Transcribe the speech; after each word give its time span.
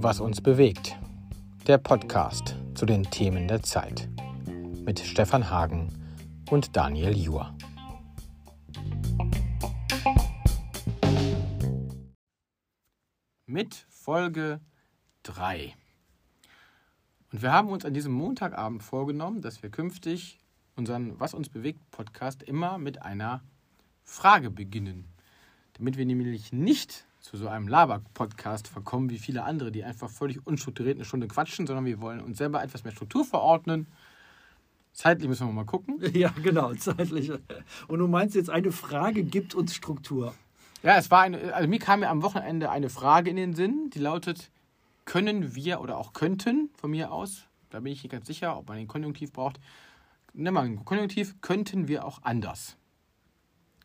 Was 0.00 0.20
uns 0.20 0.42
bewegt. 0.42 0.98
Der 1.66 1.78
Podcast 1.78 2.56
zu 2.74 2.84
den 2.84 3.04
Themen 3.04 3.48
der 3.48 3.62
Zeit. 3.62 4.10
Mit 4.84 5.00
Stefan 5.00 5.48
Hagen 5.48 5.88
und 6.50 6.76
Daniel 6.76 7.16
Juhr. 7.16 7.56
Mit 13.46 13.86
Folge 13.88 14.60
3. 15.22 15.74
Und 17.32 17.42
wir 17.42 17.52
haben 17.52 17.70
uns 17.70 17.86
an 17.86 17.94
diesem 17.94 18.12
Montagabend 18.12 18.82
vorgenommen, 18.82 19.40
dass 19.40 19.62
wir 19.62 19.70
künftig 19.70 20.38
unseren 20.76 21.18
Was 21.18 21.32
uns 21.32 21.48
bewegt 21.48 21.90
Podcast 21.90 22.42
immer 22.42 22.76
mit 22.76 23.00
einer 23.00 23.42
Frage 24.04 24.50
beginnen. 24.50 25.06
Damit 25.78 25.96
wir 25.96 26.04
nämlich 26.04 26.52
nicht 26.52 27.06
zu 27.20 27.36
so 27.36 27.48
einem 27.48 27.68
Laber-Podcast 27.68 28.68
verkommen 28.68 29.10
wie 29.10 29.18
viele 29.18 29.44
andere, 29.44 29.70
die 29.70 29.84
einfach 29.84 30.10
völlig 30.10 30.46
unstrukturiert 30.46 30.96
eine 30.96 31.04
Stunde 31.04 31.28
quatschen, 31.28 31.66
sondern 31.66 31.84
wir 31.84 32.00
wollen 32.00 32.20
uns 32.20 32.38
selber 32.38 32.62
etwas 32.62 32.84
mehr 32.84 32.92
Struktur 32.92 33.24
verordnen. 33.24 33.86
Zeitlich 34.92 35.28
müssen 35.28 35.46
wir 35.46 35.52
mal 35.52 35.64
gucken. 35.64 36.00
Ja, 36.14 36.30
genau, 36.42 36.74
zeitlich. 36.74 37.30
Und 37.86 37.98
du 38.00 38.08
meinst 38.08 38.34
jetzt, 38.34 38.50
eine 38.50 38.72
Frage 38.72 39.22
gibt 39.22 39.54
uns 39.54 39.74
Struktur. 39.74 40.34
Ja, 40.82 40.96
es 40.96 41.10
war 41.10 41.22
eine, 41.22 41.54
also 41.54 41.68
mir 41.68 41.78
kam 41.78 42.00
mir 42.00 42.08
am 42.08 42.22
Wochenende 42.22 42.70
eine 42.70 42.90
Frage 42.90 43.30
in 43.30 43.36
den 43.36 43.54
Sinn, 43.54 43.90
die 43.94 44.00
lautet, 44.00 44.50
können 45.04 45.54
wir 45.54 45.80
oder 45.80 45.96
auch 45.96 46.12
könnten 46.12 46.70
von 46.76 46.90
mir 46.90 47.12
aus, 47.12 47.46
da 47.70 47.80
bin 47.80 47.92
ich 47.92 48.02
nicht 48.02 48.12
ganz 48.12 48.26
sicher, 48.26 48.56
ob 48.56 48.68
man 48.68 48.76
den 48.76 48.88
Konjunktiv 48.88 49.32
braucht, 49.32 49.60
nimm 50.34 50.54
mal 50.54 50.64
ein 50.64 50.84
Konjunktiv, 50.84 51.40
könnten 51.40 51.88
wir 51.88 52.04
auch 52.04 52.22
anders. 52.22 52.76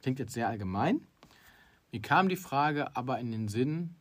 Klingt 0.01 0.19
jetzt 0.19 0.33
sehr 0.33 0.47
allgemein. 0.47 1.05
Mir 1.93 2.01
kam 2.01 2.27
die 2.27 2.35
Frage 2.35 2.95
aber 2.97 3.19
in 3.19 3.31
den 3.31 3.47
Sinn 3.47 3.93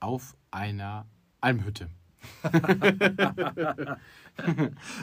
auf 0.00 0.36
einer 0.50 1.06
Almhütte. 1.40 1.88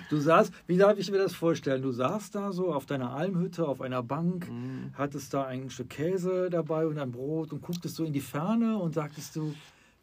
du 0.10 0.18
saßt, 0.18 0.54
wie 0.68 0.76
darf 0.76 0.98
ich 0.98 1.10
mir 1.10 1.18
das 1.18 1.34
vorstellen? 1.34 1.82
Du 1.82 1.94
saßt 1.94 2.36
da 2.36 2.52
so 2.52 2.74
auf 2.74 2.86
deiner 2.86 3.14
Almhütte 3.14 3.66
auf 3.66 3.80
einer 3.80 4.04
Bank, 4.04 4.52
mm. 4.52 4.96
hattest 4.96 5.34
da 5.34 5.46
ein 5.46 5.70
Stück 5.70 5.92
Käse 5.92 6.50
dabei 6.50 6.86
und 6.88 7.00
ein 7.00 7.14
Brot 7.14 7.54
und 7.54 7.62
gucktest 7.62 7.96
so 7.96 8.04
in 8.04 8.12
die 8.12 8.20
Ferne 8.20 8.80
und 8.80 8.94
sagtest 8.94 9.38
du, 9.38 9.56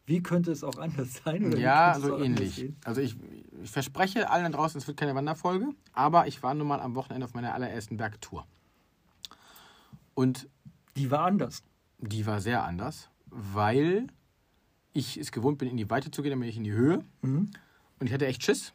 wie 0.07 0.23
könnte 0.23 0.53
es 0.53 0.65
auch 0.65 0.79
anders 0.79 1.21
sein? 1.25 1.45
Oder 1.49 1.59
ja, 1.59 1.99
so 2.01 2.17
ähnlich. 2.17 2.73
Also 2.83 3.03
ich, 3.03 3.15
ich, 3.63 3.71
verspreche 3.71 4.31
allen 4.31 4.51
da 4.51 4.57
draußen, 4.57 4.81
es 4.81 4.87
wird 4.87 4.97
keine 4.97 5.15
Wanderfolge, 5.15 5.69
aber 5.93 6.27
ich 6.29 6.43
war 6.43 6.55
nun 6.55 6.67
mal 6.67 6.81
am 6.81 6.95
Wochenende 6.95 7.27
auf 7.27 7.35
meiner 7.35 7.53
allerersten 7.53 7.99
Bergtour. 7.99 8.47
Und 10.15 10.49
die 10.97 11.11
war 11.11 11.27
anders. 11.27 11.63
Die 12.03 12.27
war 12.27 12.41
sehr 12.41 12.65
anders, 12.65 13.09
weil 13.27 14.09
ich 14.93 15.17
es 15.17 15.33
gewohnt 15.33 15.59
bin, 15.59 15.69
in 15.69 15.77
die 15.77 15.89
Weite 15.89 16.11
zu 16.11 16.23
gehen, 16.23 16.31
dann 16.31 16.41
bin 16.41 16.49
ich 16.49 16.57
in 16.57 16.65
die 16.65 16.73
Höhe. 16.73 17.05
Mhm. 17.23 17.51
Und 17.99 18.07
ich 18.07 18.13
hatte 18.13 18.27
echt 18.27 18.43
Schiss. 18.43 18.73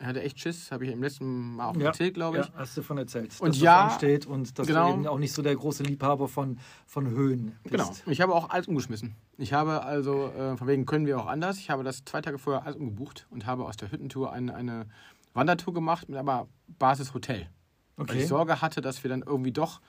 Ich 0.00 0.06
hatte 0.06 0.22
echt 0.22 0.38
Schiss, 0.40 0.72
habe 0.72 0.84
ich 0.84 0.92
im 0.92 1.02
letzten 1.02 1.54
Mal 1.54 1.68
auch 1.68 1.76
ja, 1.76 1.86
erzählt, 1.86 2.14
glaube 2.14 2.40
ich. 2.40 2.46
Ja, 2.46 2.52
hast 2.56 2.76
du 2.76 2.82
von 2.82 2.98
erzählt. 2.98 3.40
Und 3.40 3.56
ja, 3.56 3.90
steht 3.90 4.26
und 4.26 4.58
dass 4.58 4.66
genau, 4.66 4.88
du 4.88 4.94
eben 4.94 5.06
auch 5.06 5.18
nicht 5.18 5.32
so 5.32 5.40
der 5.40 5.54
große 5.54 5.84
Liebhaber 5.84 6.28
von, 6.28 6.58
von 6.84 7.08
Höhen 7.08 7.56
bist. 7.62 7.70
Genau. 7.70 7.90
Ich 8.06 8.20
habe 8.20 8.34
auch 8.34 8.50
alles 8.50 8.66
umgeschmissen. 8.66 9.14
Ich 9.38 9.52
habe 9.52 9.82
also, 9.82 10.26
äh, 10.32 10.56
von 10.56 10.66
wegen 10.66 10.84
können 10.84 11.06
wir 11.06 11.18
auch 11.18 11.26
anders. 11.26 11.58
Ich 11.58 11.70
habe 11.70 11.84
das 11.84 12.04
zwei 12.04 12.20
Tage 12.20 12.38
vorher 12.38 12.64
alles 12.64 12.76
umgebucht 12.76 13.26
und 13.30 13.46
habe 13.46 13.64
aus 13.64 13.76
der 13.76 13.90
Hüttentour 13.92 14.32
eine, 14.32 14.54
eine 14.54 14.86
Wandertour 15.32 15.72
gemacht 15.72 16.08
mit 16.08 16.18
aber 16.18 16.48
Basishotel. 16.78 17.48
Okay. 17.96 18.08
Weil 18.08 18.20
ich 18.20 18.28
Sorge 18.28 18.60
hatte, 18.60 18.80
dass 18.80 19.04
wir 19.04 19.08
dann 19.08 19.22
irgendwie 19.22 19.52
doch 19.52 19.80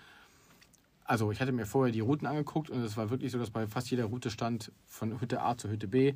also 1.06 1.31
ich 1.31 1.39
hatte 1.39 1.52
mir 1.52 1.66
vorher 1.66 1.92
die 1.94 2.02
Routen 2.02 2.28
angeguckt 2.28 2.70
und 2.70 2.81
es 2.81 2.98
war 2.98 3.09
wirklich 3.09 3.31
so, 3.31 3.38
dass 3.38 3.52
bei 3.52 3.67
fast 3.67 3.89
jeder 3.89 4.06
Route 4.06 4.30
stand, 4.30 4.72
von 4.86 5.22
Hütte 5.22 5.42
A 5.42 5.56
zu 5.56 5.70
Hütte 5.70 5.88
B, 5.88 6.14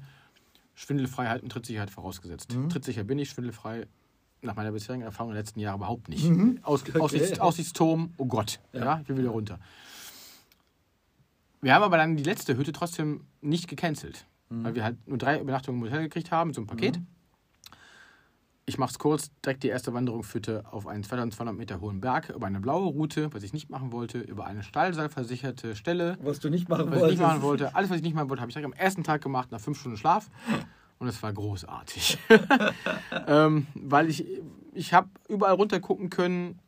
Schwindelfreiheit 0.73 1.43
und 1.43 1.51
Trittsicherheit 1.51 1.89
vorausgesetzt. 1.89 2.55
Mhm. 2.55 2.69
Trittsicher 2.69 3.03
bin 3.03 3.19
ich, 3.19 3.29
schwindelfrei 3.29 3.87
nach 4.41 4.55
meiner 4.55 4.71
bisherigen 4.71 5.03
Erfahrung 5.03 5.31
in 5.31 5.35
den 5.35 5.41
letzten 5.41 5.59
Jahren 5.59 5.77
überhaupt 5.77 6.09
nicht. 6.09 6.27
Mhm. 6.27 6.59
Aus, 6.63 6.81
okay. 6.81 6.99
Aussichts, 6.99 7.39
Aussichtsturm, 7.39 8.13
oh 8.17 8.25
Gott, 8.25 8.59
ja. 8.73 8.83
ja. 8.83 8.99
ich 9.01 9.09
will 9.09 9.17
wieder 9.17 9.29
runter. 9.29 9.59
Wir 11.61 11.73
haben 11.73 11.83
aber 11.83 11.97
dann 11.97 12.15
die 12.15 12.23
letzte 12.23 12.57
Hütte 12.57 12.71
trotzdem 12.71 13.25
nicht 13.41 13.67
gecancelt, 13.67 14.25
mhm. 14.49 14.63
weil 14.63 14.75
wir 14.75 14.83
halt 14.83 15.07
nur 15.07 15.17
drei 15.17 15.39
Übernachtungen 15.39 15.81
im 15.81 15.87
Hotel 15.87 16.03
gekriegt 16.03 16.31
haben, 16.31 16.53
so 16.53 16.61
ein 16.61 16.67
Paket. 16.67 16.97
Mhm 16.97 17.07
ich 18.69 18.77
mache 18.77 18.91
es 18.91 18.99
kurz, 18.99 19.31
direkt 19.43 19.63
die 19.63 19.67
erste 19.67 19.93
Wanderung 19.93 20.23
führte 20.23 20.63
auf 20.71 20.87
einen 20.87 21.03
2200 21.03 21.55
Meter 21.55 21.81
hohen 21.81 21.99
Berg 21.99 22.29
über 22.29 22.47
eine 22.47 22.59
blaue 22.59 22.87
Route, 22.87 23.33
was 23.33 23.43
ich 23.43 23.51
nicht 23.51 23.69
machen 23.69 23.91
wollte, 23.91 24.19
über 24.19 24.45
eine 24.45 24.63
stallseilversicherte 24.63 25.75
Stelle. 25.75 26.17
Was 26.21 26.39
du 26.39 26.49
nicht 26.49 26.69
machen 26.69 26.91
was 26.91 26.99
wolltest. 26.99 27.13
Ich 27.13 27.19
nicht 27.19 27.27
machen 27.27 27.41
wollte. 27.41 27.75
Alles, 27.75 27.89
was 27.89 27.97
ich 27.97 28.03
nicht 28.03 28.13
machen 28.13 28.29
wollte, 28.29 28.41
habe 28.41 28.51
ich 28.51 28.55
direkt 28.55 28.73
am 28.73 28.79
ersten 28.79 29.03
Tag 29.03 29.21
gemacht, 29.21 29.51
nach 29.51 29.59
fünf 29.59 29.79
Stunden 29.79 29.97
Schlaf. 29.97 30.29
Und 30.99 31.07
es 31.07 31.21
war 31.23 31.33
großartig. 31.33 32.19
ähm, 33.27 33.67
weil 33.73 34.09
ich, 34.09 34.25
ich 34.73 34.93
habe 34.93 35.09
überall 35.27 35.55
runter 35.55 35.79
gucken 35.79 36.09
können, 36.09 36.59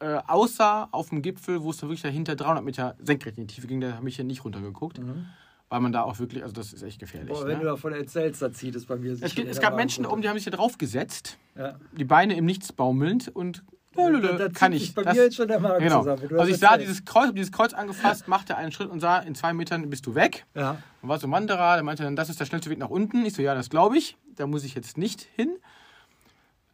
äh, 0.00 0.18
außer 0.26 0.88
auf 0.90 1.10
dem 1.10 1.22
Gipfel, 1.22 1.62
wo 1.62 1.70
es 1.70 1.76
da 1.76 1.86
wirklich 1.86 2.02
dahinter 2.02 2.34
300 2.34 2.64
Meter 2.64 2.96
senkrecht 2.98 3.38
in 3.38 3.46
die 3.46 3.54
Tiefe 3.54 3.68
ging, 3.68 3.80
da 3.80 3.92
habe 3.92 4.08
ich 4.08 4.16
ja 4.18 4.24
nicht 4.24 4.44
runtergeguckt. 4.44 4.98
Mhm 4.98 5.26
weil 5.74 5.80
man 5.80 5.90
da 5.90 6.02
auch 6.02 6.20
wirklich, 6.20 6.44
also 6.44 6.54
das 6.54 6.72
ist 6.72 6.84
echt 6.84 7.00
gefährlich. 7.00 7.32
Boah, 7.32 7.46
wenn 7.46 7.56
ne? 7.58 7.64
du 7.64 7.70
davon 7.70 7.92
erzählst, 7.92 8.40
dann 8.40 8.54
zieht 8.54 8.76
es 8.76 8.86
bei 8.86 8.94
mir 8.94 9.16
sich. 9.16 9.24
Es, 9.24 9.34
gibt, 9.34 9.48
es 9.50 9.60
gab 9.60 9.74
Menschen 9.74 10.06
oben, 10.06 10.22
die 10.22 10.28
haben 10.28 10.36
sich 10.36 10.44
da 10.44 10.52
drauf 10.52 10.78
gesetzt, 10.78 11.36
ja. 11.56 11.74
die 11.90 12.04
Beine 12.04 12.36
im 12.36 12.44
Nichts 12.44 12.72
baumelnd 12.72 13.26
und 13.34 13.64
da, 13.96 14.48
kann 14.50 14.72
ich. 14.72 14.94
Bei 14.94 15.02
das, 15.02 15.16
mir 15.16 15.24
jetzt 15.24 15.34
schon 15.34 15.48
der 15.48 15.58
Magen 15.58 15.82
genau. 15.82 15.98
zusammen. 15.98 16.38
Also 16.38 16.52
ich 16.52 16.58
sah 16.58 16.76
dieses 16.76 17.04
Kreuz, 17.04 17.32
dieses 17.34 17.50
Kreuz 17.50 17.72
angefasst, 17.72 18.28
machte 18.28 18.56
einen 18.56 18.70
Schritt 18.70 18.88
und 18.88 19.00
sah, 19.00 19.18
in 19.18 19.34
zwei 19.34 19.52
Metern 19.52 19.90
bist 19.90 20.06
du 20.06 20.14
weg. 20.14 20.46
Ja. 20.54 20.78
Und 21.02 21.08
war 21.08 21.18
so 21.18 21.26
ein 21.26 21.32
Wanderer, 21.32 21.74
der 21.74 21.82
meinte 21.82 22.04
dann, 22.04 22.14
das 22.14 22.30
ist 22.30 22.38
der 22.38 22.44
schnellste 22.44 22.70
Weg 22.70 22.78
nach 22.78 22.90
unten. 22.90 23.26
Ich 23.26 23.34
so, 23.34 23.42
ja, 23.42 23.56
das 23.56 23.68
glaube 23.68 23.98
ich. 23.98 24.16
Da 24.36 24.46
muss 24.46 24.62
ich 24.62 24.76
jetzt 24.76 24.96
nicht 24.96 25.22
hin. 25.34 25.56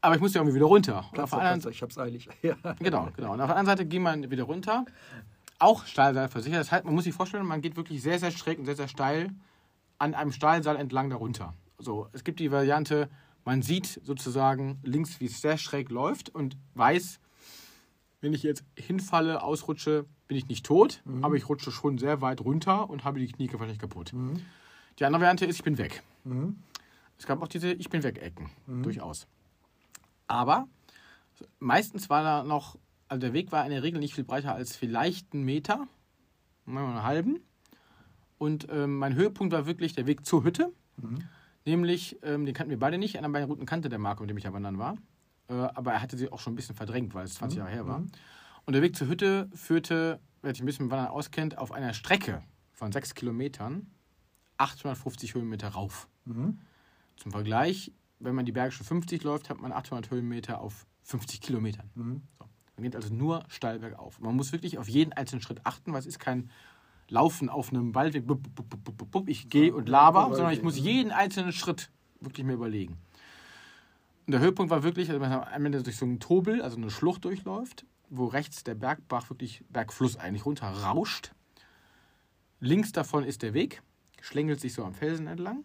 Aber 0.02 0.14
ich 0.14 0.20
muss 0.20 0.34
ja 0.34 0.42
irgendwie 0.42 0.56
wieder 0.56 0.66
runter. 0.66 1.06
Platz, 1.12 1.32
anderen, 1.32 1.72
ich 1.72 1.80
hab's 1.80 1.96
eilig. 1.96 2.28
Ja. 2.42 2.54
Genau, 2.78 3.08
genau. 3.16 3.32
Und 3.32 3.40
auf 3.40 3.48
der 3.48 3.56
anderen 3.56 3.78
Seite 3.78 3.86
ging 3.86 4.02
man 4.02 4.30
wieder 4.30 4.44
runter 4.44 4.84
auch 5.60 5.86
Stahlseil 5.86 6.28
versichert. 6.28 6.60
Das 6.60 6.72
heißt, 6.72 6.84
man 6.84 6.94
muss 6.94 7.04
sich 7.04 7.14
vorstellen, 7.14 7.46
man 7.46 7.60
geht 7.60 7.76
wirklich 7.76 8.02
sehr, 8.02 8.18
sehr 8.18 8.30
schräg 8.30 8.58
und 8.58 8.64
sehr, 8.64 8.76
sehr 8.76 8.88
steil 8.88 9.30
an 9.98 10.14
einem 10.14 10.32
Stahlseil 10.32 10.76
entlang 10.76 11.10
darunter. 11.10 11.54
So, 11.78 12.08
es 12.12 12.24
gibt 12.24 12.40
die 12.40 12.50
Variante, 12.50 13.08
man 13.44 13.62
sieht 13.62 14.00
sozusagen 14.04 14.78
links, 14.82 15.20
wie 15.20 15.26
es 15.26 15.40
sehr 15.40 15.58
schräg 15.58 15.90
läuft 15.90 16.28
und 16.34 16.56
weiß, 16.74 17.20
wenn 18.20 18.32
ich 18.32 18.42
jetzt 18.42 18.64
hinfalle, 18.76 19.42
ausrutsche, 19.42 20.06
bin 20.28 20.36
ich 20.36 20.46
nicht 20.48 20.64
tot, 20.64 21.02
mhm. 21.04 21.24
aber 21.24 21.36
ich 21.36 21.48
rutsche 21.48 21.72
schon 21.72 21.98
sehr 21.98 22.20
weit 22.20 22.40
runter 22.40 22.88
und 22.88 23.04
habe 23.04 23.18
die 23.18 23.26
Knie 23.26 23.50
wahrscheinlich 23.52 23.78
kaputt. 23.78 24.12
Mhm. 24.12 24.42
Die 24.98 25.04
andere 25.04 25.22
Variante 25.22 25.46
ist, 25.46 25.56
ich 25.56 25.64
bin 25.64 25.78
weg. 25.78 26.02
Mhm. 26.24 26.62
Es 27.18 27.26
gab 27.26 27.42
auch 27.42 27.48
diese 27.48 27.72
Ich 27.72 27.88
bin 27.90 28.02
weg-Ecken, 28.02 28.50
mhm. 28.66 28.82
durchaus. 28.82 29.26
Aber 30.26 30.68
meistens 31.58 32.08
war 32.08 32.22
da 32.22 32.44
noch 32.44 32.76
also 33.10 33.20
der 33.20 33.32
Weg 33.32 33.50
war 33.50 33.64
in 33.64 33.72
der 33.72 33.82
Regel 33.82 33.98
nicht 33.98 34.14
viel 34.14 34.22
breiter 34.22 34.54
als 34.54 34.76
vielleicht 34.76 35.34
einen 35.34 35.42
Meter, 35.42 35.88
einen 36.66 37.02
halben. 37.02 37.40
Und 38.38 38.68
ähm, 38.70 38.98
mein 38.98 39.16
Höhepunkt 39.16 39.52
war 39.52 39.66
wirklich 39.66 39.94
der 39.94 40.06
Weg 40.06 40.24
zur 40.24 40.44
Hütte. 40.44 40.72
Mhm. 40.96 41.24
Nämlich, 41.66 42.18
ähm, 42.22 42.46
den 42.46 42.54
kannten 42.54 42.70
wir 42.70 42.78
beide 42.78 42.98
nicht, 42.98 43.16
an 43.16 43.24
der 43.24 43.30
beiden 43.30 43.48
Routen 43.48 43.66
kannte 43.66 43.88
der 43.88 43.98
Marco, 43.98 44.22
mit 44.22 44.30
dem 44.30 44.36
ich 44.36 44.44
da 44.44 44.52
wandern 44.52 44.78
war. 44.78 44.96
Äh, 45.48 45.54
aber 45.54 45.92
er 45.92 46.02
hatte 46.02 46.16
sie 46.16 46.30
auch 46.30 46.38
schon 46.38 46.52
ein 46.52 46.56
bisschen 46.56 46.76
verdrängt, 46.76 47.12
weil 47.12 47.24
es 47.24 47.34
20 47.34 47.56
mhm. 47.56 47.64
Jahre 47.64 47.74
her 47.74 47.86
war. 47.88 47.98
Mhm. 47.98 48.12
Und 48.64 48.74
der 48.74 48.82
Weg 48.82 48.94
zur 48.94 49.08
Hütte 49.08 49.50
führte, 49.54 50.20
wer 50.42 50.54
sich 50.54 50.62
ein 50.62 50.66
bisschen 50.66 50.86
mit 50.86 50.92
Wandern 50.92 51.08
auskennt, 51.08 51.58
auf 51.58 51.72
einer 51.72 51.92
Strecke 51.94 52.44
von 52.72 52.92
sechs 52.92 53.14
Kilometern 53.14 53.88
850 54.56 55.34
Höhenmeter 55.34 55.68
rauf. 55.68 56.08
Mhm. 56.26 56.60
Zum 57.16 57.32
Vergleich, 57.32 57.92
wenn 58.20 58.36
man 58.36 58.46
die 58.46 58.52
Berge 58.52 58.70
schon 58.70 58.86
50 58.86 59.24
läuft, 59.24 59.50
hat 59.50 59.60
man 59.60 59.72
800 59.72 60.12
Höhenmeter 60.12 60.60
auf 60.60 60.86
50 61.02 61.40
Kilometern. 61.40 61.90
Mhm. 61.96 62.22
Man 62.80 62.84
geht 62.84 62.96
also 62.96 63.12
nur 63.12 63.44
steil 63.48 63.78
bergauf. 63.78 64.18
Man 64.20 64.34
muss 64.34 64.52
wirklich 64.52 64.78
auf 64.78 64.88
jeden 64.88 65.12
einzelnen 65.12 65.42
Schritt 65.42 65.60
achten, 65.64 65.92
weil 65.92 66.00
es 66.00 66.06
ist 66.06 66.18
kein 66.18 66.50
Laufen 67.10 67.50
auf 67.50 67.70
einem 67.70 67.94
Waldweg, 67.94 68.24
ich 69.26 69.50
gehe 69.50 69.74
und 69.74 69.86
laber, 69.86 70.34
sondern 70.34 70.54
ich 70.54 70.62
muss 70.62 70.78
jeden 70.78 71.12
einzelnen 71.12 71.52
Schritt 71.52 71.90
wirklich 72.20 72.46
mir 72.46 72.54
überlegen. 72.54 72.96
Und 74.26 74.32
der 74.32 74.40
Höhepunkt 74.40 74.70
war 74.70 74.82
wirklich, 74.82 75.08
dass 75.08 75.18
man 75.18 75.30
am 75.30 75.66
Ende 75.66 75.82
durch 75.82 75.98
so 75.98 76.06
einen 76.06 76.20
Tobel, 76.20 76.62
also 76.62 76.78
eine 76.78 76.90
Schlucht 76.90 77.26
durchläuft, 77.26 77.84
wo 78.08 78.24
rechts 78.24 78.64
der 78.64 78.76
Bergbach 78.76 79.28
wirklich 79.28 79.62
Bergfluss 79.68 80.16
eigentlich 80.16 80.46
runter 80.46 80.68
rauscht. 80.68 81.32
Links 82.60 82.92
davon 82.92 83.24
ist 83.24 83.42
der 83.42 83.52
Weg, 83.52 83.82
schlängelt 84.22 84.58
sich 84.58 84.72
so 84.72 84.84
am 84.84 84.94
Felsen 84.94 85.26
entlang. 85.26 85.64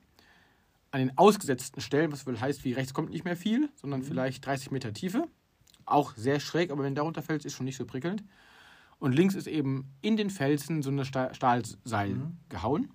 An 0.91 0.99
den 0.99 1.17
ausgesetzten 1.17 1.79
Stellen, 1.79 2.11
was 2.11 2.27
wohl 2.27 2.41
heißt, 2.41 2.65
wie 2.65 2.73
rechts 2.73 2.93
kommt 2.93 3.11
nicht 3.11 3.23
mehr 3.23 3.37
viel, 3.37 3.69
sondern 3.75 4.01
mhm. 4.01 4.05
vielleicht 4.05 4.45
30 4.45 4.71
Meter 4.71 4.91
Tiefe, 4.91 5.29
auch 5.85 6.13
sehr 6.15 6.39
schräg, 6.39 6.71
aber 6.71 6.83
wenn 6.83 6.95
der 6.95 7.03
runterfällt, 7.03 7.45
ist 7.45 7.53
schon 7.53 7.65
nicht 7.65 7.77
so 7.77 7.85
prickelnd. 7.85 8.23
Und 8.99 9.13
links 9.13 9.35
ist 9.35 9.47
eben 9.47 9.91
in 10.01 10.17
den 10.17 10.29
Felsen 10.29 10.81
so 10.81 10.89
eine 10.89 11.05
Stahlseil 11.05 12.15
mhm. 12.15 12.37
gehauen. 12.49 12.91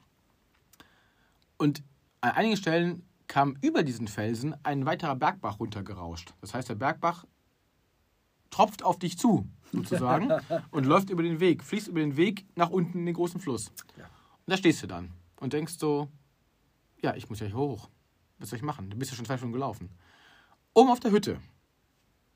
Und 1.57 1.83
an 2.21 2.33
einigen 2.33 2.57
Stellen 2.57 3.03
kam 3.27 3.57
über 3.61 3.83
diesen 3.83 4.09
Felsen 4.09 4.57
ein 4.65 4.87
weiterer 4.87 5.15
Bergbach 5.15 5.61
runtergerauscht. 5.61 6.35
Das 6.41 6.55
heißt, 6.55 6.69
der 6.69 6.75
Bergbach 6.75 7.27
tropft 8.51 8.83
auf 8.83 8.99
dich 8.99 9.19
zu, 9.19 9.47
sozusagen, 9.73 10.33
und 10.71 10.85
läuft 10.85 11.11
über 11.11 11.23
den 11.23 11.39
Weg, 11.39 11.63
fließt 11.63 11.89
über 11.89 12.01
den 12.01 12.17
Weg 12.17 12.47
nach 12.57 12.71
unten 12.71 12.99
in 12.99 13.07
den 13.07 13.15
großen 13.15 13.41
Fluss. 13.41 13.71
Ja. 13.97 14.05
Und 14.05 14.51
da 14.51 14.57
stehst 14.57 14.83
du 14.83 14.87
dann 14.87 15.13
und 15.39 15.53
denkst 15.53 15.75
so, 15.79 16.09
ja, 17.03 17.15
ich 17.15 17.31
muss 17.31 17.41
ja 17.41 17.47
hier 17.47 17.57
hoch. 17.57 17.89
Was 18.39 18.51
soll 18.51 18.57
ich 18.57 18.63
machen? 18.63 18.91
Du 18.91 18.97
bist 18.97 19.11
ja 19.11 19.17
schon 19.17 19.27
zwei 19.27 19.37
Stunden 19.37 19.53
gelaufen. 19.53 19.91
Oben 20.75 20.91
auf 20.91 21.01
der 21.01 21.13
Hütte 21.13 21.39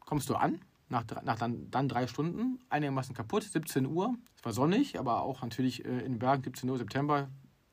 kommst 0.05 0.29
du 0.31 0.37
an, 0.37 0.61
nach, 0.89 1.05
nach 1.23 1.39
dann, 1.39 1.71
dann 1.71 1.89
drei 1.89 2.07
Stunden, 2.07 2.61
einigermaßen 2.69 3.15
kaputt, 3.15 3.45
17 3.45 3.87
Uhr. 3.87 4.15
Es 4.37 4.45
war 4.45 4.53
sonnig, 4.53 4.99
aber 4.99 5.23
auch 5.23 5.43
natürlich 5.43 5.85
äh, 5.85 6.01
in 6.01 6.19
Bergen, 6.19 6.43
17 6.43 6.69
Uhr 6.69 6.79
September, 6.79 7.29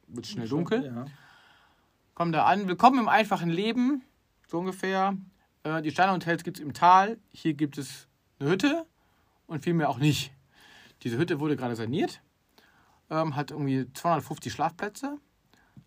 wird 0.08 0.28
schnell 0.28 0.48
dunkel. 0.48 0.86
Ja. 0.86 1.06
Komm 2.14 2.32
da 2.32 2.46
an, 2.46 2.68
willkommen 2.68 3.00
im 3.00 3.08
einfachen 3.08 3.50
Leben, 3.50 4.04
so 4.48 4.60
ungefähr. 4.60 5.16
Äh, 5.64 5.82
die 5.82 5.92
Sternhotels 5.92 6.44
gibt 6.44 6.58
es 6.58 6.64
im 6.64 6.74
Tal, 6.74 7.18
hier 7.32 7.54
gibt 7.54 7.78
es 7.78 8.08
eine 8.40 8.50
Hütte 8.50 8.86
und 9.48 9.64
viel 9.64 9.74
mehr 9.74 9.90
auch 9.90 9.98
nicht. 9.98 10.34
Diese 11.04 11.18
Hütte 11.18 11.40
wurde 11.40 11.56
gerade 11.56 11.76
saniert, 11.76 12.22
ähm, 13.10 13.36
hat 13.36 13.52
irgendwie 13.52 13.92
250 13.94 14.52
Schlafplätze, 14.52 15.18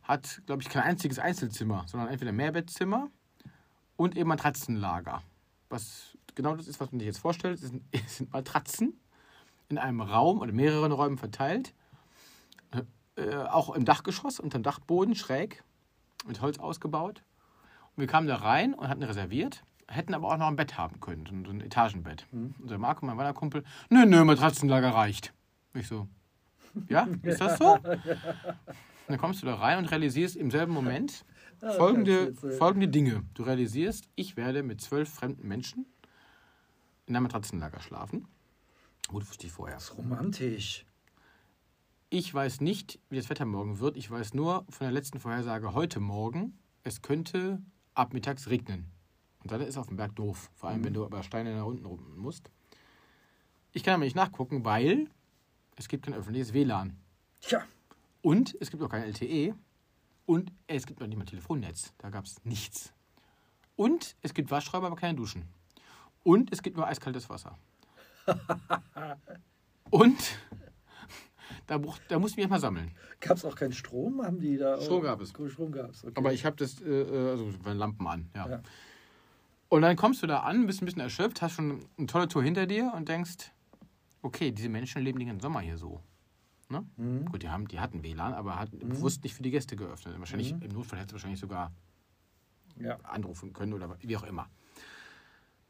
hat, 0.03 0.43
glaube 0.47 0.63
ich, 0.63 0.69
kein 0.69 0.83
einziges 0.83 1.19
Einzelzimmer, 1.19 1.85
sondern 1.87 2.09
entweder 2.09 2.33
Mehrbettzimmer 2.33 3.11
und 3.97 4.17
eben 4.17 4.29
Matratzenlager. 4.29 5.23
Was 5.69 6.17
genau 6.35 6.57
das 6.57 6.67
ist, 6.69 6.81
was 6.81 6.91
man 6.93 6.99
sich 7.01 7.07
jetzt 7.07 7.19
vorstellt, 7.19 7.55
es 7.63 7.69
sind, 7.69 7.83
es 7.93 8.17
sind 8.19 8.33
Matratzen 8.33 8.99
in 9.69 9.79
einem 9.79 10.01
Raum 10.01 10.41
oder 10.41 10.53
mehreren 10.53 10.93
Räumen 10.93 11.19
verteilt, 11.19 11.75
äh, 13.17 13.35
auch 13.37 13.75
im 13.75 13.85
Dachgeschoss, 13.85 14.41
unterm 14.41 14.63
Dachboden 14.63 15.15
schräg 15.15 15.63
mit 16.27 16.41
Holz 16.41 16.59
ausgebaut. 16.59 17.23
Und 17.97 18.01
wir 18.01 18.07
kamen 18.09 18.27
da 18.27 18.37
rein 18.37 18.75
und 18.75 18.89
hatten 18.89 19.03
reserviert, 19.05 19.65
hätten 19.89 20.15
aber 20.15 20.29
auch 20.33 20.37
noch 20.37 20.49
ein 20.49 20.57
Bett 20.57 20.77
haben 20.77 20.99
können, 21.01 21.45
so 21.45 21.51
ein- 21.53 21.61
Etagenbett. 21.61 22.27
Unser 22.59 22.79
Marco, 22.79 23.07
mein 23.07 23.17
Wanderkumpel, 23.17 23.63
nö, 23.89 24.05
nö, 24.05 24.25
Matratzenlager 24.25 24.91
reicht. 24.91 25.33
Ich 25.75 25.87
so, 25.87 26.09
ja, 26.89 27.07
ist 27.23 27.41
das 27.41 27.59
so? 27.59 27.75
Und 27.75 27.85
dann 29.09 29.19
kommst 29.19 29.43
du 29.43 29.47
da 29.47 29.55
rein 29.57 29.79
und 29.79 29.85
realisierst 29.91 30.35
im 30.35 30.51
selben 30.51 30.73
Moment 30.73 31.25
folgende, 31.77 32.25
jetzt, 32.27 32.43
äh, 32.43 32.51
folgende 32.53 32.89
Dinge. 32.89 33.23
Du 33.35 33.45
realisierst, 33.45 34.09
ich 34.17 34.37
werde 34.37 34.63
mit 34.63 34.81
zwölf 34.81 35.09
fremden 35.09 35.47
Menschen 35.47 35.87
in 37.07 37.17
einem 37.17 37.25
Matratzenlager 37.25 37.81
schlafen. 37.81 38.27
Gut, 39.09 39.29
wusste 39.29 39.47
ich 39.47 39.53
vorher. 39.53 39.77
Das 39.77 39.91
ist 39.91 39.99
romantisch. 39.99 40.87
Ich 42.11 42.33
weiß 42.33 42.61
nicht, 42.61 43.01
wie 43.11 43.17
das 43.17 43.29
Wetter 43.29 43.45
morgen 43.45 43.81
wird. 43.81 43.97
Ich 43.97 44.11
weiß 44.11 44.35
nur 44.35 44.65
von 44.71 44.85
der 44.87 44.93
letzten 44.93 45.21
Vorhersage 45.21 45.75
heute 45.75 46.01
Morgen, 46.01 46.59
es 46.83 47.03
könnte 47.03 47.61
ab 47.95 48.13
mittags 48.13 48.49
regnen. 48.49 48.91
Und 49.43 49.51
dann 49.51 49.61
ist 49.61 49.77
auf 49.77 49.89
dem 49.89 49.97
Berg 49.97 50.15
doof. 50.17 50.51
Vor 50.55 50.71
allem, 50.71 50.85
wenn 50.85 50.95
du 50.95 51.05
über 51.05 51.23
Steine 51.23 51.55
nach 51.55 51.67
unten 51.67 51.85
rum 51.85 52.17
musst. 52.17 52.51
Ich 53.73 53.83
kann 53.83 53.95
aber 53.95 54.05
nicht 54.05 54.17
nachgucken, 54.17 54.65
weil 54.65 55.11
es 55.77 55.89
gibt 55.89 56.05
kein 56.05 56.15
öffentliches 56.15 56.53
WLAN. 56.53 56.97
Tja, 57.41 57.63
Und 58.23 58.57
es 58.61 58.71
gibt 58.71 58.83
auch 58.83 58.89
kein 58.89 59.03
LTE. 59.03 59.55
Und 60.25 60.51
es 60.67 60.87
gibt 60.87 61.01
noch 61.01 61.07
nicht 61.07 61.19
mal 61.19 61.27
Telefonnetz. 61.27 61.93
Da 61.99 62.09
gab 62.09 62.25
es 62.25 62.43
nichts. 62.45 62.95
Und 63.77 64.17
es 64.23 64.33
gibt 64.33 64.51
Waschräume, 64.51 64.87
aber 64.87 64.97
keine 64.97 65.17
Duschen. 65.17 65.45
Und 66.25 66.53
es 66.53 66.61
gibt 66.63 66.77
nur 66.77 66.87
eiskaltes 66.87 67.29
Wasser. 67.31 67.57
Und 69.91 70.39
da, 71.67 71.79
bruch- 71.79 71.99
da 72.09 72.19
musste 72.19 72.41
ich 72.41 72.45
mich 72.47 72.51
mal 72.51 72.59
sammeln. 72.59 72.91
gab 73.21 73.37
es 73.37 73.45
auch 73.45 73.55
keinen 73.55 73.73
Strom? 73.73 74.23
Haben 74.25 74.41
die 74.41 74.57
da 74.57 74.81
Strom 74.81 75.03
gab 75.03 75.21
es. 75.21 75.31
Strom 75.31 75.71
gab 75.73 75.91
es. 75.91 76.05
Okay. 76.05 76.15
Aber 76.17 76.33
ich 76.33 76.45
habe 76.45 76.57
das, 76.57 76.81
äh, 76.81 76.89
äh, 76.89 77.31
also 77.31 77.51
Lampen 77.73 78.07
an, 78.07 78.29
ja. 78.35 78.49
Ja. 78.49 78.63
Und 79.69 79.83
dann 79.83 79.97
kommst 79.97 80.23
du 80.23 80.27
da 80.27 80.41
an, 80.41 80.67
bist 80.67 80.83
ein 80.83 80.85
bisschen 80.87 81.01
erschöpft, 81.01 81.43
hast 81.43 81.55
schon 81.55 81.85
eine 81.99 82.07
tolle 82.07 82.29
Tour 82.29 82.43
hinter 82.43 82.67
dir 82.67 82.93
und 82.95 83.09
denkst, 83.09 83.51
okay, 84.23 84.51
diese 84.53 84.69
Menschen 84.69 85.03
leben 85.03 85.19
den 85.19 85.29
ganzen 85.29 85.43
Sommer 85.43 85.61
hier 85.61 85.77
so. 85.79 86.01
Ne? 86.69 86.85
Mhm. 86.97 87.27
Gut, 87.27 87.43
die, 87.43 87.49
haben, 87.49 87.69
die 87.69 87.81
hatten 87.81 88.03
WLAN, 88.03 88.35
aber 88.35 88.59
hat 88.59 88.71
bewusst 88.79 89.23
nicht 89.23 89.35
für 89.35 89.43
die 89.43 89.51
Gäste 89.51 89.77
geöffnet. 89.77 90.19
Wahrscheinlich, 90.19 90.53
Im 90.53 90.71
Notfall 90.71 90.99
hättest 90.99 91.13
du 91.13 91.15
wahrscheinlich 91.17 91.41
sogar 91.41 91.73
Ja. 92.79 92.97
anrufen 93.03 93.53
können 93.53 93.73
oder 93.75 93.97
wie 94.01 94.17
auch 94.17 94.23
immer. 94.25 94.49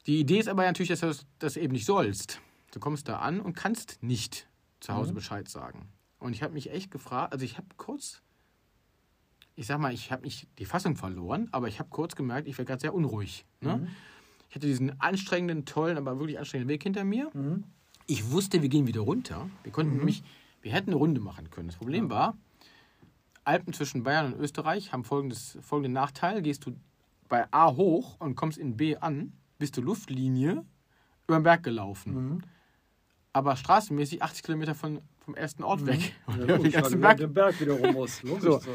Die 0.06 0.20
Idee 0.20 0.38
ist 0.38 0.48
aber 0.48 0.64
natürlich, 0.64 0.88
dass 0.88 1.00
du 1.00 1.24
das, 1.38 1.56
eben 1.56 1.72
nicht 1.72 1.86
sollst. 1.86 2.40
Du 2.72 2.80
kommst 2.80 3.08
da 3.08 3.18
an 3.18 3.40
und 3.40 3.54
kannst 3.54 4.02
nicht 4.02 4.46
zu 4.80 4.94
Hause 4.94 5.14
Bescheid 5.14 5.48
sagen. 5.48 5.88
Und 6.18 6.34
ich 6.34 6.42
habe 6.42 6.52
mich 6.52 6.70
echt 6.70 6.90
gefragt, 6.90 7.32
also 7.32 7.44
ich 7.44 7.56
habe 7.56 7.68
kurz, 7.76 8.20
ich 9.56 9.66
sag 9.66 9.78
mal, 9.78 9.94
ich 9.94 10.12
habe 10.12 10.22
nicht 10.22 10.48
die 10.58 10.66
Fassung 10.66 10.96
verloren, 10.96 11.48
aber 11.52 11.68
ich 11.68 11.78
habe 11.78 11.88
kurz 11.90 12.16
gemerkt, 12.16 12.48
ich 12.48 12.58
werde 12.58 12.68
gerade 12.68 12.80
sehr 12.80 12.94
unruhig. 12.94 13.46
Ne? 13.60 13.88
Ich 14.48 14.56
hatte 14.56 14.66
diesen 14.66 15.00
anstrengenden, 15.00 15.64
tollen, 15.64 15.96
aber 15.96 16.18
wirklich 16.18 16.38
anstrengenden 16.38 16.72
Weg 16.72 16.82
hinter 16.82 17.04
mir. 17.04 17.30
Mhm. 17.32 17.64
Ich 18.06 18.30
wusste, 18.30 18.60
wir 18.60 18.68
gehen 18.68 18.86
wieder 18.86 19.00
runter. 19.00 19.48
Wir 19.62 19.72
konnten 19.72 19.96
nämlich, 19.96 20.22
wir 20.60 20.72
hätten 20.72 20.90
eine 20.90 20.96
Runde 20.96 21.20
machen 21.20 21.50
können. 21.50 21.68
Das 21.68 21.76
Problem 21.76 22.10
war, 22.10 22.36
Alpen 23.44 23.72
zwischen 23.72 24.02
Bayern 24.02 24.32
und 24.32 24.40
Österreich 24.40 24.92
haben 24.92 25.04
folgendes, 25.04 25.58
folgenden 25.62 25.92
Nachteil. 25.92 26.42
Gehst 26.42 26.66
du 26.66 26.76
bei 27.28 27.46
A 27.50 27.74
hoch 27.74 28.16
und 28.20 28.36
kommst 28.36 28.58
in 28.58 28.76
B 28.76 28.96
an, 28.96 29.32
bist 29.58 29.76
du 29.76 29.82
Luftlinie 29.82 30.64
über 31.26 31.38
den 31.38 31.42
Berg 31.42 31.62
gelaufen. 31.62 32.14
Mhm. 32.14 32.42
Aber 33.32 33.56
straßenmäßig 33.56 34.22
80 34.22 34.42
Kilometer 34.44 34.74
von, 34.74 35.00
vom 35.24 35.34
ersten 35.34 35.64
Ort 35.64 35.86
weg. 35.86 36.14
Und 36.26 36.38
Ja, 36.40 36.46
den 36.46 36.56
logisch, 36.56 36.74
du 36.74 36.96
Berg. 36.98 37.18
den 37.18 37.34
Berg 37.34 37.60
wieder 37.60 37.72
rum 37.72 37.92
musst. 37.94 38.22
Logisch 38.24 38.44
So. 38.44 38.58
so. 38.60 38.70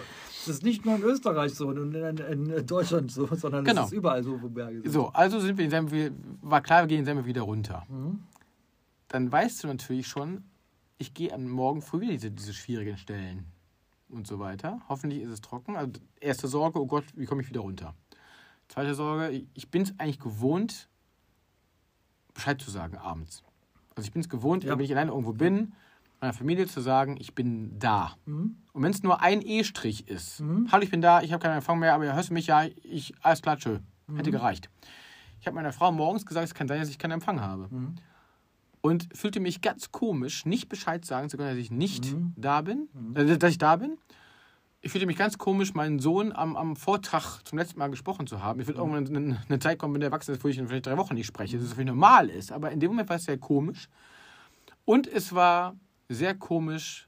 Das 0.46 0.48
ist 0.56 0.64
nicht 0.64 0.86
nur 0.86 0.96
in 0.96 1.04
Österreich 1.04 1.54
so 1.54 1.68
und 1.68 1.94
in, 1.94 2.18
in 2.18 2.66
Deutschland 2.66 3.12
so, 3.12 3.28
sondern 3.36 3.64
Genau. 3.66 3.82
es 3.84 3.88
ist 3.88 3.94
überall 3.94 4.24
so, 4.24 4.42
wo 4.42 4.50
Berge 4.50 4.82
sind. 4.82 4.92
So, 4.92 5.08
also 5.10 5.40
sind 5.40 5.58
wir 5.58 5.66
in 5.66 5.72
Semmeln, 5.72 6.38
war 6.42 6.62
klar, 6.62 6.84
wir 6.84 6.88
gehen 6.88 7.00
in 7.00 7.06
Semmeln 7.06 7.26
wieder 7.26 7.42
runter. 7.42 7.86
Mhm. 7.90 8.24
Dann 9.10 9.32
weißt 9.32 9.64
du 9.64 9.68
natürlich 9.68 10.08
schon, 10.08 10.44
ich 10.98 11.14
gehe 11.14 11.34
am 11.34 11.48
Morgen 11.50 11.82
früh 11.82 12.02
wieder 12.02 12.14
diese, 12.14 12.32
diese 12.32 12.54
schwierigen 12.54 12.98
Stellen 12.98 13.46
und 14.10 14.28
so 14.28 14.40
weiter. 14.40 14.82
Hoffentlich 14.90 15.22
ist 15.22 15.30
es 15.30 15.42
trocken. 15.42 15.76
Also 15.76 15.92
erste 16.20 16.48
Sorge, 16.48 16.80
oh 16.82 16.86
Gott, 16.86 17.06
wie 17.16 17.26
komme 17.26 17.42
ich 17.42 17.50
wieder 17.50 17.62
runter? 17.62 17.94
Zweite 18.70 18.94
Sorge, 18.96 19.30
ich- 19.54 19.70
bin 19.70 19.82
es 19.82 19.94
eigentlich 20.00 20.20
gewohnt, 20.20 20.88
Bescheid 22.34 22.62
zu 22.62 22.72
sagen 22.72 22.98
abends. 22.98 23.44
Also 23.96 24.08
ich 24.08 24.14
bin 24.14 24.22
es 24.22 24.30
gewohnt, 24.30 24.64
Ja. 24.64 24.72
wenn 24.78 24.86
ich 24.86 24.92
alleine 24.92 25.12
irgendwo 25.12 25.34
bin, 25.34 25.74
meiner 26.22 26.34
Familie 26.34 26.68
zu 26.68 26.80
sagen, 26.80 27.18
ich 27.20 27.34
bin 27.34 27.78
da. 27.80 28.16
Mhm. 28.26 28.58
Und 28.74 28.84
wenn 28.84 28.92
es 28.92 29.04
nur 29.04 29.22
ein 29.22 29.42
E-Strich 29.42 30.08
ist, 30.08 30.40
Mhm. 30.42 30.72
hallo, 30.72 30.84
ich 30.84 30.92
bin 30.92 31.02
da, 31.02 31.22
ich 31.22 31.34
habe 31.34 31.42
keinen 31.42 31.56
Empfang 31.58 31.80
mehr, 31.80 31.94
aber 31.96 32.14
hörst 32.14 32.30
du 32.30 32.34
mich 32.34 32.48
ja, 32.48 32.64
ich, 32.84 33.14
alles 33.22 33.42
klar, 33.42 33.58
tschö. 33.58 33.80
Mhm. 34.08 34.18
Hätte 34.18 34.32
gereicht. 34.32 34.70
Ich 35.42 35.48
habe 35.48 35.56
meiner 35.56 35.74
Frau 35.74 35.92
morgens 35.92 36.26
gesagt, 36.26 36.46
es 36.46 36.54
kann 36.54 36.68
sein, 36.68 36.80
dass 36.80 36.90
ich 36.90 37.00
keinen 37.00 37.12
Empfang 37.14 37.42
habe. 37.42 37.68
Mhm. 37.72 37.96
Und 38.82 39.10
fühlte 39.18 39.40
mich 39.40 39.62
ganz 39.62 39.92
komisch, 39.92 40.46
nicht 40.46 40.70
Bescheid 40.70 41.04
sagen 41.04 41.30
zu 41.30 41.38
können, 41.38 41.50
dass 41.50 41.58
ich 41.58 41.72
nicht 41.72 42.14
Mhm. 42.14 42.34
da 42.38 42.62
bin, 42.62 42.88
äh, 43.16 43.38
dass 43.38 43.52
ich 43.52 43.58
da 43.58 43.76
bin. 43.78 43.98
Ich 44.82 44.92
fühlte 44.92 45.08
mich 45.08 45.18
ganz 45.18 45.38
komisch, 45.38 45.74
meinen 45.74 46.00
Sohn 46.00 46.32
am, 46.32 46.56
am 46.56 46.76
Vortrag 46.78 47.42
zum 47.46 47.58
letzten 47.58 47.80
Mal 47.80 47.90
gesprochen 47.90 48.28
zu 48.28 48.42
haben. 48.42 48.60
Ich 48.62 48.68
Mhm. 48.68 48.70
will 48.72 48.78
irgendwann 48.78 49.16
eine, 49.16 49.42
eine 49.48 49.60
Zeit 49.60 49.78
kommen, 49.78 49.94
wenn 49.94 50.00
der 50.02 50.10
erwachsen 50.10 50.34
ist, 50.34 50.44
wo 50.44 50.48
ich 50.48 50.58
ihn 50.58 50.68
vielleicht 50.68 50.86
drei 50.86 50.96
Wochen 50.98 51.16
nicht 51.16 51.28
spreche. 51.28 51.58
Das 51.58 51.66
ist 51.66 51.74
völlig 51.74 51.88
normal 51.90 52.30
ist. 52.30 52.52
Aber 52.52 52.72
in 52.72 52.80
dem 52.80 52.92
Moment 52.92 53.10
war 53.10 53.18
es 53.18 53.24
sehr 53.26 53.38
komisch. 53.38 53.90
Und 54.86 55.06
es 55.08 55.34
war 55.36 55.76
sehr 56.08 56.34
komisch, 56.34 57.08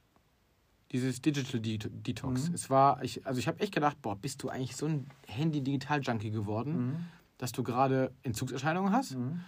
dieses 0.92 1.22
Digital 1.22 1.62
Det 1.62 1.90
Detox. 2.06 2.50
Mhm. 2.50 2.56
Es 2.56 2.70
war, 2.70 3.02
ich, 3.04 3.26
also 3.26 3.40
ich 3.40 3.48
habe 3.48 3.62
echt 3.62 3.74
gedacht, 3.74 4.02
boah, 4.02 4.18
bist 4.18 4.44
du 4.44 4.50
eigentlich 4.50 4.76
so 4.76 4.86
ein 4.88 5.08
Handy-Digital-Junkie 5.28 6.32
geworden, 6.32 6.74
Mhm. 6.88 6.96
dass 7.38 7.54
du 7.54 7.64
gerade 7.64 8.12
Entzugserscheinungen 8.24 8.92
hast? 8.92 9.16
Mhm. 9.18 9.40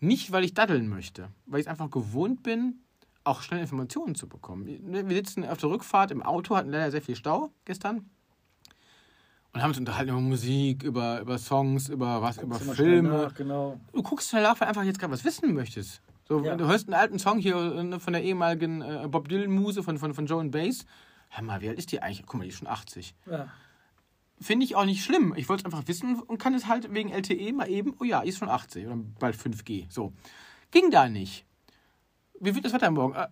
Nicht, 0.00 0.32
weil 0.32 0.42
ich 0.42 0.54
daddeln 0.54 0.88
möchte, 0.88 1.28
weil 1.46 1.60
ich 1.60 1.66
es 1.66 1.70
einfach 1.70 1.90
gewohnt 1.90 2.42
bin, 2.42 2.80
auch 3.30 3.42
schnell 3.42 3.60
Informationen 3.60 4.14
zu 4.14 4.28
bekommen. 4.28 4.66
Wir 4.66 5.16
sitzen 5.16 5.44
auf 5.44 5.58
der 5.58 5.70
Rückfahrt 5.70 6.10
im 6.10 6.22
Auto, 6.22 6.56
hatten 6.56 6.70
leider 6.70 6.90
sehr 6.90 7.02
viel 7.02 7.16
Stau 7.16 7.50
gestern 7.64 8.10
und 9.52 9.62
haben 9.62 9.70
uns 9.70 9.78
unterhalten 9.78 10.10
über 10.10 10.20
Musik, 10.20 10.82
über, 10.82 11.20
über 11.20 11.38
Songs, 11.38 11.88
über 11.88 12.22
was, 12.22 12.38
über 12.38 12.56
Filme. 12.56 13.08
Nach, 13.08 13.34
genau. 13.34 13.80
Du 13.92 14.02
guckst 14.02 14.30
schnell 14.30 14.42
nach, 14.42 14.60
weil 14.60 14.68
einfach 14.68 14.84
jetzt 14.84 14.98
gerade 14.98 15.12
was 15.12 15.24
wissen 15.24 15.54
möchtest. 15.54 16.02
So, 16.28 16.44
Ja. 16.44 16.56
Du 16.56 16.66
hörst 16.66 16.86
einen 16.86 16.94
alten 16.94 17.18
Song 17.18 17.38
hier 17.38 17.56
äh, 17.56 17.98
von 17.98 18.12
der 18.12 18.22
ehemaligen 18.22 18.82
äh, 18.82 19.08
Bob 19.08 19.28
Dylan-Muse 19.28 19.82
von, 19.82 19.98
von, 19.98 20.14
von 20.14 20.26
Joe 20.26 20.40
and 20.40 20.52
Bass. 20.52 20.86
Hör 21.30 21.42
mal, 21.42 21.60
wie 21.60 21.68
alt 21.68 21.78
ist 21.78 21.90
die 21.90 22.00
eigentlich? 22.00 22.24
Guck 22.26 22.34
mal, 22.38 22.44
die 22.44 22.50
ist 22.50 22.58
schon 22.58 22.68
80. 22.68 23.14
Ja. 23.28 23.48
Finde 24.40 24.64
ich 24.64 24.76
auch 24.76 24.84
nicht 24.84 25.04
schlimm. 25.04 25.34
Ich 25.36 25.48
wollte 25.48 25.62
es 25.62 25.64
einfach 25.64 25.86
wissen 25.88 26.20
und 26.20 26.38
kann 26.38 26.54
es 26.54 26.66
halt 26.66 26.94
wegen 26.94 27.10
LTE 27.10 27.52
mal 27.52 27.68
eben, 27.68 27.94
oh 27.98 28.04
ja, 28.04 28.20
ist 28.20 28.38
schon 28.38 28.48
80 28.48 28.86
oder 28.86 28.96
bald 29.18 29.36
5G. 29.36 29.86
So. 29.90 30.12
Ging 30.70 30.90
da 30.90 31.08
nicht. 31.08 31.44
Wie 32.40 32.54
wird 32.54 32.64
das 32.64 32.72
Wetter 32.72 32.90
morgen? 32.90 33.14
Äh, 33.14 33.28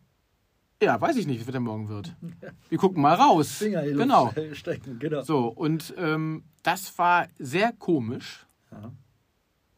ja, 0.83 1.01
weiß 1.01 1.17
ich 1.17 1.27
nicht, 1.27 1.37
wie 1.37 1.41
das 1.41 1.49
Wetter 1.49 1.61
morgen 1.61 1.89
wird. 1.89 2.15
Wir 2.69 2.79
gucken 2.79 3.03
mal 3.03 3.15
raus. 3.15 3.53
Finger 3.53 3.83
in 3.83 3.97
genau. 3.97 4.33
Stecken, 4.53 4.99
genau. 4.99 5.23
So, 5.23 5.49
und 5.49 5.95
ähm, 5.97 6.45
das 6.63 6.97
war 6.99 7.27
sehr 7.39 7.73
komisch. 7.73 8.47
Ja. 8.71 8.93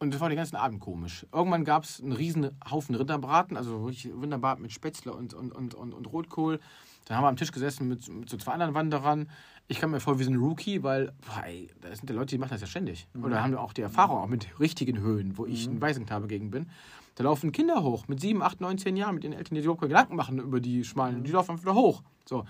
Und 0.01 0.15
das 0.15 0.21
war 0.21 0.31
den 0.31 0.37
ganzen 0.37 0.57
Abend 0.57 0.81
komisch. 0.81 1.27
Irgendwann 1.33 1.65
gab 1.65 1.85
es 1.85 2.01
einen 2.01 2.13
riesen 2.13 2.59
Haufen 2.69 2.95
Rinderbraten, 2.95 3.57
also 3.57 3.85
wirklich 3.85 4.11
wunderbar 4.15 4.59
mit 4.59 4.73
Spätzle 4.73 5.13
und, 5.13 5.33
und, 5.35 5.53
und, 5.53 5.75
und, 5.75 5.93
und 5.93 6.07
Rotkohl. 6.07 6.59
Dann 7.05 7.17
haben 7.17 7.25
wir 7.25 7.29
am 7.29 7.37
Tisch 7.37 7.53
gesessen 7.53 7.87
mit, 7.87 8.09
mit 8.09 8.29
so 8.29 8.37
zwei 8.37 8.53
anderen 8.53 8.75
Wanderern. 8.75 9.31
Ich 9.69 9.79
kam 9.79 9.91
mir 9.91 10.01
vor 10.01 10.19
wie 10.19 10.25
so 10.25 10.31
ein 10.31 10.39
Rookie, 10.39 10.83
weil 10.83 11.13
boah, 11.27 11.45
ey, 11.45 11.69
da 11.81 11.95
sind 11.95 12.09
ja 12.09 12.17
Leute, 12.17 12.35
die 12.35 12.39
machen 12.39 12.51
das 12.51 12.63
ja 12.63 12.67
ständig. 12.67 13.09
Oder 13.23 13.43
haben 13.43 13.55
auch 13.55 13.73
die 13.73 13.83
Erfahrung 13.83 14.19
auch 14.19 14.27
mit 14.27 14.59
richtigen 14.59 15.01
Höhen, 15.01 15.39
wo 15.39 15.47
ich 15.47 15.67
ein 15.67 15.81
Waisenklabe 15.81 16.27
gegen 16.27 16.51
bin. 16.51 16.71
Da 17.17 17.25
laufen 17.25 17.53
Kinder 17.53 17.83
hoch 17.83 18.09
mit 18.09 18.21
sieben, 18.21 18.43
acht, 18.43 18.61
neun, 18.61 18.79
zehn 18.79 18.97
Jahren 18.97 19.15
mit 19.17 19.25
ihren 19.25 19.33
Eltern, 19.35 19.55
die 19.55 19.61
sich 19.61 19.65
überhaupt 19.67 19.81
keine 19.83 19.91
Gedanken 19.91 20.17
machen 20.17 20.39
über 20.39 20.61
die 20.61 20.85
schmalen. 20.85 21.23
Die 21.25 21.31
laufen 21.33 21.51
einfach 21.53 21.65
wieder 21.65 21.75
hoch. 21.75 22.03
So. 22.25 22.45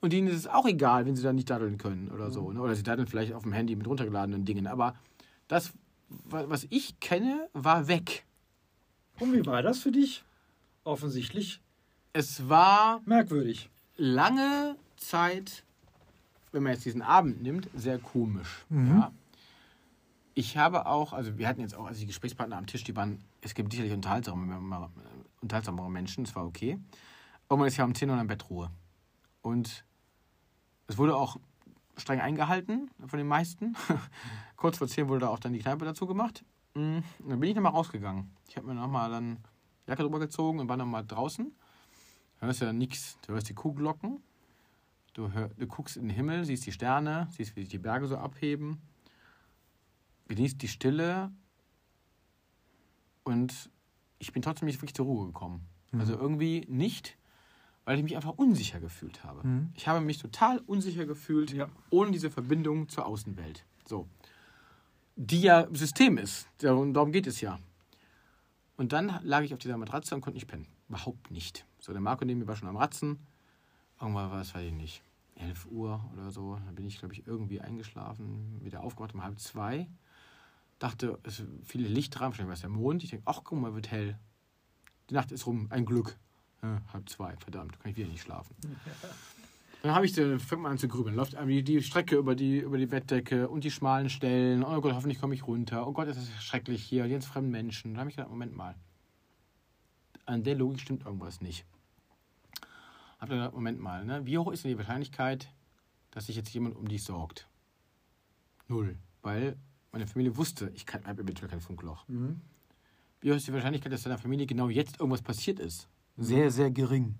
Und 0.00 0.12
denen 0.12 0.28
ist 0.28 0.36
es 0.36 0.46
auch 0.46 0.66
egal, 0.66 1.04
wenn 1.06 1.16
sie 1.16 1.22
da 1.22 1.32
nicht 1.32 1.50
daddeln 1.50 1.78
können 1.78 2.10
oder 2.10 2.30
so. 2.30 2.52
Ne? 2.52 2.60
Oder 2.60 2.74
sie 2.74 2.82
daddeln 2.82 3.08
vielleicht 3.08 3.32
auf 3.32 3.42
dem 3.42 3.52
Handy 3.52 3.74
mit 3.76 3.86
runtergeladenen 3.86 4.44
Dingen. 4.44 4.66
Aber 4.66 4.94
das, 5.48 5.72
wa- 6.08 6.44
was 6.48 6.66
ich 6.70 6.98
kenne, 7.00 7.48
war 7.52 7.88
weg. 7.88 8.24
Und 9.20 9.32
wie 9.32 9.44
war 9.46 9.62
das 9.62 9.78
für 9.78 9.92
dich? 9.92 10.24
Offensichtlich 10.84 11.60
Es 12.12 12.48
war 12.48 13.00
merkwürdig. 13.06 13.70
lange 13.96 14.76
Zeit, 14.96 15.64
wenn 16.52 16.62
man 16.62 16.72
jetzt 16.72 16.84
diesen 16.84 17.02
Abend 17.02 17.42
nimmt, 17.42 17.68
sehr 17.74 17.98
komisch. 17.98 18.64
Mhm. 18.68 18.88
Ja. 18.98 19.12
Ich 20.34 20.56
habe 20.56 20.86
auch, 20.86 21.12
also 21.12 21.38
wir 21.38 21.46
hatten 21.46 21.60
jetzt 21.60 21.76
auch, 21.76 21.86
also 21.86 22.00
die 22.00 22.06
Gesprächspartner 22.06 22.56
am 22.56 22.66
Tisch, 22.66 22.82
die 22.82 22.96
waren, 22.96 23.22
es 23.40 23.54
gibt 23.54 23.72
sicherlich 23.72 23.92
unterhaltsamere, 23.92 24.90
unterhaltsamere 25.40 25.90
Menschen, 25.90 26.24
das 26.24 26.34
war 26.34 26.44
okay. 26.44 26.78
Aber 27.48 27.58
man 27.58 27.68
ist 27.68 27.76
ja 27.76 27.84
um 27.84 27.94
10 27.94 28.10
Uhr 28.10 28.20
im 28.20 28.26
Bett 28.26 28.50
Ruhe. 28.50 28.70
Und 29.42 29.84
es 30.88 30.98
wurde 30.98 31.16
auch 31.16 31.36
streng 31.96 32.20
eingehalten 32.20 32.90
von 33.06 33.18
den 33.18 33.28
meisten. 33.28 33.76
Kurz 34.56 34.78
vor 34.78 34.88
10 34.88 35.08
wurde 35.08 35.20
da 35.20 35.28
auch 35.28 35.38
dann 35.38 35.52
die 35.52 35.60
Kneipe 35.60 35.84
dazu 35.84 36.06
gemacht. 36.06 36.44
Mm, 36.74 36.98
und 37.20 37.28
Dann 37.28 37.38
bin 37.40 37.50
ich 37.50 37.54
nochmal 37.54 37.72
rausgegangen. 37.72 38.30
Ich 38.48 38.56
habe 38.56 38.66
mir 38.66 38.74
nochmal 38.74 39.10
dann 39.10 39.38
Jacke 39.86 40.02
drüber 40.02 40.18
gezogen 40.18 40.58
und 40.58 40.68
war 40.68 40.76
nochmal 40.76 41.04
draußen. 41.06 41.52
Du 42.40 42.46
hörst 42.46 42.60
ja 42.60 42.72
nichts. 42.72 43.18
Du 43.26 43.34
hörst 43.34 43.48
die 43.48 43.54
Kuhglocken. 43.54 44.20
Du, 45.12 45.30
hör, 45.30 45.48
du 45.48 45.66
guckst 45.66 45.96
in 45.96 46.08
den 46.08 46.16
Himmel, 46.16 46.44
siehst 46.44 46.66
die 46.66 46.72
Sterne, 46.72 47.28
siehst, 47.30 47.54
wie 47.54 47.60
sich 47.60 47.68
die 47.68 47.78
Berge 47.78 48.08
so 48.08 48.16
abheben. 48.16 48.82
Genießt 50.28 50.60
die 50.62 50.68
Stille. 50.68 51.30
Und 53.24 53.70
ich 54.18 54.32
bin 54.32 54.42
trotzdem 54.42 54.66
nicht 54.66 54.78
wirklich 54.80 54.94
zur 54.94 55.06
Ruhe 55.06 55.26
gekommen. 55.26 55.66
Also 55.92 56.14
irgendwie 56.14 56.64
nicht, 56.68 57.16
weil 57.84 57.96
ich 57.98 58.02
mich 58.02 58.16
einfach 58.16 58.32
unsicher 58.32 58.80
gefühlt 58.80 59.22
habe. 59.22 59.46
Mhm. 59.46 59.70
Ich 59.74 59.86
habe 59.86 60.00
mich 60.00 60.18
total 60.18 60.58
unsicher 60.66 61.06
gefühlt, 61.06 61.52
Ja. 61.52 61.68
ohne 61.90 62.10
diese 62.10 62.30
Verbindung 62.32 62.88
zur 62.88 63.06
Außenwelt. 63.06 63.64
So. 63.86 64.08
Die 65.14 65.40
ja 65.42 65.68
System 65.72 66.18
ist. 66.18 66.48
Darum 66.58 66.92
darum 66.92 67.12
geht 67.12 67.28
es 67.28 67.40
ja. 67.40 67.60
Und 68.76 68.92
dann 68.92 69.20
lag 69.22 69.42
ich 69.42 69.52
auf 69.52 69.60
dieser 69.60 69.76
Matratze 69.76 70.16
und 70.16 70.20
konnte 70.20 70.34
nicht 70.34 70.48
pennen. 70.48 70.66
Überhaupt 70.88 71.30
nicht. 71.30 71.64
So, 71.78 71.92
der 71.92 72.00
Marco 72.00 72.24
neben 72.24 72.40
mir 72.40 72.48
war 72.48 72.56
schon 72.56 72.68
am 72.68 72.76
Ratzen. 72.76 73.24
Irgendwann 74.00 74.32
war 74.32 74.40
es, 74.40 74.52
weiß 74.52 74.64
ich 74.64 74.72
nicht, 74.72 75.04
11 75.36 75.66
Uhr 75.70 76.04
oder 76.12 76.32
so. 76.32 76.58
Da 76.66 76.72
bin 76.72 76.86
ich, 76.86 76.98
glaube 76.98 77.14
ich, 77.14 77.24
irgendwie 77.28 77.60
eingeschlafen. 77.60 78.60
Wieder 78.64 78.80
aufgewacht 78.82 79.14
um 79.14 79.22
halb 79.22 79.38
zwei. 79.38 79.88
Dachte, 80.78 81.18
es 81.22 81.40
ist 81.40 81.48
viel 81.62 81.86
Licht 81.86 82.18
dran, 82.18 82.30
wahrscheinlich 82.30 82.48
war 82.48 82.54
es 82.54 82.60
der 82.60 82.70
Mond. 82.70 83.04
Ich 83.04 83.10
denke, 83.10 83.24
ach, 83.26 83.40
guck 83.44 83.58
mal, 83.58 83.74
wird 83.74 83.90
hell. 83.90 84.18
Die 85.10 85.14
Nacht 85.14 85.32
ist 85.32 85.46
rum, 85.46 85.66
ein 85.70 85.84
Glück. 85.84 86.18
Ja, 86.62 86.80
halb 86.92 87.08
zwei, 87.08 87.36
verdammt, 87.36 87.78
kann 87.80 87.90
ich 87.90 87.96
wieder 87.96 88.08
nicht 88.08 88.22
schlafen. 88.22 88.54
Dann 89.84 89.94
habe 89.94 90.06
ich, 90.06 90.12
dann 90.12 90.40
fängt 90.40 90.62
man 90.62 90.72
an 90.72 90.78
zu 90.78 90.88
grübeln. 90.88 91.14
Läuft 91.14 91.36
die, 91.38 91.62
die 91.62 91.82
Strecke 91.82 92.16
über 92.16 92.34
die, 92.34 92.60
über 92.60 92.78
die 92.78 92.86
Bettdecke 92.86 93.50
und 93.50 93.64
die 93.64 93.70
schmalen 93.70 94.08
Stellen. 94.08 94.64
Oh 94.64 94.80
Gott, 94.80 94.94
hoffentlich 94.94 95.20
komme 95.20 95.34
ich 95.34 95.46
runter. 95.46 95.86
Oh 95.86 95.92
Gott, 95.92 96.08
ist 96.08 96.16
das 96.16 96.42
schrecklich 96.42 96.82
hier. 96.82 97.04
Die 97.04 97.10
ganzen 97.10 97.30
fremden 97.30 97.50
Menschen. 97.50 97.92
Da 97.92 98.00
habe 98.00 98.08
ich 98.08 98.16
gedacht, 98.16 98.30
Moment 98.30 98.56
mal. 98.56 98.76
An 100.24 100.42
der 100.42 100.54
Logik 100.54 100.80
stimmt 100.80 101.04
irgendwas 101.04 101.42
nicht. 101.42 101.66
Hab 103.18 103.28
dann 103.28 103.40
gedacht, 103.40 103.52
Moment 103.52 103.78
mal, 103.78 104.06
ne? 104.06 104.24
wie 104.24 104.38
hoch 104.38 104.50
ist 104.52 104.64
denn 104.64 104.70
die 104.70 104.78
Wahrscheinlichkeit, 104.78 105.52
dass 106.12 106.28
sich 106.28 106.36
jetzt 106.36 106.54
jemand 106.54 106.76
um 106.76 106.88
dich 106.88 107.04
sorgt? 107.04 107.46
Null. 108.68 108.96
Weil 109.20 109.58
meine 109.94 110.08
Familie 110.08 110.36
wusste, 110.36 110.72
ich 110.74 110.84
habe 110.92 111.22
eventuell 111.22 111.48
kein 111.48 111.60
Funkloch. 111.60 112.06
Mhm. 112.08 112.40
Wie 113.20 113.30
hoch 113.30 113.36
ist 113.36 113.46
die 113.46 113.52
Wahrscheinlichkeit, 113.52 113.92
dass 113.92 114.02
deiner 114.02 114.18
Familie 114.18 114.44
genau 114.44 114.68
jetzt 114.68 114.98
irgendwas 114.98 115.22
passiert 115.22 115.60
ist? 115.60 115.88
Sehr, 116.16 116.50
sehr 116.50 116.72
gering. 116.72 117.14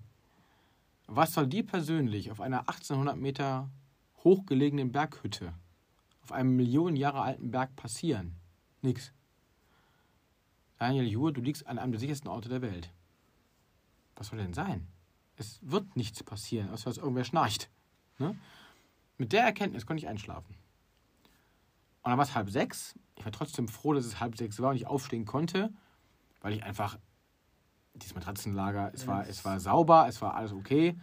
Was 1.07 1.33
soll 1.33 1.47
dir 1.47 1.65
persönlich 1.65 2.31
auf 2.31 2.41
einer 2.41 2.67
1800 2.67 3.15
Meter 3.15 3.69
hochgelegenen 4.25 4.91
Berghütte 4.91 5.53
auf 6.21 6.33
einem 6.33 6.57
Millionen 6.57 6.97
Jahre 6.97 7.21
alten 7.21 7.49
Berg 7.49 7.75
passieren? 7.77 8.35
Nix. 8.81 9.13
Daniel 10.77 11.07
Juhr, 11.07 11.31
du 11.31 11.39
liegst 11.39 11.65
an 11.67 11.79
einem 11.79 11.93
der 11.93 12.01
sichersten 12.01 12.29
Orte 12.29 12.49
der 12.49 12.61
Welt. 12.61 12.91
Was 14.17 14.27
soll 14.27 14.39
denn 14.39 14.53
sein? 14.53 14.85
Es 15.37 15.59
wird 15.61 15.95
nichts 15.95 16.23
passieren, 16.23 16.69
außer 16.71 16.89
dass 16.89 16.97
irgendwer 16.97 17.23
schnarcht. 17.23 17.69
Ne? 18.19 18.37
Mit 19.17 19.31
der 19.31 19.43
Erkenntnis 19.43 19.85
konnte 19.85 20.03
ich 20.03 20.09
einschlafen. 20.09 20.55
Und 22.05 22.11
dann 22.11 22.19
war 22.19 22.25
es 22.25 22.35
halb 22.35 22.51
sechs. 22.51 22.93
Ich 23.15 23.25
war 23.25 23.31
trotzdem 23.31 23.67
froh, 23.67 23.93
dass 23.93 24.05
es 24.05 24.19
halb 24.19 24.37
sechs 24.37 24.59
war 24.59 24.69
und 24.69 24.75
ich 24.75 24.85
aufstehen 24.85 25.25
konnte, 25.25 25.73
weil 26.39 26.53
ich 26.53 26.63
einfach 26.63 26.99
dieses 27.95 28.13
Matratzenlager, 28.13 28.91
es 28.93 29.07
war, 29.07 29.27
es 29.27 29.43
war 29.43 29.59
sauber, 29.59 30.05
es 30.07 30.21
war 30.21 30.35
alles 30.35 30.53
okay. 30.53 30.95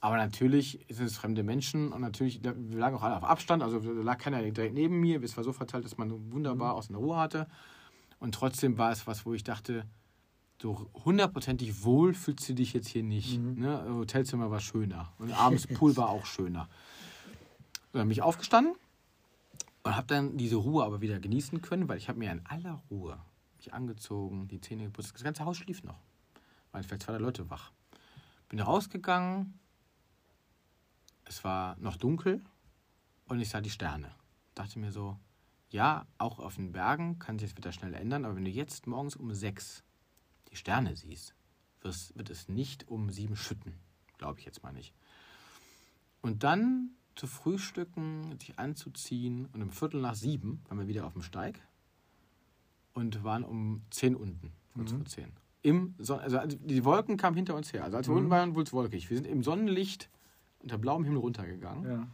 Aber 0.00 0.18
natürlich 0.18 0.84
sind 0.90 1.06
es 1.06 1.16
fremde 1.16 1.44
Menschen 1.44 1.92
und 1.92 2.02
natürlich, 2.02 2.44
wir 2.44 2.78
lagen 2.78 2.94
auch 2.94 3.02
alle 3.02 3.16
auf 3.16 3.24
Abstand, 3.24 3.62
also 3.62 3.80
da 3.80 3.90
lag 4.02 4.18
keiner 4.18 4.42
direkt 4.42 4.74
neben 4.74 5.00
mir. 5.00 5.22
Es 5.22 5.34
war 5.38 5.44
so 5.44 5.54
verteilt, 5.54 5.86
dass 5.86 5.96
man 5.96 6.30
wunderbar 6.30 6.74
aus 6.74 6.90
einer 6.90 6.98
Ruhe 6.98 7.16
hatte. 7.16 7.46
Und 8.18 8.34
trotzdem 8.34 8.76
war 8.76 8.92
es 8.92 9.06
was, 9.06 9.24
wo 9.24 9.32
ich 9.32 9.44
dachte, 9.44 9.86
so 10.60 10.90
hundertprozentig 11.06 11.84
wohl 11.84 12.12
fühlst 12.12 12.46
du 12.50 12.52
dich 12.52 12.74
jetzt 12.74 12.88
hier 12.88 13.02
nicht. 13.02 13.40
Ne? 13.40 13.82
Hotelzimmer 13.88 14.50
war 14.50 14.60
schöner 14.60 15.10
und 15.18 15.32
abends 15.32 15.66
Pool 15.66 15.96
war 15.96 16.10
auch 16.10 16.26
schöner. 16.26 16.68
Dann 17.92 18.02
bin 18.02 18.10
ich 18.10 18.20
aufgestanden 18.20 18.74
und 19.82 19.96
habe 19.96 20.06
dann 20.06 20.36
diese 20.36 20.56
Ruhe 20.56 20.84
aber 20.84 21.00
wieder 21.00 21.18
genießen 21.18 21.62
können, 21.62 21.88
weil 21.88 21.98
ich 21.98 22.08
habe 22.08 22.18
mir 22.18 22.30
in 22.30 22.44
aller 22.46 22.82
Ruhe 22.90 23.18
mich 23.56 23.72
angezogen, 23.72 24.48
die 24.48 24.60
Zähne 24.60 24.84
geputzt. 24.84 25.14
Das 25.14 25.22
ganze 25.22 25.44
Haus 25.44 25.58
schlief 25.58 25.82
noch. 25.82 25.98
Waren 26.72 26.82
vielleicht 26.82 27.02
zwei 27.02 27.18
Leute 27.18 27.50
wach. 27.50 27.72
Bin 28.48 28.60
rausgegangen. 28.60 29.58
Es 31.24 31.44
war 31.44 31.76
noch 31.78 31.96
dunkel 31.96 32.42
und 33.26 33.40
ich 33.40 33.48
sah 33.48 33.60
die 33.60 33.70
Sterne. 33.70 34.14
Dachte 34.54 34.78
mir 34.78 34.92
so, 34.92 35.18
ja, 35.70 36.06
auch 36.18 36.40
auf 36.40 36.56
den 36.56 36.72
Bergen 36.72 37.18
kann 37.18 37.38
sich 37.38 37.50
das 37.50 37.56
Wetter 37.56 37.72
schnell 37.72 37.94
ändern, 37.94 38.24
aber 38.24 38.36
wenn 38.36 38.44
du 38.44 38.50
jetzt 38.50 38.86
morgens 38.86 39.14
um 39.14 39.32
sechs 39.32 39.84
die 40.50 40.56
Sterne 40.56 40.96
siehst, 40.96 41.34
wird 41.82 42.30
es 42.30 42.48
nicht 42.48 42.88
um 42.88 43.10
sieben 43.10 43.36
schütten. 43.36 43.74
Glaube 44.18 44.40
ich 44.40 44.44
jetzt 44.44 44.62
mal 44.62 44.72
nicht. 44.72 44.92
Und 46.20 46.42
dann 46.42 46.90
zu 47.14 47.26
frühstücken, 47.26 48.38
sich 48.38 48.58
anzuziehen 48.58 49.48
und 49.52 49.62
um 49.62 49.70
Viertel 49.70 50.00
nach 50.00 50.14
sieben 50.14 50.62
waren 50.68 50.78
wir 50.78 50.88
wieder 50.88 51.06
auf 51.06 51.12
dem 51.12 51.22
Steig 51.22 51.60
und 52.94 53.22
waren 53.24 53.44
um 53.44 53.82
zehn 53.90 54.14
unten, 54.14 54.52
kurz 54.74 54.92
vor 54.92 55.04
zehn. 55.04 55.32
Im 55.62 55.94
Son 55.98 56.20
also 56.20 56.38
also 56.38 56.56
die 56.56 56.84
Wolken 56.84 57.16
kamen 57.16 57.36
hinter 57.36 57.54
uns 57.54 57.72
her. 57.72 57.84
Also 57.84 57.98
als 57.98 58.08
wir 58.08 58.14
unten 58.14 58.30
waren, 58.30 58.54
wurde 58.54 58.64
es 58.64 58.72
wolkig. 58.72 59.10
Wir 59.10 59.16
sind 59.16 59.26
im 59.26 59.42
Sonnenlicht 59.42 60.08
unter 60.60 60.78
blauem 60.78 61.04
Himmel 61.04 61.18
runtergegangen. 61.18 61.90
Ja. 61.90 62.08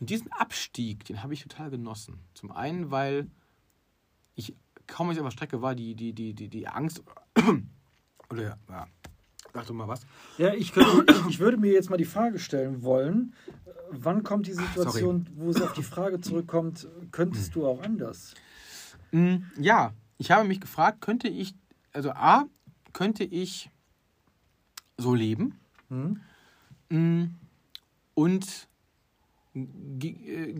Und 0.00 0.10
diesen 0.10 0.32
Abstieg, 0.32 1.04
den 1.04 1.22
habe 1.22 1.34
ich 1.34 1.42
total 1.42 1.70
genossen. 1.70 2.18
Zum 2.34 2.50
einen, 2.50 2.90
weil 2.90 3.30
ich 4.34 4.54
kaum 4.86 5.08
als 5.08 5.16
ich 5.16 5.20
auf 5.20 5.28
der 5.28 5.32
Strecke 5.32 5.62
war, 5.62 5.74
die, 5.74 5.94
die, 5.94 6.12
die, 6.12 6.34
die, 6.34 6.48
die 6.48 6.68
Angst 6.68 7.02
oder 8.30 8.42
ja, 8.42 8.88
sag 9.52 9.66
doch 9.66 9.74
mal 9.74 9.88
was. 9.88 10.06
Ja, 10.38 10.54
ich, 10.54 10.72
könnte, 10.72 11.14
ich 11.28 11.38
würde 11.38 11.56
mir 11.56 11.72
jetzt 11.72 11.90
mal 11.90 11.96
die 11.96 12.04
Frage 12.04 12.38
stellen 12.38 12.82
wollen, 12.82 13.34
wann 13.92 14.22
kommt 14.22 14.46
die 14.46 14.52
Situation, 14.52 15.26
wo 15.36 15.50
es 15.50 15.60
auf 15.60 15.72
die 15.72 15.82
Frage 15.82 16.20
zurückkommt, 16.20 16.88
könntest 17.10 17.54
du 17.54 17.66
auch 17.66 17.82
anders? 17.82 18.34
Mm, 19.12 19.36
Ja, 19.58 19.92
ich 20.18 20.30
habe 20.30 20.46
mich 20.48 20.60
gefragt, 20.60 21.00
könnte 21.00 21.28
ich, 21.28 21.54
also 21.92 22.10
A, 22.12 22.46
könnte 22.92 23.24
ich 23.24 23.70
so 24.96 25.14
leben 25.14 25.58
Hm? 25.88 26.20
Mm, 26.90 27.24
und 28.14 28.68
äh, 29.54 30.54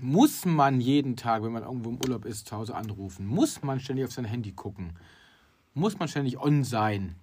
muss 0.00 0.44
man 0.44 0.80
jeden 0.80 1.16
Tag, 1.16 1.42
wenn 1.42 1.52
man 1.52 1.62
irgendwo 1.62 1.90
im 1.90 1.96
Urlaub 1.96 2.24
ist, 2.24 2.48
zu 2.48 2.56
Hause 2.56 2.74
anrufen? 2.74 3.26
Muss 3.26 3.62
man 3.62 3.80
ständig 3.80 4.04
auf 4.04 4.12
sein 4.12 4.24
Handy 4.24 4.52
gucken? 4.52 4.98
Muss 5.74 5.98
man 5.98 6.08
ständig 6.08 6.38
on 6.38 6.64
sein? 6.64 7.16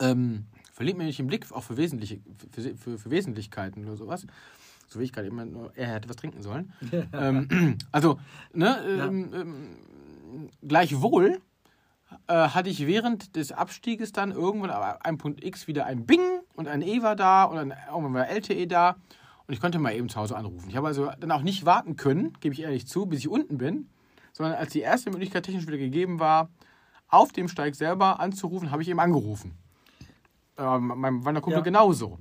Ähm, 0.00 0.46
verliert 0.74 0.98
man 0.98 1.06
nicht 1.06 1.18
den 1.18 1.28
Blick 1.28 1.50
auch 1.52 1.62
für, 1.62 1.76
wesentliche, 1.76 2.20
für, 2.50 2.76
für, 2.76 2.98
für 2.98 3.10
Wesentlichkeiten 3.10 3.84
oder 3.84 3.96
sowas? 3.96 4.26
So 4.88 5.00
wie 5.00 5.04
ich 5.04 5.12
gerade 5.12 5.28
immer 5.28 5.44
nur, 5.44 5.72
er 5.76 5.94
hätte 5.94 6.08
was 6.08 6.16
trinken 6.16 6.42
sollen. 6.42 6.72
ähm, 7.12 7.78
also, 7.92 8.18
ne, 8.52 8.76
ähm, 8.86 9.30
ähm, 9.32 10.50
gleichwohl 10.62 11.40
äh, 12.26 12.34
hatte 12.34 12.68
ich 12.68 12.86
während 12.86 13.36
des 13.36 13.52
Abstieges 13.52 14.12
dann 14.12 14.32
irgendwann 14.32 14.70
aber 14.70 15.06
ein 15.06 15.16
Punkt 15.16 15.44
X 15.44 15.66
wieder 15.68 15.86
ein 15.86 16.06
Bing 16.06 16.20
und 16.54 16.68
ein 16.68 16.82
E 16.82 17.02
war 17.02 17.16
da 17.16 17.44
und 17.44 17.56
ein, 17.56 17.72
irgendwann 17.88 18.14
war 18.14 18.28
LTE 18.28 18.66
da 18.66 18.96
und 19.46 19.54
ich 19.54 19.60
konnte 19.60 19.78
mal 19.78 19.94
eben 19.94 20.08
zu 20.08 20.18
Hause 20.18 20.36
anrufen. 20.36 20.68
Ich 20.68 20.76
habe 20.76 20.88
also 20.88 21.10
dann 21.20 21.30
auch 21.30 21.42
nicht 21.42 21.64
warten 21.64 21.96
können, 21.96 22.32
gebe 22.40 22.52
ich 22.52 22.62
ehrlich 22.62 22.86
zu, 22.86 23.06
bis 23.06 23.20
ich 23.20 23.28
unten 23.28 23.58
bin, 23.58 23.88
sondern 24.32 24.56
als 24.56 24.72
die 24.72 24.80
erste 24.80 25.10
Möglichkeit 25.10 25.44
technisch 25.44 25.66
wieder 25.66 25.78
gegeben 25.78 26.18
war, 26.18 26.50
auf 27.08 27.32
dem 27.32 27.48
Steig 27.48 27.76
selber 27.76 28.18
anzurufen, 28.20 28.70
habe 28.70 28.82
ich 28.82 28.88
eben 28.88 29.00
angerufen. 29.00 29.56
Äh, 30.56 30.78
meinem 30.78 31.24
Wanderkumpel 31.24 31.58
Ja. 31.58 31.64
genauso. 31.64 32.18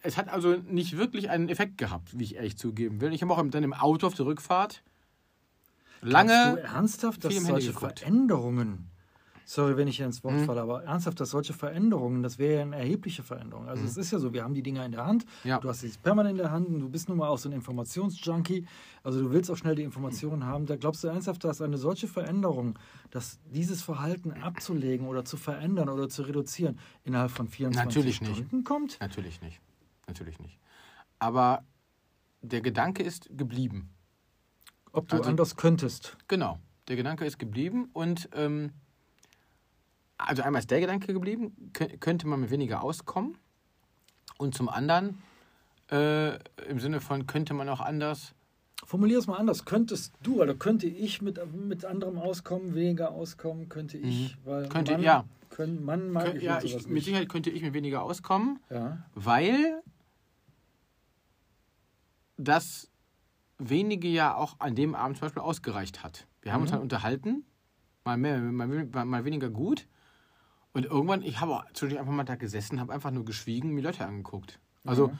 Es 0.00 0.16
hat 0.16 0.28
also 0.28 0.56
nicht 0.56 0.96
wirklich 0.96 1.30
einen 1.30 1.48
Effekt 1.48 1.78
gehabt, 1.78 2.18
wie 2.18 2.24
ich 2.24 2.34
ehrlich 2.34 2.58
zugeben 2.58 3.00
will. 3.00 3.12
Ich 3.12 3.22
habe 3.22 3.32
auch 3.32 3.42
dann 3.50 3.62
im 3.62 3.72
Auto 3.72 4.06
auf 4.06 4.14
der 4.14 4.26
Rückfahrt 4.26 4.82
Glaubst 6.00 6.12
lange 6.12 6.56
du 6.56 6.62
ernsthaft, 6.62 7.24
dass 7.24 7.34
solche. 7.46 7.72
Veränderungen 7.72 8.90
sorry, 9.44 9.76
wenn 9.76 9.88
ich 9.88 9.96
hier 9.96 10.06
ins 10.06 10.22
Wort 10.24 10.34
Mhm. 10.34 10.44
falle, 10.44 10.60
aber 10.62 10.84
ernsthaft, 10.84 11.20
dass 11.20 11.30
solche 11.30 11.52
Veränderungen, 11.52 12.22
das 12.22 12.38
wäre 12.38 12.56
ja 12.56 12.62
eine 12.62 12.76
erhebliche 12.76 13.22
Veränderung. 13.22 13.68
Also 13.68 13.84
es 13.84 13.96
ist 13.96 14.10
ja 14.10 14.18
so, 14.18 14.32
wir 14.32 14.42
haben 14.44 14.54
die 14.54 14.62
Dinger 14.62 14.84
in 14.86 14.92
der 14.92 15.04
Hand, 15.06 15.24
Mhm. 15.44 15.48
Ja. 15.50 15.58
du 15.60 15.68
hast 15.68 15.80
sie 15.80 15.90
permanent 16.02 16.32
in 16.32 16.38
der 16.38 16.50
Hand 16.50 16.68
und 16.68 16.80
du 16.80 16.88
bist 16.88 17.08
nun 17.08 17.18
mal 17.18 17.28
auch 17.28 17.38
so 17.38 17.48
ein 17.48 17.52
Informationsjunkie, 17.52 18.66
also 19.02 19.20
du 19.22 19.30
willst 19.32 19.50
auch 19.50 19.56
schnell 19.56 19.74
die 19.74 19.82
Informationen 19.82 20.44
haben. 20.46 20.66
Da 20.66 20.76
glaubst 20.76 21.02
du 21.04 21.08
ernsthaft, 21.08 21.44
dass 21.44 21.60
eine 21.60 21.78
solche 21.78 22.08
Veränderung, 22.08 22.78
dass 23.10 23.38
dieses 23.52 23.82
Verhalten 23.82 24.32
abzulegen 24.32 25.06
oder 25.06 25.24
zu 25.24 25.36
verändern 25.36 25.88
oder 25.88 26.08
zu 26.08 26.22
reduzieren, 26.22 26.78
innerhalb 27.04 27.30
von 27.30 27.48
24 27.48 27.84
Natürlich 27.94 28.20
nicht. 28.20 28.36
Stunden 28.36 28.64
kommt? 28.64 28.98
Natürlich 29.00 29.40
nicht. 29.42 29.60
Natürlich 30.06 30.38
nicht. 30.40 30.58
Aber 31.18 31.64
der 32.42 32.60
Gedanke 32.60 33.02
ist 33.02 33.28
geblieben. 33.36 33.90
Ob 34.92 35.08
du 35.08 35.16
Also- 35.16 35.30
anders 35.30 35.56
könntest. 35.56 36.16
Genau. 36.28 36.58
Der 36.88 36.96
Gedanke 36.96 37.24
ist 37.24 37.38
geblieben 37.38 37.88
und 37.92 38.28
ähm, 38.34 38.72
also 40.26 40.42
einmal 40.42 40.60
ist 40.60 40.70
der 40.70 40.80
Gedanke 40.80 41.12
geblieben, 41.12 41.70
kö- 41.72 41.96
könnte 41.98 42.26
man 42.26 42.40
mit 42.40 42.50
weniger 42.50 42.82
auskommen 42.82 43.36
und 44.38 44.54
zum 44.54 44.68
anderen 44.68 45.18
äh, 45.90 46.36
im 46.68 46.80
Sinne 46.80 47.00
von 47.00 47.26
könnte 47.26 47.54
man 47.54 47.68
auch 47.68 47.80
anders. 47.80 48.34
Formulier 48.84 49.18
es 49.18 49.26
mal 49.26 49.36
anders. 49.36 49.64
Könntest 49.64 50.12
du 50.22 50.42
oder 50.42 50.54
könnte 50.54 50.86
ich 50.86 51.22
mit, 51.22 51.38
mit 51.54 51.84
anderem 51.84 52.18
auskommen, 52.18 52.74
weniger 52.74 53.10
auskommen, 53.12 53.68
könnte 53.68 53.96
ich? 53.98 54.36
Weil 54.44 54.64
Mhm. 54.64 54.68
Könnte- 54.70 54.92
Mann, 54.92 55.02
ja. 55.02 55.24
Können, 55.50 55.84
Mann 55.84 56.10
mag 56.10 56.28
Kö- 56.28 56.34
ich 56.36 56.42
ja, 56.44 56.54
mit 56.56 56.64
ich, 56.64 56.88
mit. 56.88 57.04
Sicherheit 57.04 57.28
könnte 57.28 57.50
ich 57.50 57.62
mit 57.62 57.74
weniger 57.74 58.02
auskommen, 58.02 58.58
Ja. 58.70 58.98
weil 59.14 59.82
das 62.38 62.88
wenige 63.58 64.08
ja 64.08 64.34
auch 64.34 64.56
an 64.58 64.74
dem 64.74 64.94
Abend 64.94 65.18
zum 65.18 65.26
Beispiel 65.26 65.42
ausgereicht 65.42 66.02
hat. 66.02 66.26
Wir 66.40 66.52
haben 66.52 66.62
uns 66.62 66.70
Mhm. 66.70 66.74
halt 66.76 66.82
unterhalten, 66.82 67.44
mal 68.04 68.16
mehr, 68.16 68.38
mal, 68.40 68.66
mal, 68.66 69.04
mal 69.04 69.24
weniger 69.24 69.50
gut. 69.50 69.86
Und 70.72 70.86
irgendwann, 70.86 71.22
ich 71.22 71.40
habe 71.40 71.62
zwischendurch 71.74 72.00
einfach 72.00 72.12
mal 72.14 72.24
da 72.24 72.36
gesessen, 72.36 72.80
habe 72.80 72.92
einfach 72.92 73.10
nur 73.10 73.24
geschwiegen, 73.24 73.70
mir 73.74 73.82
Leute 73.82 74.06
angeguckt. 74.06 74.58
Also 74.84 75.08
Mhm. 75.08 75.18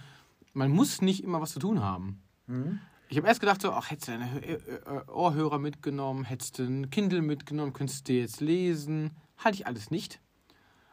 man 0.55 0.71
muss 0.71 1.03
nicht 1.03 1.23
immer 1.23 1.41
was 1.41 1.53
zu 1.53 1.59
tun 1.59 1.81
haben. 1.83 2.23
Mhm. 2.47 2.81
Ich 3.09 3.19
habe 3.19 3.29
erst 3.29 3.41
gedacht, 3.41 3.61
so, 3.61 3.73
ach, 3.73 3.91
hättest 3.91 4.09
du 4.09 4.13
deine 4.13 4.43
äh, 4.43 4.55
äh, 4.55 5.07
Ohrhörer 5.11 5.59
mitgenommen, 5.59 6.25
hättest 6.25 6.59
du 6.59 6.63
ein 6.65 6.89
Kindle 6.91 7.21
mitgenommen, 7.21 7.75
könntest 7.75 8.09
du 8.09 8.15
jetzt 8.15 8.41
lesen. 8.41 9.11
Hatte 9.37 9.57
ich 9.57 9.67
alles 9.67 9.91
nicht. 9.91 10.21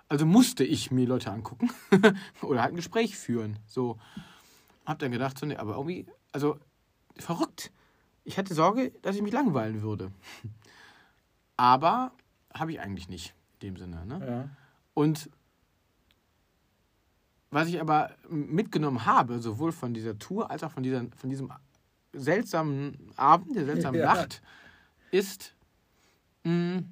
Also 0.10 0.26
musste 0.26 0.64
ich 0.66 0.92
mir 0.92 1.08
Leute 1.08 1.32
angucken 1.32 1.70
oder 2.42 2.62
halt 2.64 2.74
ein 2.74 2.76
Gespräch 2.76 3.16
führen. 3.16 3.60
So. 3.68 3.98
Hab 4.86 5.00
dann 5.00 5.12
gedacht, 5.12 5.38
so, 5.38 5.46
nee, 5.46 5.56
aber 5.56 5.76
irgendwie, 5.76 6.08
also 6.34 6.58
verrückt. 7.16 7.72
Ich 8.26 8.38
hatte 8.38 8.54
Sorge, 8.54 8.92
dass 9.02 9.16
ich 9.16 9.22
mich 9.22 9.32
langweilen 9.34 9.82
würde. 9.82 10.12
Aber 11.58 12.12
habe 12.54 12.72
ich 12.72 12.80
eigentlich 12.80 13.10
nicht, 13.10 13.34
in 13.62 13.70
dem 13.70 13.78
Sinne. 13.78 14.06
Ne? 14.06 14.28
Ja. 14.28 14.50
Und 14.94 15.30
was 17.52 17.68
ich 17.68 17.82
aber 17.82 18.12
mitgenommen 18.30 19.06
habe, 19.06 19.40
sowohl 19.40 19.72
von 19.72 19.94
dieser 19.94 20.18
Tour 20.18 20.52
als 20.52 20.64
auch 20.64 20.72
von, 20.72 20.84
dieser, 20.84 21.06
von 21.16 21.30
diesem 21.30 21.52
seltsamen 22.14 23.12
Abend, 23.16 23.56
der 23.56 23.66
seltsamen 23.66 24.00
Ja. 24.02 24.14
Nacht, 24.14 24.42
ist, 25.12 25.56
mh, 26.44 26.84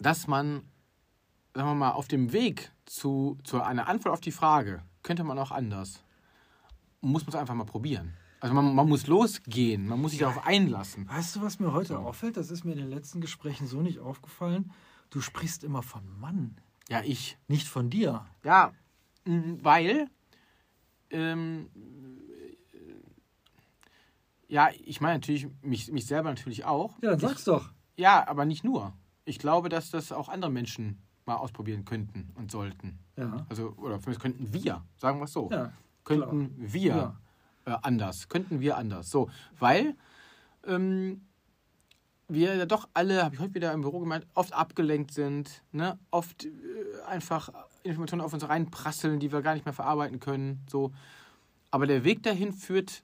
dass 0.00 0.26
man, 0.26 0.62
sagen 1.54 1.68
wir 1.68 1.74
mal, 1.74 1.92
auf 1.92 2.08
dem 2.08 2.32
Weg 2.32 2.72
zu, 2.86 3.38
zu 3.44 3.62
einer 3.62 3.88
Antwort 3.88 4.14
auf 4.14 4.20
die 4.20 4.32
Frage, 4.32 4.82
könnte 5.02 5.22
man 5.22 5.38
auch 5.38 5.52
anders, 5.52 6.02
muss 7.00 7.22
man 7.22 7.34
es 7.34 7.40
einfach 7.40 7.54
mal 7.54 7.64
probieren. 7.64 8.14
Also 8.40 8.54
man, 8.54 8.74
man 8.74 8.88
muss 8.88 9.06
losgehen, 9.06 9.86
man 9.88 10.00
muss 10.00 10.12
sich 10.12 10.20
darauf 10.20 10.46
einlassen. 10.46 11.08
Weißt 11.08 11.36
du, 11.36 11.42
was 11.42 11.58
mir 11.58 11.72
heute 11.72 11.98
auffällt? 11.98 12.36
Das 12.36 12.50
ist 12.50 12.64
mir 12.64 12.72
in 12.72 12.78
den 12.78 12.90
letzten 12.90 13.20
Gesprächen 13.20 13.66
so 13.66 13.80
nicht 13.82 13.98
aufgefallen. 13.98 14.70
Du 15.10 15.20
sprichst 15.20 15.64
immer 15.64 15.82
von 15.82 16.02
Mann, 16.20 16.56
Ja, 16.88 17.02
ich. 17.02 17.38
nicht 17.48 17.66
von 17.68 17.90
dir. 17.90 18.26
Ja, 18.44 18.72
weil, 19.24 20.08
ähm, 21.10 21.68
äh, 22.72 24.52
ja, 24.52 24.68
ich 24.84 25.00
meine 25.00 25.14
natürlich 25.14 25.48
mich, 25.62 25.90
mich 25.90 26.06
selber 26.06 26.28
natürlich 26.30 26.64
auch. 26.64 26.94
Ja, 27.02 27.10
dann 27.10 27.20
sag's 27.20 27.44
doch. 27.44 27.70
Ja, 27.96 28.26
aber 28.28 28.44
nicht 28.44 28.64
nur. 28.64 28.92
Ich 29.24 29.38
glaube, 29.38 29.68
dass 29.68 29.90
das 29.90 30.12
auch 30.12 30.28
andere 30.28 30.50
Menschen 30.50 31.02
mal 31.26 31.36
ausprobieren 31.36 31.84
könnten 31.84 32.30
und 32.36 32.50
sollten. 32.50 32.98
Ja. 33.16 33.44
Also, 33.50 33.74
oder 33.76 33.98
zumindest 34.00 34.20
könnten 34.20 34.52
wir, 34.52 34.84
sagen 34.96 35.18
wir 35.20 35.24
es 35.24 35.32
so. 35.32 35.50
Ja. 35.50 35.72
könnten 36.04 36.54
wir 36.56 36.80
Ja. 36.86 37.20
äh, 37.66 37.76
anders. 37.82 38.28
Könnten 38.30 38.60
wir 38.60 38.78
anders. 38.78 39.10
So, 39.10 39.28
weil 39.58 39.94
ähm, 40.64 41.26
wir 42.28 42.54
ja 42.54 42.66
doch 42.66 42.88
alle, 42.94 43.24
habe 43.24 43.34
ich 43.34 43.40
heute 43.40 43.54
wieder 43.54 43.72
im 43.72 43.80
Büro 43.80 44.00
gemeint, 44.00 44.26
oft 44.34 44.52
abgelenkt 44.52 45.12
sind, 45.12 45.62
ne? 45.72 45.98
oft 46.10 46.44
äh, 46.44 46.50
einfach 47.06 47.50
Informationen 47.82 48.22
auf 48.22 48.32
uns 48.32 48.48
reinprasseln, 48.48 49.18
die 49.18 49.32
wir 49.32 49.42
gar 49.42 49.54
nicht 49.54 49.64
mehr 49.64 49.72
verarbeiten 49.72 50.20
können. 50.20 50.60
So. 50.70 50.92
Aber 51.70 51.86
der 51.86 52.04
Weg 52.04 52.22
dahin 52.22 52.52
führt 52.52 53.02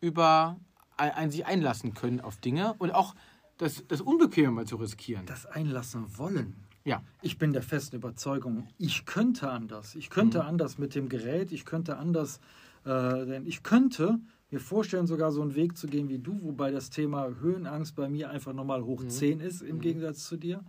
über 0.00 0.56
ein, 0.96 1.12
ein 1.12 1.30
sich 1.30 1.46
einlassen 1.46 1.94
können 1.94 2.20
auf 2.20 2.38
Dinge 2.38 2.74
und 2.78 2.92
auch 2.92 3.14
das, 3.58 3.84
das 3.88 4.00
Unbequeme 4.00 4.50
mal 4.50 4.66
zu 4.66 4.76
riskieren. 4.76 5.26
Das 5.26 5.46
einlassen 5.46 6.18
wollen. 6.18 6.56
Ja. 6.84 7.02
Ich 7.22 7.38
bin 7.38 7.52
der 7.52 7.62
festen 7.62 7.96
Überzeugung, 7.96 8.68
ich 8.78 9.06
könnte 9.06 9.50
anders. 9.50 9.94
Ich 9.94 10.10
könnte 10.10 10.38
Mhm. 10.42 10.48
anders 10.48 10.78
mit 10.78 10.94
dem 10.94 11.08
Gerät, 11.08 11.50
ich 11.52 11.64
könnte 11.64 11.96
anders, 11.96 12.40
äh, 12.84 12.88
denn 12.90 13.46
ich 13.46 13.62
könnte 13.62 14.20
mir 14.50 14.60
vorstellen, 14.60 15.06
sogar 15.06 15.32
so 15.32 15.42
einen 15.42 15.54
Weg 15.54 15.76
zu 15.76 15.86
gehen 15.86 16.08
wie 16.08 16.18
du, 16.18 16.38
wobei 16.42 16.70
das 16.70 16.90
Thema 16.90 17.28
Höhenangst 17.40 17.96
bei 17.96 18.08
mir 18.08 18.30
einfach 18.30 18.52
nochmal 18.52 18.84
hoch 18.84 19.02
Mhm. 19.02 19.08
10 19.10 19.40
ist, 19.40 19.62
im 19.62 19.80
Gegensatz 19.80 20.24
zu 20.26 20.36
dir. 20.36 20.64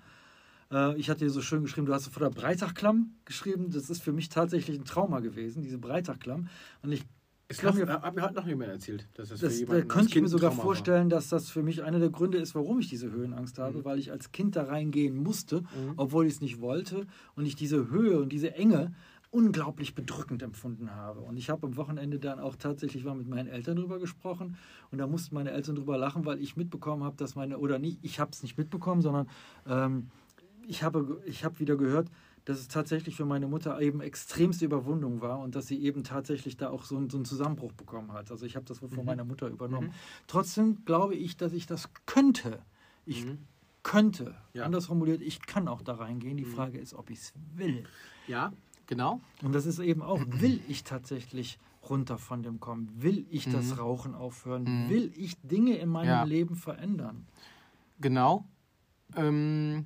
Äh, 0.71 0.97
ich 0.97 1.09
hatte 1.09 1.25
dir 1.25 1.29
so 1.29 1.41
schön 1.41 1.61
geschrieben, 1.61 1.85
du 1.85 1.93
hast 1.93 2.07
vor 2.07 2.21
der 2.27 2.29
Breitachklamm 2.35 3.11
geschrieben, 3.25 3.69
das 3.69 3.89
ist 3.89 4.01
für 4.01 4.13
mich 4.13 4.29
tatsächlich 4.29 4.77
ein 4.79 4.85
Trauma 4.85 5.19
gewesen, 5.19 5.61
diese 5.61 5.77
Breitachklamm. 5.77 6.47
Und 6.81 6.91
ich 6.91 7.03
Ich 7.49 7.59
kann 7.59 7.75
mir 7.77 7.87
hat 7.87 8.15
mir 8.15 8.23
heute 8.23 8.33
noch 8.33 8.47
jemand 8.47 8.71
erzählt, 8.71 9.07
dass 9.13 9.29
das, 9.29 9.39
das, 9.39 9.53
für 9.53 9.59
da 9.59 9.59
jemanden 9.59 9.83
als 9.83 9.93
könnte 9.93 10.15
ich 10.17 10.21
mir 10.23 10.27
sogar 10.27 10.49
Trauma 10.49 10.57
war. 10.57 10.65
vorstellen, 10.65 11.09
dass 11.09 11.29
das 11.29 11.49
für 11.49 11.61
mich 11.63 11.83
einer 11.83 11.99
der 11.99 12.09
Gründe 12.09 12.39
ist, 12.39 12.55
warum 12.55 12.79
ich 12.79 12.89
diese 12.89 13.11
Höhenangst 13.11 13.59
habe, 13.59 13.77
Mhm. 13.79 13.85
weil 13.85 13.99
ich 13.99 14.11
als 14.11 14.31
Kind 14.31 14.55
da 14.55 14.63
reingehen 14.63 15.15
musste, 15.15 15.61
Mhm. 15.61 15.93
obwohl 15.97 16.25
ich 16.25 16.33
es 16.33 16.41
nicht 16.41 16.59
wollte 16.59 17.05
und 17.35 17.45
ich 17.45 17.55
diese 17.55 17.89
Höhe 17.89 18.19
und 18.19 18.33
diese 18.33 18.53
Enge 18.55 18.93
unglaublich 19.31 19.93
bedrückend 19.95 20.41
empfunden 20.41 20.91
habe. 20.95 21.19
Und 21.21 21.37
ich 21.37 21.49
habe 21.49 21.67
am 21.67 21.75
Wochenende 21.77 22.19
dann 22.19 22.39
auch 22.39 22.55
tatsächlich 22.55 23.03
mal 23.03 23.15
mit 23.15 23.27
meinen 23.27 23.47
Eltern 23.47 23.75
drüber 23.75 23.99
gesprochen 23.99 24.57
und 24.91 24.97
da 24.99 25.07
mussten 25.07 25.35
meine 25.35 25.51
Eltern 25.51 25.75
drüber 25.75 25.97
lachen, 25.97 26.25
weil 26.25 26.39
ich 26.39 26.55
mitbekommen 26.55 27.03
habe, 27.03 27.17
dass 27.17 27.35
meine, 27.35 27.57
oder 27.59 27.77
nicht, 27.79 27.99
ich 28.03 28.19
habe 28.19 28.31
es 28.31 28.41
nicht 28.41 28.57
mitbekommen, 28.57 29.01
sondern 29.01 29.27
ähm, 29.67 30.09
ich 30.67 30.83
habe, 30.83 31.21
ich 31.25 31.43
habe 31.45 31.59
wieder 31.59 31.75
gehört, 31.75 32.09
dass 32.45 32.59
es 32.59 32.69
tatsächlich 32.69 33.15
für 33.17 33.25
meine 33.25 33.47
Mutter 33.47 33.79
eben 33.81 33.99
extremste 33.99 34.63
Überwindung 34.63 35.19
war 35.21 35.39
und 35.39 35.55
dass 35.55 35.67
sie 35.67 35.81
eben 35.81 36.05
tatsächlich 36.05 36.55
da 36.55 36.69
auch 36.69 36.83
so, 36.85 36.95
einen- 36.95 37.09
so 37.09 37.17
einen 37.17 37.25
Zusammenbruch 37.25 37.73
bekommen 37.73 38.13
hat. 38.13 38.31
Also 38.31 38.45
ich 38.45 38.55
habe 38.55 38.65
das 38.65 38.81
wohl 38.81 38.87
von 38.87 38.99
Mhm. 38.99 39.05
meiner 39.05 39.23
Mutter 39.25 39.49
übernommen. 39.49 39.87
Mhm. 39.87 39.93
Trotzdem 40.27 40.85
glaube 40.85 41.15
ich, 41.15 41.35
dass 41.35 41.51
ich 41.51 41.65
das 41.67 41.89
könnte. 42.05 42.59
Ich 43.05 43.25
Mhm. 43.25 43.39
könnte. 43.83 44.35
Ja. 44.53 44.63
Anders 44.63 44.85
formuliert, 44.85 45.21
ich 45.21 45.41
kann 45.45 45.67
auch 45.67 45.81
da 45.81 45.95
reingehen. 45.95 46.37
Die 46.37 46.45
Mhm. 46.45 46.51
Frage 46.51 46.77
ist, 46.79 46.93
ob 46.93 47.09
ich 47.09 47.19
es 47.19 47.33
will. 47.55 47.83
Ja, 48.27 48.51
genau. 48.87 49.21
Und 49.43 49.53
das 49.53 49.65
ist 49.65 49.79
eben 49.79 50.01
auch, 50.01 50.19
will 50.27 50.59
ich 50.67 50.83
tatsächlich 50.83 51.59
runter 51.89 52.17
von 52.17 52.43
dem 52.43 52.59
kommen? 52.59 52.89
Will 53.01 53.25
ich 53.29 53.45
das 53.49 53.67
Mhm. 53.67 53.73
Rauchen 53.79 54.15
aufhören? 54.15 54.63
Mhm. 54.63 54.89
Will 54.89 55.13
ich 55.15 55.39
Dinge 55.41 55.75
in 55.77 55.89
meinem 55.89 56.07
Ja. 56.09 56.23
Leben 56.23 56.55
verändern? 56.55 57.27
Genau. 58.01 58.45
Ähm, 59.15 59.85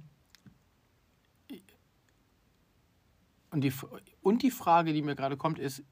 und, 3.51 3.61
die, 3.63 3.73
und 4.21 4.41
die 4.43 4.51
Frage, 4.51 4.93
die 4.93 5.01
mir 5.01 5.15
gerade 5.15 5.37
kommt, 5.37 5.59
ist, 5.59 5.83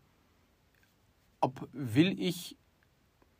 ob 1.41 1.67
will 1.73 2.19
ich 2.19 2.57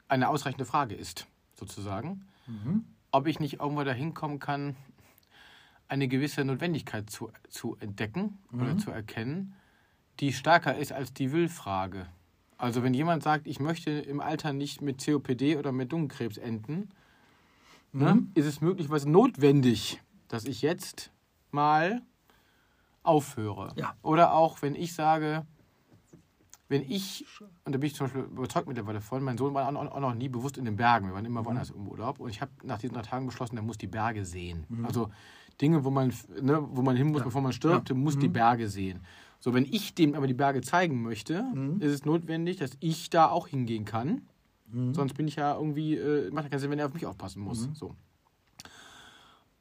eine 0.07 0.29
ausreichende 0.29 0.65
Frage 0.65 0.95
ist, 0.95 1.27
sozusagen. 1.55 2.25
Mhm. 2.47 2.85
Ob 3.11 3.27
ich 3.27 3.39
nicht 3.39 3.59
irgendwo 3.59 3.83
dahin 3.83 4.13
kommen 4.13 4.39
kann, 4.39 4.75
eine 5.87 6.07
gewisse 6.07 6.45
Notwendigkeit 6.45 7.09
zu, 7.09 7.31
zu 7.49 7.75
entdecken 7.79 8.37
oder 8.51 8.73
Mhm. 8.75 8.79
zu 8.79 8.91
erkennen, 8.91 9.55
die 10.19 10.33
stärker 10.33 10.75
ist 10.77 10.91
als 10.91 11.13
die 11.13 11.31
Will-Frage. 11.31 12.07
Also 12.57 12.83
wenn 12.83 12.93
jemand 12.93 13.23
sagt, 13.23 13.47
ich 13.47 13.59
möchte 13.59 13.89
im 13.91 14.19
Alter 14.19 14.51
nicht 14.53 14.81
mit 14.81 15.03
COPD 15.03 15.57
oder 15.57 15.71
mit 15.71 15.91
Lungenkrebs 15.91 16.37
enden, 16.37 16.89
ne, 17.93 18.15
Mhm. 18.15 18.31
ist 18.33 18.45
es 18.45 18.59
möglicherweise 18.61 19.09
notwendig, 19.09 20.01
dass 20.27 20.45
ich 20.45 20.61
jetzt 20.61 21.11
mal 21.51 22.01
aufhöre. 23.03 23.69
Ja. 23.77 23.95
Oder 24.01 24.33
auch, 24.33 24.61
wenn 24.61 24.75
ich 24.75 24.93
sage, 24.93 25.45
wenn 26.67 26.83
ich, 26.83 27.25
und 27.63 27.73
da 27.73 27.79
bin 27.79 27.87
ich 27.87 27.95
zum 27.95 28.05
Beispiel 28.07 28.23
überzeugt 28.23 28.67
mittlerweile 28.67 29.01
von, 29.01 29.23
mein 29.23 29.37
Sohn 29.37 29.53
war 29.53 29.67
auch 29.67 29.99
noch, 29.99 30.13
nie 30.13 30.29
bewusst 30.29 30.57
in 30.57 30.65
den 30.65 30.75
Bergen, 30.75 31.07
wir 31.07 31.15
waren 31.15 31.25
immer 31.25 31.43
woanders 31.45 31.71
im 31.71 31.87
Urlaub 31.87 32.19
und 32.19 32.29
ich 32.29 32.41
habe 32.41 32.51
nach 32.63 32.77
diesen 32.77 32.93
drei 32.93 33.01
Tagen 33.01 33.25
beschlossen, 33.25 33.55
er 33.57 33.63
muss 33.63 33.77
die 33.77 33.87
Berge 33.87 34.25
sehen. 34.25 34.65
Mhm. 34.69 34.85
Also 34.85 35.09
Dinge, 35.61 35.83
wo 35.83 35.89
man, 35.89 36.13
ne, 36.41 36.59
wo 36.69 36.81
man 36.81 36.95
hin 36.95 37.07
muss, 37.07 37.19
Ja. 37.19 37.25
bevor 37.25 37.41
man 37.41 37.53
stirbt, 37.53 37.89
Ja. 37.89 37.95
muss 37.95 38.19
die 38.19 38.27
Mhm. 38.27 38.33
Berge 38.33 38.67
sehen. 38.69 38.99
So, 39.39 39.53
wenn 39.53 39.65
ich 39.65 39.95
dem 39.95 40.15
aber 40.15 40.27
die 40.27 40.33
Berge 40.33 40.61
zeigen 40.61 41.01
möchte, 41.01 41.43
Mhm. 41.53 41.81
ist 41.81 41.91
es 41.93 42.05
notwendig, 42.05 42.57
dass 42.57 42.71
ich 42.79 43.09
da 43.09 43.29
auch 43.29 43.47
hingehen 43.47 43.85
kann. 43.85 44.27
Mhm. 44.71 44.93
Sonst 44.93 45.13
bin 45.13 45.27
ich 45.27 45.35
ja 45.37 45.55
irgendwie, 45.55 45.95
äh, 45.95 46.29
macht 46.31 46.43
ja 46.45 46.49
keinen 46.49 46.59
Sinn, 46.59 46.71
wenn 46.71 46.79
er 46.79 46.87
auf 46.87 46.93
mich 46.93 47.05
aufpassen 47.05 47.41
muss. 47.41 47.67
Mhm. 47.67 47.75
So. 47.75 47.95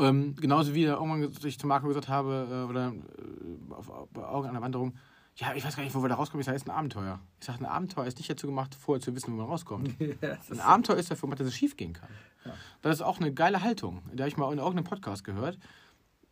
Ähm, 0.00 0.36
genauso 0.36 0.74
wie 0.74 0.84
irgendwann 0.84 1.28
ich 1.44 1.58
zu 1.58 1.66
Marco 1.66 1.88
gesagt 1.88 2.08
habe, 2.08 2.48
äh, 2.66 2.70
oder 2.70 2.92
äh, 2.92 3.72
auf, 3.74 3.88
auf, 3.90 4.08
auf 4.16 4.32
irgendeiner 4.34 4.60
Wanderung, 4.62 4.94
ja, 5.36 5.54
ich 5.54 5.64
weiß 5.64 5.76
gar 5.76 5.82
nicht, 5.82 5.94
wo 5.94 6.02
wir 6.02 6.08
da 6.08 6.16
rauskommen. 6.16 6.40
Ich 6.40 6.46
sage, 6.46 6.56
es 6.56 6.62
ist 6.62 6.68
ein 6.68 6.74
Abenteuer. 6.76 7.20
Ich 7.40 7.46
sage, 7.46 7.60
ein 7.60 7.66
Abenteuer 7.66 8.06
ist 8.06 8.18
nicht 8.18 8.28
dazu 8.30 8.46
gemacht, 8.48 8.74
vorher 8.74 9.00
zu 9.00 9.14
wissen, 9.14 9.32
wo 9.32 9.36
man 9.38 9.46
rauskommt. 9.46 9.94
Ja, 10.20 10.36
ein 10.50 10.60
Abenteuer 10.60 10.96
ist 10.96 11.10
dafür 11.10 11.28
gemacht, 11.28 11.40
dass 11.40 11.48
es 11.48 11.54
schief 11.54 11.76
gehen 11.76 11.92
kann. 11.92 12.08
Ja. 12.44 12.52
Das 12.82 12.96
ist 12.96 13.02
auch 13.02 13.20
eine 13.20 13.32
geile 13.32 13.62
Haltung. 13.62 14.02
Da 14.12 14.22
habe 14.22 14.28
ich 14.28 14.36
mal 14.36 14.52
in 14.52 14.58
irgendeinem 14.58 14.84
Podcast 14.84 15.22
gehört. 15.24 15.58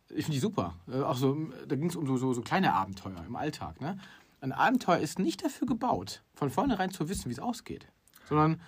Ich 0.09 0.25
finde 0.25 0.33
die 0.33 0.39
super. 0.39 0.75
Äh, 0.87 1.01
auch 1.01 1.17
so, 1.17 1.35
da 1.67 1.75
ging 1.75 1.89
es 1.89 1.95
um 1.95 2.07
so, 2.07 2.17
so, 2.17 2.33
so, 2.33 2.41
kleine 2.41 2.73
Abenteuer 2.73 3.23
im 3.25 3.35
Alltag. 3.35 3.81
Ne? 3.81 3.97
Ein 4.41 4.51
Abenteuer 4.51 4.99
ist 4.99 5.19
nicht 5.19 5.43
dafür 5.43 5.67
gebaut, 5.67 6.23
von 6.33 6.49
vornherein 6.49 6.91
zu 6.91 7.09
wissen, 7.09 7.25
wie 7.29 7.33
es 7.33 7.39
ausgeht. 7.39 7.87
Sondern, 8.27 8.61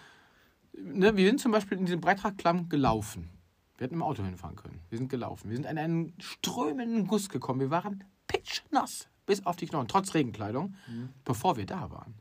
ne, 0.74 1.16
wir 1.16 1.28
sind 1.28 1.40
zum 1.40 1.52
Beispiel 1.52 1.78
in 1.78 1.86
diesem 1.86 2.02
Breitraklamm 2.02 2.70
gelaufen. 2.70 3.30
Wir 3.78 3.86
hätten 3.86 3.96
im 3.96 4.04
Auto 4.04 4.24
hinfahren 4.24 4.58
können. 4.58 4.80
Wir 4.90 4.98
sind 4.98 5.10
gelaufen. 5.10 5.50
Wir 5.50 5.56
sind 5.56 5.66
in 5.66 5.78
einen 5.78 6.14
strömenden 6.20 7.08
Guss 7.08 7.30
gekommen. 7.30 7.62
Wir 7.62 7.72
waren 7.72 8.04
pitchnass 8.28 9.08
bis 9.26 9.46
auf 9.46 9.56
die 9.56 9.68
Knochen, 9.68 9.88
trotz 9.88 10.16
Regenkleidung, 10.16 10.76
mhm. 10.88 11.10
bevor 11.24 11.56
wir 11.56 11.66
da 11.68 11.92
waren. 11.92 12.16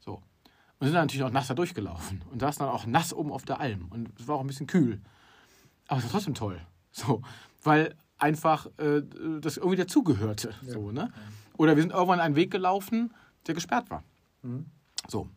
So. 0.00 0.22
Und 0.78 0.86
sind 0.86 0.94
dann 0.94 1.04
natürlich 1.04 1.22
auch 1.22 1.30
nass 1.30 1.48
da 1.48 1.54
durchgelaufen 1.54 2.22
und 2.30 2.40
saßen 2.40 2.64
dann 2.64 2.74
auch 2.74 2.86
nass 2.86 3.12
oben 3.12 3.30
auf 3.30 3.44
der 3.44 3.60
Alm. 3.60 3.88
Und 3.90 4.08
es 4.18 4.26
war 4.26 4.36
auch 4.36 4.40
ein 4.40 4.46
bisschen 4.46 4.66
kühl. 4.66 5.02
Aber 5.86 5.98
es 5.98 6.04
war 6.04 6.12
trotzdem 6.12 6.34
toll. 6.34 6.60
So. 6.92 7.22
Weil 7.62 7.94
einfach 8.18 8.66
äh, 8.78 9.02
das 9.40 9.56
irgendwie 9.56 9.76
dazugehörte. 9.76 10.54
Ja. 10.62 10.72
So, 10.72 10.90
ne? 10.90 11.12
Oder 11.56 11.76
wir 11.76 11.82
sind 11.82 11.92
irgendwann 11.92 12.20
einen 12.20 12.36
Weg 12.36 12.50
gelaufen, 12.50 13.12
der 13.46 13.54
gesperrt 13.54 13.90
war. 13.90 14.02
Mhm. 14.42 14.66
So. 15.08 15.28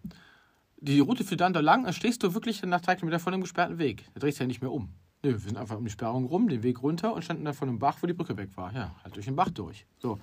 Die 0.79 0.99
Route 0.99 1.23
führt 1.23 1.41
dann 1.41 1.53
da 1.53 1.59
lang, 1.59 1.85
dann 1.85 1.93
stehst 1.93 2.21
du 2.21 2.33
wirklich 2.33 2.61
nach 2.63 2.81
drei 2.81 2.95
Kilometern 2.95 3.19
vor 3.19 3.31
dem 3.31 3.41
gesperrten 3.41 3.79
Weg. 3.79 4.05
Da 4.13 4.19
drehst 4.19 4.39
du 4.39 4.43
ja 4.43 4.47
nicht 4.47 4.61
mehr 4.61 4.71
um. 4.71 4.89
Nö, 5.23 5.31
wir 5.31 5.39
sind 5.39 5.57
einfach 5.57 5.77
um 5.77 5.83
die 5.83 5.91
Sperrung 5.91 6.25
rum, 6.25 6.47
den 6.47 6.61
Weg 6.61 6.83
runter 6.83 7.13
und 7.13 7.23
standen 7.23 7.43
dann 7.43 7.55
vor 7.55 7.67
einem 7.67 7.79
Bach, 7.79 7.97
wo 8.01 8.07
die 8.07 8.13
Brücke 8.13 8.37
weg 8.37 8.55
war. 8.55 8.71
Ja, 8.73 8.95
halt 9.03 9.15
durch 9.15 9.25
den 9.25 9.35
Bach 9.35 9.49
durch. 9.49 9.87
So 9.97 10.19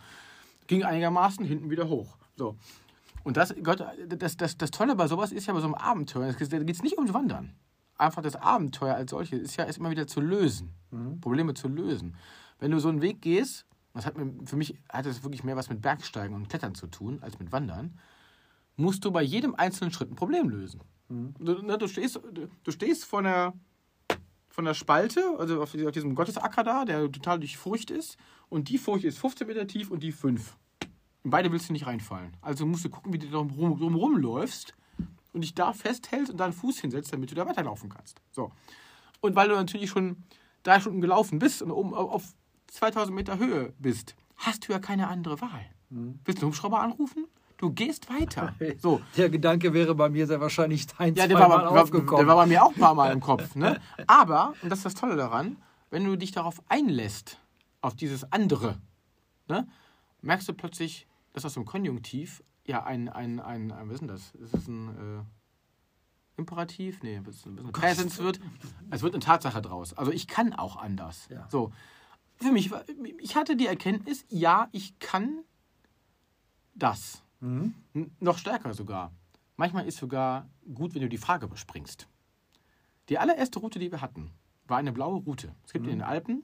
ging 0.67 0.85
einigermaßen 0.85 1.45
hinten 1.45 1.71
wieder 1.71 1.89
hoch. 1.89 2.17
So. 2.37 2.57
Und 3.23 3.37
das, 3.37 3.55
Gott, 3.63 3.85
das, 4.09 4.37
das, 4.37 4.57
das 4.57 4.71
Tolle 4.71 4.95
bei 4.95 5.09
sowas 5.09 5.33
ist 5.33 5.47
ja 5.47 5.55
bei 5.55 5.61
so 5.61 5.67
einem 5.67 5.75
Abenteuer, 5.75 6.33
da 6.33 6.59
geht 6.59 6.77
es 6.77 6.83
nicht 6.83 6.97
ums 6.97 7.13
Wandern. 7.13 7.55
Einfach 7.97 8.23
das 8.23 8.37
Abenteuer 8.37 8.95
als 8.95 9.11
solches 9.11 9.41
ist 9.41 9.57
ja 9.57 9.65
ist 9.65 9.79
immer 9.79 9.91
wieder 9.91 10.07
zu 10.07 10.21
lösen. 10.21 10.75
Mhm. 10.91 11.21
Probleme 11.21 11.55
zu 11.55 11.69
lösen. 11.69 12.17
Wenn 12.59 12.71
du 12.71 12.79
so 12.79 12.89
einen 12.89 13.03
Weg 13.03 13.23
gehst, 13.23 13.67
das 13.93 14.07
hat 14.07 14.17
mir, 14.17 14.33
für 14.47 14.57
mich 14.57 14.77
hat 14.89 15.07
das 15.07 15.23
wirklich 15.23 15.45
mehr 15.45 15.57
was 15.57 15.69
mit 15.69 15.83
Bergsteigen 15.83 16.35
und 16.35 16.49
Klettern 16.49 16.75
zu 16.75 16.87
tun, 16.87 17.19
als 17.23 17.39
mit 17.39 17.53
Wandern, 17.53 17.99
musst 18.77 19.05
du 19.05 19.13
bei 19.13 19.23
jedem 19.23 19.55
einzelnen 19.55 19.93
Schritt 19.93 20.11
ein 20.11 20.17
Problem 20.17 20.49
lösen. 20.49 20.81
Mhm. 21.09 21.35
Du, 21.39 21.63
ne, 21.63 21.79
du, 21.79 21.87
stehst, 21.87 22.17
du, 22.17 22.49
du 22.63 22.71
stehst 22.71 23.05
vor 23.05 23.21
einer 23.21 23.55
von 24.49 24.65
der 24.65 24.75
Spalte, 24.75 25.35
also 25.37 25.61
auf 25.61 25.73
diesem 25.73 26.15
Gottesacker 26.15 26.63
da, 26.63 26.85
der 26.85 27.11
total 27.11 27.41
durch 27.41 27.57
Furcht 27.57 27.91
ist. 27.91 28.17
Und 28.49 28.69
die 28.69 28.79
Furcht 28.79 29.05
ist 29.05 29.19
15 29.19 29.49
Meter 29.49 29.67
tief 29.67 29.91
und 29.91 30.01
die 30.05 30.13
5. 30.13 30.57
In 31.25 31.31
beide 31.31 31.51
willst 31.51 31.69
du 31.69 31.73
nicht 31.73 31.89
reinfallen. 31.89 32.37
Also 32.41 32.65
musst 32.65 32.85
du 32.85 32.89
gucken, 32.89 33.13
wie 33.13 33.19
du 33.19 33.29
drum, 33.29 33.49
drum 33.49 33.97
rumläufst 33.97 34.75
und 35.33 35.41
dich 35.41 35.57
da 35.57 35.73
festhältst 35.73 36.31
und 36.31 36.39
deinen 36.39 36.53
Fuß 36.53 36.79
hinsetzt, 36.79 37.13
damit 37.13 37.33
du 37.33 37.35
da 37.35 37.47
weiterlaufen 37.47 37.89
kannst. 37.89 38.21
So. 38.31 38.53
Und 39.21 39.35
weil 39.35 39.49
du 39.49 39.57
natürlich 39.57 39.91
schon 39.91 40.23
drei 40.63 40.79
Stunden 40.79 41.01
gelaufen 41.01 41.41
bist 41.41 41.61
und 41.61 41.73
oben 41.73 41.93
auf 41.93 42.35
2000 42.75 43.15
Meter 43.15 43.39
Höhe 43.39 43.73
bist, 43.79 44.17
hast 44.37 44.69
du 44.69 44.73
ja 44.73 44.79
keine 44.79 45.09
andere 45.09 45.41
Wahl. 45.41 45.65
Mhm. 45.91 46.19
Willst 46.25 46.43
du 46.43 46.47
einen 46.47 46.53
Hubschrauber 46.53 46.81
anrufen? 46.81 47.27
Du 47.57 47.71
gehst 47.71 48.11
weiter. 48.11 48.55
So. 48.79 49.01
Der 49.17 49.31
Gedanke 49.31 49.73
wäre 49.73 49.95
bei 49.95 50.09
mir 50.09 50.27
sehr 50.27 50.41
wahrscheinlich 50.41 50.87
ein, 50.99 51.15
ja, 51.15 51.27
der 51.27 51.39
war, 51.39 51.49
Mal 51.49 51.67
aufgekommen. 51.67 52.17
Der 52.19 52.27
war 52.27 52.37
bei 52.37 52.47
mir 52.47 52.65
auch 52.65 52.75
ein 52.75 52.81
paar 52.81 52.95
Mal 52.95 53.13
im 53.13 53.21
Kopf. 53.21 53.55
Ne? 53.55 53.81
Aber, 54.07 54.55
und 54.63 54.71
das 54.71 54.81
ist 54.81 54.87
das 54.87 54.95
Tolle 54.95 55.17
daran, 55.17 55.57
wenn 55.91 56.05
du 56.05 56.17
dich 56.17 56.33
darauf 56.33 56.61
einlässt, 56.69 57.39
auf 57.81 57.95
dieses 57.95 58.33
andere, 58.33 58.81
ne, 59.49 59.69
merkst 60.23 60.49
du 60.49 60.55
plötzlich, 60.55 61.07
dass 61.33 61.45
aus 61.45 61.55
dem 61.55 61.65
Konjunktiv 61.65 62.43
ja 62.67 62.85
ein, 62.85 63.09
ein, 63.09 63.39
ein, 63.41 63.71
ein 63.71 63.89
was 63.89 63.95
ist 63.95 64.01
denn 64.01 64.09
das? 64.09 64.35
Ist 64.35 64.55
das 64.55 64.67
ein 64.67 64.89
äh, 64.89 66.41
Imperativ? 66.41 67.03
Nee, 67.03 67.17
ein 67.17 67.23
bisschen, 67.23 67.53
ein 67.53 67.57
bisschen 67.57 67.73
Präsens 67.73 68.19
wird. 68.19 68.41
Es 68.91 69.03
wird 69.03 69.15
eine 69.15 69.23
Tatsache 69.23 69.63
draus. 69.63 69.97
Also 69.97 70.11
ich 70.11 70.27
kann 70.27 70.53
auch 70.53 70.77
anders. 70.77 71.29
Ja. 71.31 71.47
So. 71.49 71.73
Für 72.37 72.53
mich, 72.53 72.71
ich 73.19 73.37
hatte 73.37 73.57
die 73.57 73.67
Erkenntnis, 73.67 74.25
ja, 74.29 74.69
ich 74.73 74.99
kann 74.99 75.41
das. 76.75 77.23
Mhm. 77.41 77.75
Noch 78.21 78.39
stärker 78.39 78.75
sogar. 78.75 79.13
Manchmal 79.57 79.87
ist 79.87 79.99
sogar 79.99 80.49
gut, 80.75 80.95
wenn 80.95 81.03
du 81.03 81.09
die 81.09 81.19
Frage 81.19 81.47
überspringst. 81.47 82.09
Die 83.09 83.19
allererste 83.19 83.59
Route, 83.59 83.79
die 83.79 83.93
wir 83.93 84.01
hatten, 84.01 84.33
war 84.67 84.79
eine 84.79 84.93
blaue 84.93 85.21
Route. 85.21 85.55
Es 85.65 85.73
gibt 85.73 85.85
mhm. 85.85 85.93
in 85.93 85.99
den 85.99 86.07
Alpen 86.07 86.43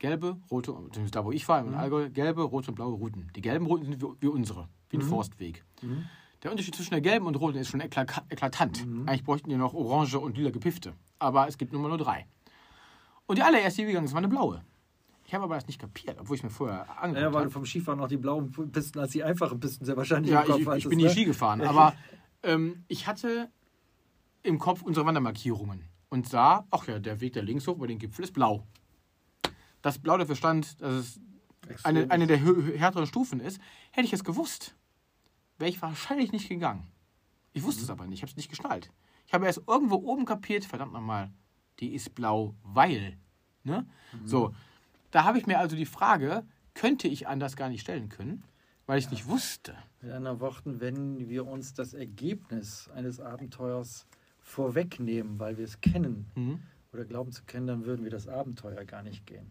gelbe, 0.00 0.38
rote, 0.50 0.74
da 1.12 1.24
wo 1.24 1.30
ich 1.30 1.46
war, 1.46 1.60
im 1.60 1.68
mhm. 1.68 1.74
Allgäu, 1.74 2.10
gelbe, 2.10 2.42
rote 2.42 2.70
und 2.70 2.74
blaue 2.74 2.94
Routen. 2.94 3.30
Die 3.36 3.40
gelben 3.40 3.66
Routen 3.66 3.86
sind 3.86 4.02
wie, 4.20 4.26
unsere, 4.26 4.68
wie 4.88 4.96
ein 4.96 5.04
mhm. 5.04 5.08
Forstweg. 5.08 5.64
Mhm. 5.82 6.06
Der 6.42 6.50
Unterschied 6.50 6.74
zwischen 6.74 6.92
der 6.92 7.02
gelben 7.02 7.26
und 7.26 7.36
roten 7.36 7.58
ist 7.58 7.68
schon 7.68 7.80
eklatant. 7.80 8.86
Mhm. 8.86 9.06
Eigentlich 9.06 9.24
bräuchten 9.24 9.50
wir 9.50 9.58
noch 9.58 9.74
orange 9.74 10.18
und 10.18 10.36
lila 10.36 10.50
Gepifte. 10.50 10.94
Aber 11.18 11.46
es 11.46 11.58
gibt 11.58 11.72
nur 11.72 11.82
mal 11.82 11.88
nur 11.88 11.98
drei. 11.98 12.26
Und 13.26 13.36
die 13.36 13.42
allererste, 13.42 13.82
die 13.82 13.86
wir 13.86 13.92
gegangen 13.92 14.08
sind, 14.08 14.14
war 14.14 14.22
eine 14.22 14.28
blaue. 14.28 14.64
Ich 15.30 15.34
habe 15.34 15.44
aber 15.44 15.54
das 15.54 15.68
nicht 15.68 15.78
kapiert, 15.78 16.16
obwohl 16.18 16.34
ich 16.34 16.42
mir 16.42 16.50
vorher 16.50 16.80
angeguckt 17.00 17.02
habe. 17.02 17.20
Ja, 17.20 17.32
weil 17.32 17.50
vom 17.50 17.64
Skifahren 17.64 18.00
noch 18.00 18.08
die 18.08 18.16
blauen 18.16 18.50
Pisten 18.50 18.98
als 18.98 19.12
die 19.12 19.22
einfachen 19.22 19.60
Pisten 19.60 19.84
sehr 19.84 19.96
wahrscheinlich 19.96 20.32
ja, 20.32 20.40
im 20.40 20.64
Kopf 20.64 20.76
ich, 20.76 20.84
ich 20.84 20.88
bin 20.88 20.98
nie 20.98 21.04
ne? 21.04 21.10
Ski 21.10 21.24
gefahren, 21.24 21.60
aber 21.60 21.94
ähm, 22.42 22.84
ich 22.88 23.06
hatte 23.06 23.48
im 24.42 24.58
Kopf 24.58 24.82
unsere 24.82 25.06
Wandermarkierungen 25.06 25.84
und 26.08 26.28
sah, 26.28 26.66
ach 26.72 26.88
ja, 26.88 26.98
der 26.98 27.20
Weg 27.20 27.34
da 27.34 27.42
links 27.42 27.68
hoch 27.68 27.76
über 27.76 27.86
den 27.86 28.00
Gipfel 28.00 28.24
ist 28.24 28.32
blau. 28.32 28.66
Das 29.82 30.00
Blau 30.00 30.18
dafür 30.18 30.34
stand, 30.34 30.82
dass 30.82 31.20
es 31.68 31.84
eine, 31.84 32.10
eine 32.10 32.26
der 32.26 32.38
härteren 32.76 33.06
Stufen 33.06 33.38
ist. 33.38 33.60
Hätte 33.92 34.08
ich 34.08 34.12
es 34.12 34.24
gewusst, 34.24 34.74
wäre 35.58 35.70
ich 35.70 35.80
wahrscheinlich 35.80 36.32
nicht 36.32 36.48
gegangen. 36.48 36.88
Ich 37.52 37.62
wusste 37.62 37.82
mhm. 37.82 37.84
es 37.84 37.90
aber 37.90 38.06
nicht, 38.08 38.18
ich 38.18 38.22
habe 38.22 38.30
es 38.32 38.36
nicht 38.36 38.50
geschnallt. 38.50 38.90
Ich 39.28 39.32
habe 39.32 39.46
erst 39.46 39.62
irgendwo 39.68 39.94
oben 39.94 40.24
kapiert, 40.24 40.64
verdammt 40.64 40.92
nochmal, 40.92 41.30
die 41.78 41.94
ist 41.94 42.16
blau, 42.16 42.56
weil. 42.64 43.16
Ne? 43.62 43.86
Mhm. 44.12 44.26
So, 44.26 44.54
da 45.10 45.24
habe 45.24 45.38
ich 45.38 45.46
mir 45.46 45.58
also 45.58 45.76
die 45.76 45.86
Frage, 45.86 46.44
könnte 46.74 47.08
ich 47.08 47.28
anders 47.28 47.56
gar 47.56 47.68
nicht 47.68 47.80
stellen 47.80 48.08
können, 48.08 48.44
weil 48.86 48.98
ich 48.98 49.06
ja. 49.06 49.10
nicht 49.10 49.28
wusste. 49.28 49.74
Mit 50.00 50.12
anderen 50.12 50.40
Worten, 50.40 50.80
wenn 50.80 51.28
wir 51.28 51.46
uns 51.46 51.74
das 51.74 51.94
Ergebnis 51.94 52.88
eines 52.94 53.20
Abenteuers 53.20 54.06
vorwegnehmen, 54.40 55.38
weil 55.38 55.58
wir 55.58 55.64
es 55.64 55.80
kennen 55.80 56.30
mhm. 56.34 56.60
oder 56.92 57.04
glauben 57.04 57.32
zu 57.32 57.44
kennen, 57.44 57.66
dann 57.66 57.84
würden 57.86 58.04
wir 58.04 58.10
das 58.10 58.28
Abenteuer 58.28 58.84
gar 58.84 59.02
nicht 59.02 59.26
gehen. 59.26 59.50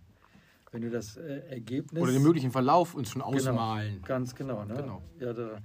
Wenn 0.71 0.81
du 0.81 0.89
das 0.89 1.17
äh, 1.17 1.39
Ergebnis. 1.49 2.01
Oder 2.01 2.11
den 2.11 2.21
möglichen 2.21 2.51
Verlauf 2.51 2.93
uns 2.93 3.09
schon 3.09 3.21
genau, 3.21 3.35
ausmalen. 3.35 3.95
Genau, 3.95 4.07
ganz 4.07 4.35
genau. 4.35 4.65
Ne? 4.65 4.75
genau. 4.75 5.01
Ja, 5.19 5.33
da, 5.33 5.61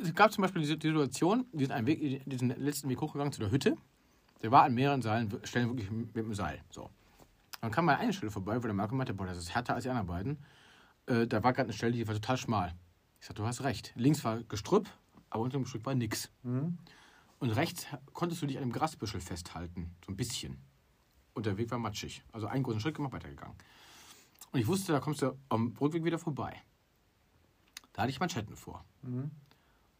es 0.00 0.14
gab 0.14 0.32
zum 0.32 0.42
Beispiel 0.42 0.62
die 0.62 0.68
Situation, 0.68 1.46
wir 1.52 1.66
sind 1.66 1.72
einen 1.72 1.86
Weg, 1.86 2.22
diesen 2.26 2.48
letzten 2.48 2.88
Weg 2.88 3.00
hochgegangen 3.00 3.32
zu 3.32 3.40
der 3.40 3.50
Hütte. 3.50 3.76
Der 4.42 4.50
war 4.50 4.64
an 4.64 4.74
mehreren 4.74 5.02
Stellen 5.44 5.68
wirklich 5.68 5.90
mit 5.90 6.14
dem 6.14 6.34
Seil. 6.34 6.60
So. 6.70 6.90
Dann 7.66 7.72
kam 7.72 7.86
mal 7.86 7.96
eine 7.96 8.12
Stelle 8.12 8.30
vorbei, 8.30 8.58
wo 8.58 8.60
der 8.60 8.74
Marco 8.74 8.94
meinte, 8.94 9.12
boah, 9.12 9.26
das 9.26 9.38
ist 9.38 9.52
härter 9.52 9.74
als 9.74 9.82
die 9.82 9.90
anderen 9.90 10.06
beiden. 10.06 10.38
Äh, 11.06 11.26
da 11.26 11.42
war 11.42 11.52
gerade 11.52 11.66
eine 11.66 11.72
Stelle, 11.72 11.94
die 11.94 12.06
war 12.06 12.14
total 12.14 12.36
schmal. 12.36 12.76
Ich 13.18 13.26
sagte, 13.26 13.42
du 13.42 13.48
hast 13.48 13.64
recht. 13.64 13.92
Links 13.96 14.22
war 14.22 14.40
Gestrüpp, 14.44 14.88
aber 15.30 15.42
unter 15.42 15.58
dem 15.58 15.66
Stück 15.66 15.84
war 15.84 15.96
nichts. 15.96 16.30
Mhm. 16.44 16.78
Und 17.40 17.50
rechts 17.50 17.88
konntest 18.12 18.40
du 18.40 18.46
dich 18.46 18.56
an 18.56 18.62
einem 18.62 18.72
Grasbüschel 18.72 19.20
festhalten, 19.20 19.96
so 20.06 20.12
ein 20.12 20.16
bisschen. 20.16 20.58
Und 21.34 21.46
der 21.46 21.58
Weg 21.58 21.68
war 21.72 21.80
matschig. 21.80 22.22
Also 22.30 22.46
einen 22.46 22.62
großen 22.62 22.80
Schritt 22.80 22.94
gemacht, 22.94 23.14
weitergegangen. 23.14 23.56
Und 24.52 24.60
ich 24.60 24.68
wusste, 24.68 24.92
da 24.92 25.00
kommst 25.00 25.22
du 25.22 25.36
am 25.48 25.76
Rückweg 25.80 26.04
wieder 26.04 26.20
vorbei. 26.20 26.62
Da 27.94 28.02
hatte 28.02 28.10
ich 28.10 28.20
Manschetten 28.20 28.54
vor. 28.54 28.84
Mhm. 29.02 29.32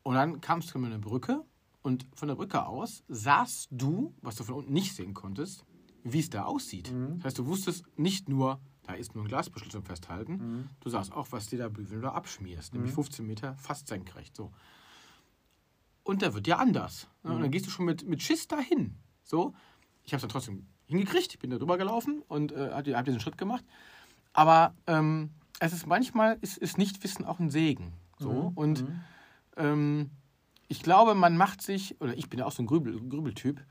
Und 0.04 0.14
dann 0.14 0.40
kamst 0.40 0.72
du 0.72 0.78
mit 0.78 0.92
einer 0.92 1.00
Brücke 1.00 1.44
und 1.82 2.06
von 2.14 2.28
der 2.28 2.36
Brücke 2.36 2.64
aus 2.64 3.02
sahst 3.08 3.66
du, 3.72 4.14
was 4.22 4.36
du 4.36 4.44
von 4.44 4.54
unten 4.54 4.72
nicht 4.72 4.94
sehen 4.94 5.14
konntest, 5.14 5.64
wie 6.12 6.20
es 6.20 6.30
da 6.30 6.44
aussieht. 6.44 6.92
Mhm. 6.92 7.16
Das 7.16 7.26
heißt, 7.26 7.38
du 7.38 7.46
wusstest 7.46 7.84
nicht 7.98 8.28
nur, 8.28 8.60
da 8.84 8.94
ist 8.94 9.14
nur 9.14 9.24
ein 9.24 9.28
Glasbüschel 9.28 9.70
zum 9.70 9.82
Festhalten, 9.82 10.32
mhm. 10.32 10.68
du 10.80 10.88
sahst 10.88 11.12
auch, 11.12 11.28
was 11.32 11.46
dir 11.46 11.58
da 11.58 11.68
du 11.68 12.00
da 12.00 12.12
abschmierst. 12.12 12.72
Mhm. 12.72 12.80
Nämlich 12.80 12.94
15 12.94 13.26
Meter 13.26 13.56
fast 13.56 13.88
senkrecht. 13.88 14.36
So. 14.36 14.52
Und 16.02 16.22
da 16.22 16.34
wird 16.34 16.46
ja 16.46 16.58
anders. 16.58 17.08
Und 17.22 17.32
dann 17.32 17.42
mhm. 17.42 17.50
gehst 17.50 17.66
du 17.66 17.70
schon 17.70 17.84
mit, 17.84 18.06
mit 18.06 18.22
Schiss 18.22 18.46
dahin. 18.46 18.96
So. 19.24 19.54
Ich 20.04 20.12
habe 20.12 20.18
es 20.18 20.22
dann 20.22 20.30
trotzdem 20.30 20.66
hingekriegt, 20.86 21.38
bin 21.40 21.50
da 21.50 21.58
drüber 21.58 21.78
gelaufen 21.78 22.22
und 22.28 22.52
äh, 22.52 22.70
habe 22.70 23.02
diesen 23.02 23.20
Schritt 23.20 23.36
gemacht. 23.36 23.64
Aber 24.32 24.74
ähm, 24.86 25.30
es 25.58 25.72
ist 25.72 25.86
manchmal, 25.86 26.38
ist, 26.40 26.58
ist 26.58 26.78
Nichtwissen 26.78 27.24
auch 27.24 27.40
ein 27.40 27.50
Segen. 27.50 27.92
So. 28.18 28.50
Mhm. 28.50 28.56
Und 28.56 28.82
mhm. 28.82 29.00
ähm, 29.56 30.10
ich 30.68 30.82
glaube, 30.82 31.14
man 31.14 31.36
macht 31.36 31.62
sich, 31.62 32.00
oder 32.00 32.16
ich 32.16 32.28
bin 32.28 32.38
ja 32.38 32.46
auch 32.46 32.52
so 32.52 32.62
ein 32.62 32.66
Grübel, 32.66 33.00
Grübeltyp, 33.08 33.64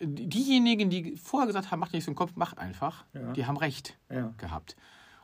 diejenigen, 0.00 0.90
die 0.90 1.16
vorher 1.16 1.46
gesagt 1.46 1.70
haben, 1.70 1.80
mach 1.80 1.92
nicht 1.92 2.04
so 2.04 2.10
einen 2.10 2.16
Kopf, 2.16 2.32
mach 2.34 2.54
einfach, 2.54 3.04
ja. 3.12 3.32
die 3.32 3.46
haben 3.46 3.56
recht 3.56 3.98
ja. 4.10 4.32
gehabt. 4.38 4.76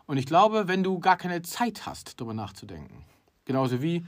Und 0.07 0.19
ich 0.19 0.27
glaube, 0.27 0.69
wenn 0.69 0.83
du 0.83 0.99
gar 1.01 1.17
keine 1.17 1.43
Zeit 1.43 1.87
hast, 1.87 2.21
darüber 2.21 2.35
nachzudenken, 2.35 3.05
genauso 3.45 3.83
wie 3.83 4.05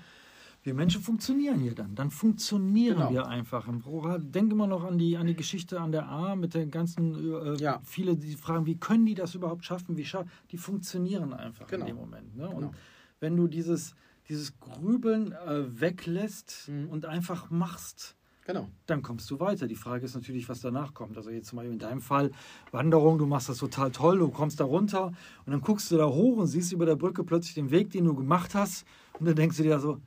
Wir 0.65 0.75
Menschen 0.75 1.01
funktionieren 1.01 1.61
hier 1.61 1.75
dann. 1.75 1.95
Dann 1.95 2.11
funktionieren 2.11 2.99
Genau. 2.99 3.11
wir 3.11 3.27
einfach. 3.29 3.69
Im 3.69 3.79
Pro- 3.79 4.19
Denk 4.19 4.53
immer 4.53 4.67
noch 4.67 4.85
an 4.85 4.99
die, 4.99 5.17
an 5.17 5.27
die 5.27 5.37
Geschichte 5.37 5.81
an 5.81 5.93
der 5.93 6.09
A 6.09 6.35
mit 6.37 6.53
den 6.53 6.71
ganzen, 6.71 7.15
äh, 7.15 7.55
Ja. 7.57 7.81
viele, 7.85 8.17
die 8.17 8.35
fragen, 8.35 8.67
wie 8.67 8.77
können 8.77 9.07
die 9.07 9.15
das 9.15 9.35
überhaupt 9.35 9.65
schaffen? 9.65 9.97
Wie 9.97 10.05
scha 10.05 10.25
die 10.51 10.59
funktionieren 10.59 11.33
einfach 11.33 11.69
Genau. 11.69 11.87
in 11.87 11.87
dem 11.87 11.97
Moment. 11.97 12.37
Ne? 12.37 12.49
Genau. 12.49 12.57
Und 12.57 12.75
wenn 13.21 13.37
du 13.37 13.47
dieses, 13.47 13.95
dieses 14.29 14.59
Grübeln 14.61 15.33
äh, 15.33 15.81
weglässt 15.81 16.69
Mhm. 16.69 16.89
und 16.91 17.07
einfach 17.07 17.51
machst, 17.51 18.17
Genau. 18.49 18.67
dann 18.87 19.03
kommst 19.03 19.31
du 19.31 19.39
weiter. 19.41 19.67
Die 19.69 19.75
Frage 19.77 20.07
ist 20.07 20.15
natürlich, 20.15 20.49
was 20.49 20.63
danach 20.63 20.95
kommt. 20.95 21.19
Also 21.19 21.29
jetzt 21.29 21.49
zum 21.49 21.57
Beispiel 21.59 21.75
in 21.75 21.79
deinem 21.79 22.01
Fall 22.01 22.31
Wanderung, 22.73 23.19
du 23.19 23.27
machst 23.27 23.51
das 23.51 23.59
total 23.59 23.91
toll, 23.91 24.19
du 24.19 24.31
kommst 24.31 24.59
da 24.59 24.65
runter 24.65 25.09
und 25.45 25.53
dann 25.53 25.61
guckst 25.61 25.91
du 25.91 25.99
da 25.99 26.07
hoch 26.07 26.39
und 26.39 26.47
siehst 26.47 26.73
über 26.73 26.87
der 26.87 26.97
Brücke 26.97 27.25
plötzlich 27.25 27.55
den 27.55 27.71
Weg, 27.71 27.91
den 27.91 28.05
du 28.07 28.15
gemacht 28.15 28.55
hast 28.55 28.87
und 29.21 29.27
dann 29.27 29.37
denkst 29.37 29.59
du 29.59 29.65
dir 29.65 29.79
so, 29.79 30.01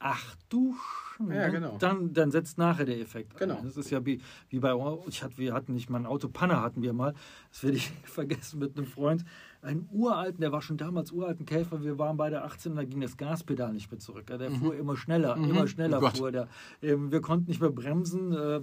ach 0.00 0.36
du 0.50 0.74
Sch- 0.74 1.34
Ja, 1.34 1.48
genau. 1.48 1.78
Dann, 1.78 2.12
dann 2.12 2.30
setzt 2.30 2.58
nachher 2.58 2.84
der 2.84 3.00
Effekt 3.00 3.32
ein. 3.32 3.38
Genau. 3.48 3.60
Das 3.62 3.76
ist 3.78 3.90
ja 3.90 4.04
wie, 4.04 4.20
wie 4.50 4.58
bei 4.60 4.74
ich 5.06 5.22
hatte, 5.24 5.38
wir 5.38 5.54
hatten 5.54 5.72
nicht 5.72 5.88
mal 5.90 5.98
ein 5.98 6.06
Autopanne 6.06 6.60
hatten 6.60 6.82
wir 6.82 6.92
mal, 6.92 7.14
das 7.50 7.62
werde 7.64 7.78
ich 7.78 7.90
vergessen 8.04 8.58
mit 8.60 8.76
einem 8.76 8.86
Freund, 8.86 9.24
einen 9.62 9.88
uralten, 9.92 10.40
der 10.40 10.52
war 10.52 10.62
schon 10.62 10.76
damals 10.76 11.10
uralten 11.12 11.44
Käfer, 11.46 11.82
wir 11.82 11.98
waren 11.98 12.16
beide 12.16 12.42
18 12.44 12.72
und 12.72 12.76
da 12.76 12.84
ging 12.84 13.00
das 13.00 13.16
Gaspedal 13.16 13.72
nicht 13.72 13.90
mehr 13.90 13.98
zurück. 13.98 14.26
Der 14.28 14.50
fuhr 14.50 14.74
immer 14.76 14.96
schneller, 14.96 15.36
Mhm. 15.36 15.50
immer 15.50 15.66
schneller 15.66 16.00
Oh 16.02 16.10
fuhr 16.10 16.30
der. 16.32 16.48
Ähm, 16.82 17.10
Wir 17.10 17.20
konnten 17.20 17.48
nicht 17.50 17.60
mehr 17.60 17.70
bremsen. 17.70 18.32
ähm, 18.38 18.62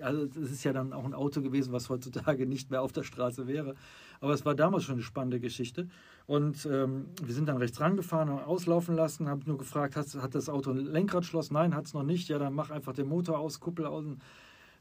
Also 0.00 0.26
das 0.26 0.52
ist 0.52 0.62
ja 0.62 0.72
dann 0.72 0.92
auch 0.92 1.04
ein 1.04 1.12
Auto 1.12 1.42
gewesen, 1.42 1.72
was 1.72 1.88
heutzutage 1.90 2.46
nicht 2.46 2.70
mehr 2.70 2.82
auf 2.82 2.92
der 2.92 3.02
Straße 3.02 3.48
wäre. 3.48 3.74
Aber 4.20 4.32
es 4.32 4.44
war 4.44 4.54
damals 4.54 4.84
schon 4.84 4.94
eine 4.94 5.02
spannende 5.02 5.40
Geschichte. 5.40 5.88
Und 6.28 6.68
ähm, 6.70 7.06
wir 7.20 7.34
sind 7.34 7.46
dann 7.48 7.56
rechts 7.56 7.80
rangefahren 7.80 8.28
und 8.28 8.38
auslaufen 8.38 8.94
lassen. 8.94 9.28
Habe 9.28 9.42
nur 9.46 9.58
gefragt, 9.58 9.96
hat, 9.96 10.06
hat 10.22 10.36
das 10.36 10.48
Auto 10.48 10.70
ein 10.70 10.76
Lenkradschloss? 10.86 11.50
Nein, 11.50 11.74
hat 11.74 11.86
es 11.86 11.94
noch 11.94 12.04
nicht. 12.04 12.28
Ja, 12.28 12.38
dann 12.38 12.54
mach 12.54 12.70
einfach 12.70 12.92
den 12.92 13.08
Motor 13.08 13.40
aus, 13.40 13.58
Kuppel 13.58 13.86
aus. 13.86 14.04
Und 14.04 14.20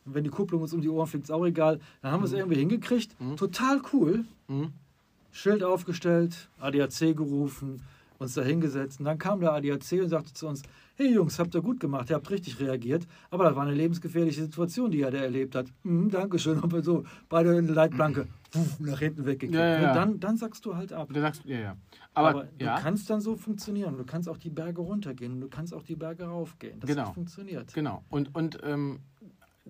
wenn 0.06 0.24
die 0.24 0.30
Kupplung 0.30 0.62
uns 0.62 0.74
um 0.74 0.82
die 0.82 0.90
Ohren 0.90 1.08
fliegt, 1.08 1.24
ist 1.26 1.32
auch 1.32 1.46
egal. 1.46 1.80
Dann 2.04 2.12
haben 2.12 2.22
wir 2.22 2.26
es 2.28 2.34
irgendwie 2.34 2.60
hingekriegt. 2.60 3.16
Total 3.38 3.82
cool. 3.94 4.24
Mhm. 4.48 4.72
Schild 5.38 5.64
aufgestellt, 5.64 6.50
ADAC 6.60 7.16
gerufen, 7.16 7.84
uns 8.18 8.34
da 8.34 8.42
hingesetzt. 8.42 9.00
Und 9.00 9.06
dann 9.06 9.20
kam 9.20 9.40
der 9.40 9.54
ADAC 9.54 10.02
und 10.02 10.10
sagte 10.10 10.34
zu 10.34 10.48
uns, 10.48 10.64
hey 10.96 11.14
Jungs, 11.14 11.38
habt 11.38 11.54
ihr 11.54 11.62
gut 11.62 11.80
gemacht, 11.80 12.10
ihr 12.10 12.16
habt 12.16 12.32
richtig 12.32 12.60
reagiert. 12.60 13.06
Aber 13.30 13.44
das 13.44 13.56
war 13.56 13.62
eine 13.62 13.76
lebensgefährliche 13.76 14.42
Situation, 14.42 14.90
die 14.90 15.02
er 15.02 15.12
da 15.12 15.20
erlebt 15.20 15.54
hat. 15.54 15.68
Mhm, 15.84 16.10
Dankeschön. 16.10 16.60
Und 16.60 16.84
so 16.84 17.04
beide 17.30 17.56
in 17.56 17.68
der 17.68 17.76
Leitplanke 17.76 18.28
wuff, 18.54 18.80
nach 18.80 18.98
hinten 18.98 19.28
weggekippt. 19.28 19.54
Ja, 19.54 19.64
ja, 19.64 19.82
ja. 19.82 19.90
Und 19.90 19.96
dann, 19.96 20.20
dann 20.20 20.38
sagst 20.38 20.66
du 20.66 20.76
halt 20.76 20.92
ab. 20.92 21.10
Du 21.14 21.20
sagst, 21.22 21.46
ja, 21.46 21.60
ja. 21.60 21.78
Aber, 22.16 22.30
Aber, 22.30 22.48
ja, 22.60 22.78
du 22.78 22.82
kannst 22.82 23.08
dann 23.12 23.22
so 23.22 23.36
funktionieren. 23.36 23.96
Du 23.96 24.06
kannst 24.06 24.28
auch 24.28 24.38
die 24.38 24.50
Berge 24.50 24.82
runtergehen 24.82 25.34
und 25.34 25.42
du 25.42 25.50
kannst 25.50 25.72
auch 25.72 25.84
die 25.84 25.96
Berge 25.96 26.24
raufgehen. 26.26 26.80
Das 26.80 26.90
Genau. 26.90 27.14
funktioniert. 27.14 27.72
genau. 27.76 28.04
Und, 28.10 28.34
und 28.34 28.58
ähm, 28.64 29.02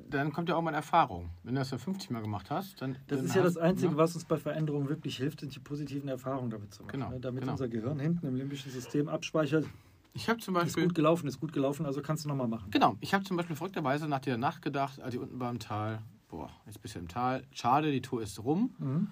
dann 0.10 0.31
kommt 0.33 0.49
ja 0.49 0.55
auch 0.55 0.62
mal 0.62 0.73
Erfahrung. 0.73 1.29
Wenn 1.43 1.55
du 1.55 1.60
das 1.60 1.69
dann 1.69 1.79
50 1.79 2.10
Mal 2.10 2.21
gemacht 2.21 2.49
hast, 2.49 2.81
dann. 2.81 2.97
Das 3.07 3.19
dann 3.19 3.25
ist 3.25 3.36
ja 3.36 3.43
hast, 3.43 3.55
das 3.55 3.57
Einzige, 3.57 3.91
ne? 3.91 3.97
was 3.97 4.15
uns 4.15 4.25
bei 4.25 4.38
Veränderungen 4.38 4.89
wirklich 4.89 5.17
hilft, 5.17 5.41
sind 5.41 5.55
die 5.55 5.60
positiven 5.60 6.10
Erfahrungen 6.10 6.49
damit 6.49 6.73
zu 6.73 6.83
machen. 6.83 6.91
Genau, 6.93 7.10
ne? 7.10 7.19
Damit 7.19 7.41
genau. 7.41 7.53
unser 7.53 7.67
Gehirn 7.67 7.99
hinten 7.99 8.25
im 8.25 8.36
limbischen 8.36 8.71
System 8.71 9.07
abspeichert, 9.10 9.65
Ich 10.13 10.29
habe 10.29 10.39
zum 10.39 10.55
ist 10.55 10.63
Beispiel. 10.63 10.83
gut 10.86 10.95
gelaufen, 10.95 11.27
ist 11.27 11.39
gut 11.39 11.53
gelaufen, 11.53 11.86
also 11.86 12.01
kannst 12.01 12.25
du 12.25 12.29
nochmal 12.29 12.47
machen. 12.47 12.71
Genau, 12.71 12.95
ich 13.01 13.13
habe 13.13 13.23
zum 13.23 13.38
Beispiel 13.38 13.55
verrückterweise 13.55 14.07
nach 14.07 14.19
der 14.19 14.38
Nacht 14.38 14.62
gedacht, 14.62 14.99
als 15.01 15.13
ich 15.13 15.19
unten 15.19 15.39
war 15.39 15.51
im 15.51 15.60
Tal, 15.60 16.01
boah, 16.29 16.49
jetzt 16.65 16.81
bist 16.81 16.95
du 16.95 16.99
im 16.99 17.07
Tal, 17.07 17.43
schade, 17.51 17.91
die 17.91 18.01
Tour 18.01 18.21
ist 18.21 18.43
rum. 18.43 18.75
Mhm. 18.79 19.07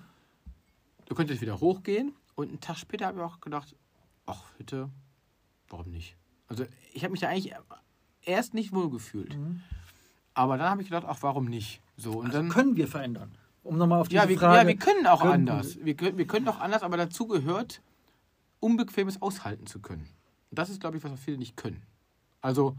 Du 1.05 1.15
könntest 1.15 1.41
wieder 1.41 1.59
hochgehen. 1.59 2.13
Und 2.35 2.49
einen 2.49 2.59
Tag 2.59 2.77
später 2.77 3.05
habe 3.05 3.19
ich 3.19 3.23
auch 3.23 3.39
gedacht, 3.39 3.75
ach, 4.25 4.43
Hütte, 4.57 4.89
warum 5.69 5.89
nicht? 5.89 6.17
Also 6.47 6.65
ich 6.93 7.03
habe 7.03 7.11
mich 7.11 7.21
da 7.21 7.29
eigentlich 7.29 7.53
erst 8.21 8.53
nicht 8.53 8.73
wohl 8.73 8.89
gefühlt. 8.89 9.37
Mhm. 9.37 9.61
Aber 10.35 10.57
dann 10.57 10.69
habe 10.69 10.81
ich 10.83 10.89
gedacht, 10.89 11.05
ach, 11.07 11.17
warum 11.21 11.45
nicht? 11.45 11.81
So, 11.97 12.11
und 12.19 12.33
dann. 12.33 12.49
Können 12.49 12.75
wir 12.75 12.87
verändern? 12.87 13.31
Um 13.63 13.77
nochmal 13.77 14.01
auf 14.01 14.09
diese 14.09 14.21
Ja 14.21 14.29
wir, 14.29 14.37
Frage... 14.37 14.57
ja, 14.59 14.67
wir 14.67 14.75
können 14.77 15.07
auch 15.07 15.21
können- 15.21 15.49
anders. 15.49 15.77
Wir, 15.83 15.95
können- 15.95 16.17
wir 16.19 16.27
können 16.27 16.47
auch 16.47 16.59
anders, 16.59 16.83
aber 16.83 16.97
dazu 16.97 17.25
gehört, 17.27 17.81
Unbequemes 18.59 19.21
aushalten 19.21 19.65
zu 19.65 19.79
können. 19.79 20.07
Und 20.51 20.59
das 20.59 20.69
ist, 20.69 20.79
glaube 20.79 20.97
ich, 20.97 21.03
was 21.03 21.11
viele 21.19 21.37
nicht 21.37 21.57
können. 21.57 21.81
Also, 22.41 22.75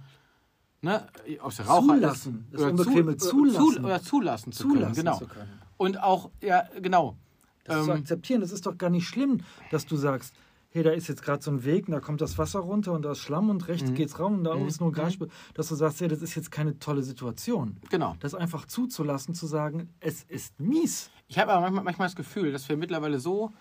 ne, 0.82 1.06
aus 1.40 1.56
der 1.56 1.66
Raucher 1.66 1.86
Zulassen. 1.94 2.46
Das 2.52 2.60
oder 2.60 2.70
Unbequeme 2.70 3.16
zu, 3.16 3.28
zulassen. 3.30 3.72
Zu, 3.74 3.80
oder 3.82 4.02
zulassen 4.02 4.52
zu 4.52 4.62
zulassen 4.68 4.82
können. 4.82 4.94
Genau. 4.94 5.18
zu 5.18 5.26
können. 5.26 5.60
Und 5.76 6.00
auch, 6.02 6.30
ja, 6.40 6.68
genau. 6.80 7.16
Das 7.64 7.84
zu 7.84 7.90
Ähm, 7.90 7.96
akzeptieren, 7.98 8.40
das 8.42 8.52
ist 8.52 8.64
doch 8.66 8.78
gar 8.78 8.90
nicht 8.90 9.08
schlimm, 9.08 9.40
dass 9.70 9.86
du 9.86 9.96
sagst, 9.96 10.34
hey, 10.76 10.84
da 10.84 10.90
ist 10.92 11.08
jetzt 11.08 11.22
gerade 11.22 11.42
so 11.42 11.50
ein 11.50 11.64
Weg, 11.64 11.88
und 11.88 11.92
da 11.92 12.00
kommt 12.00 12.20
das 12.20 12.36
Wasser 12.38 12.60
runter 12.60 12.92
und 12.92 13.02
da 13.02 13.12
ist 13.12 13.18
Schlamm 13.18 13.50
und 13.50 13.66
rechts 13.66 13.92
geht's 13.94 14.18
raum 14.20 14.34
und 14.34 14.44
da 14.44 14.54
Mhm. 14.54 14.68
ist 14.68 14.80
nur 14.80 14.90
Mhm. 14.90 14.94
Gas, 14.94 15.14
dass 15.54 15.68
du 15.68 15.74
sagst, 15.74 16.00
hey, 16.00 16.08
das 16.08 16.22
ist 16.22 16.34
jetzt 16.34 16.50
keine 16.50 16.78
tolle 16.78 17.02
Situation. 17.02 17.78
genau. 17.90 18.14
Das 18.20 18.34
einfach 18.34 18.66
zuzulassen, 18.66 19.34
zu 19.34 19.46
sagen, 19.46 19.88
es 20.00 20.22
ist 20.24 20.60
mies. 20.60 21.10
Ich 21.28 21.38
habe 21.38 21.50
aber 21.52 21.62
manchmal, 21.62 21.84
manchmal 21.84 22.06
das 22.08 22.14
Gefühl, 22.16 22.52
dass 22.52 22.68
wir 22.68 22.76
mittlerweile 22.76 23.18
so 23.18 23.52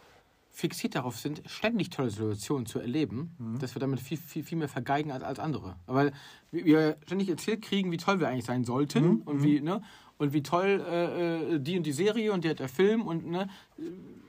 fixiert 0.52 0.96
darauf 0.96 1.18
sind, 1.18 1.42
ständig 1.48 1.90
tolle 1.90 2.10
Situationen 2.10 2.66
zu 2.66 2.80
erleben, 2.80 3.36
Mhm. 3.40 3.60
dass 3.60 3.76
wir 3.76 3.80
damit 3.82 4.00
viel, 4.00 4.18
viel, 4.18 4.44
viel 4.44 4.58
mehr 4.58 4.70
vergeigen 4.70 5.12
als, 5.12 5.24
als 5.24 5.40
andere. 5.40 5.76
Weil 5.86 6.14
wir- 6.52 6.64
wir 6.66 6.98
ständig 7.06 7.28
erzählt 7.30 7.62
kriegen, 7.62 7.92
wie 7.92 7.98
toll 7.98 8.20
wir 8.22 8.30
eigentlich 8.30 8.46
sein 8.46 8.64
sollten 8.64 9.06
Mhm. 9.06 9.22
und 9.26 9.44
wie, 9.44 9.60
ne? 9.60 9.82
Und 10.18 10.34
wie 10.34 10.44
toll 10.44 10.84
äh, 10.88 11.56
äh, 11.56 11.60
die 11.60 11.78
und 11.78 11.84
die 11.84 11.92
Serie 11.92 12.32
und 12.32 12.44
der, 12.44 12.54
der 12.54 12.70
Film 12.70 13.02
und 13.02 13.26
ne, 13.26 13.50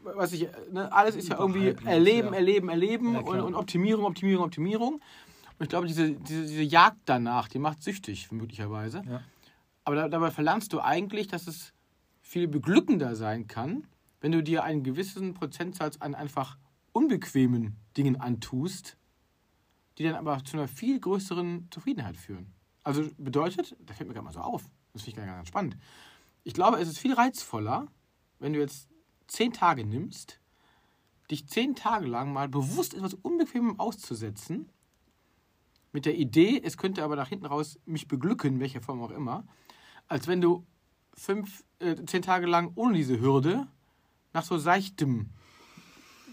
was 0.02 0.32
ich, 0.32 0.48
ne, 0.72 0.92
alles 0.92 1.14
ist 1.14 1.28
ja 1.28 1.38
irgendwie 1.38 1.74
erleben, 1.84 2.28
ja. 2.28 2.34
erleben, 2.34 2.68
erleben 2.68 3.14
Ja, 3.14 3.20
und, 3.20 3.40
und 3.40 3.54
Optimierung, 3.54 4.04
Optimierung, 4.04 4.44
Optimierung. 4.44 4.94
Und 4.94 5.62
ich 5.64 5.68
glaube, 5.68 5.86
diese, 5.86 6.12
diese, 6.12 6.42
diese 6.42 6.62
Jagd 6.62 6.98
danach, 7.06 7.48
die 7.48 7.58
macht 7.58 7.82
süchtig, 7.82 8.30
möglicherweise. 8.32 9.02
Ja. 9.08 9.22
Aber 9.84 9.96
da, 9.96 10.08
dabei 10.08 10.30
verlangst 10.30 10.72
du 10.72 10.80
eigentlich, 10.80 11.28
dass 11.28 11.46
es 11.46 11.72
viel 12.20 12.48
beglückender 12.48 13.14
sein 13.14 13.46
kann, 13.46 13.86
wenn 14.20 14.32
du 14.32 14.42
dir 14.42 14.64
einen 14.64 14.82
gewissen 14.82 15.34
Prozentsatz 15.34 15.98
an 15.98 16.14
einfach 16.14 16.58
unbequemen 16.92 17.76
Dingen 17.96 18.20
antust, 18.20 18.96
die 19.98 20.02
dann 20.02 20.14
aber 20.14 20.42
zu 20.44 20.56
einer 20.56 20.68
viel 20.68 20.98
größeren 20.98 21.68
Zufriedenheit 21.70 22.16
führen. 22.16 22.52
Also 22.82 23.08
bedeutet, 23.18 23.76
das 23.80 23.96
fällt 23.96 24.08
mir 24.08 24.14
gerade 24.14 24.24
mal 24.24 24.32
so 24.32 24.40
auf, 24.40 24.64
das 24.96 25.04
finde 25.04 25.20
ich 25.20 25.26
ganz, 25.26 25.48
spannend. 25.48 25.76
Ich 26.44 26.54
glaube, 26.54 26.78
es 26.78 26.88
ist 26.88 26.98
viel 26.98 27.14
reizvoller, 27.14 27.88
wenn 28.38 28.52
du 28.52 28.58
jetzt 28.58 28.88
zehn 29.26 29.52
Tage 29.52 29.84
nimmst, 29.84 30.40
dich 31.30 31.48
zehn 31.48 31.74
Tage 31.74 32.06
lang 32.06 32.32
mal 32.32 32.48
bewusst 32.48 32.94
etwas 32.94 33.14
Unbequemem 33.14 33.78
auszusetzen, 33.80 34.70
mit 35.92 36.04
der 36.04 36.16
Idee, 36.16 36.60
es 36.62 36.76
könnte 36.76 37.02
aber 37.02 37.16
nach 37.16 37.28
hinten 37.28 37.46
raus 37.46 37.78
mich 37.86 38.06
beglücken, 38.06 38.60
welcher 38.60 38.82
Form 38.82 39.02
auch 39.02 39.10
immer, 39.10 39.46
als 40.08 40.28
wenn 40.28 40.40
du 40.42 40.66
fünf, 41.14 41.64
äh, 41.78 41.96
zehn 42.04 42.22
Tage 42.22 42.46
lang 42.46 42.72
ohne 42.74 42.94
diese 42.94 43.18
Hürde 43.18 43.66
nach 44.34 44.44
so 44.44 44.58
seichtem, 44.58 45.30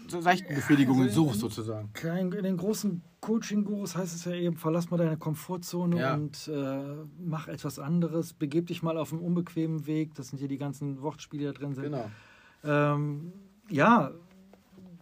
so 0.08 0.20
Befriedigungen 0.20 1.04
also- 1.04 1.24
suchst 1.26 1.40
sozusagen. 1.40 1.90
Klein, 1.92 2.30
in 2.32 2.44
den 2.44 2.56
großen 2.56 3.02
Coaching-Gurus 3.20 3.96
heißt 3.96 4.14
es 4.14 4.24
ja 4.26 4.32
eben, 4.32 4.56
verlass 4.56 4.90
mal 4.90 4.96
deine 4.98 5.16
Komfortzone 5.16 5.98
Ja. 5.98 6.14
und 6.14 6.46
äh, 6.48 7.04
mach 7.18 7.48
etwas 7.48 7.78
anderes, 7.78 8.32
begeb 8.34 8.66
dich 8.66 8.82
mal 8.82 8.98
auf 8.98 9.12
einen 9.12 9.22
unbequemen 9.22 9.86
Weg. 9.86 10.14
Das 10.14 10.28
sind 10.28 10.38
hier 10.38 10.48
die 10.48 10.58
ganzen 10.58 11.00
Wortspiele, 11.00 11.40
die 11.40 11.46
da 11.46 11.52
drin 11.58 11.74
sind. 11.74 11.84
Genau. 11.84 12.10
Ähm, 12.64 13.32
ja, 13.70 14.10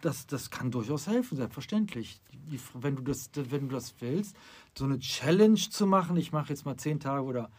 das, 0.01 0.27
das 0.27 0.49
kann 0.49 0.71
durchaus 0.71 1.07
helfen, 1.07 1.35
selbstverständlich. 1.37 2.21
Die, 2.49 2.59
wenn, 2.73 2.95
du 2.97 3.01
das, 3.03 3.29
wenn 3.35 3.69
du 3.69 3.75
das 3.75 3.95
willst, 3.99 4.35
so 4.77 4.85
eine 4.85 4.99
Challenge 4.99 5.55
zu 5.55 5.85
machen, 5.87 6.17
ich 6.17 6.31
mache 6.33 6.49
jetzt 6.49 6.65
mal 6.65 6.75
zehn 6.77 6.99
Tage 6.99 7.23
oder 7.23 7.49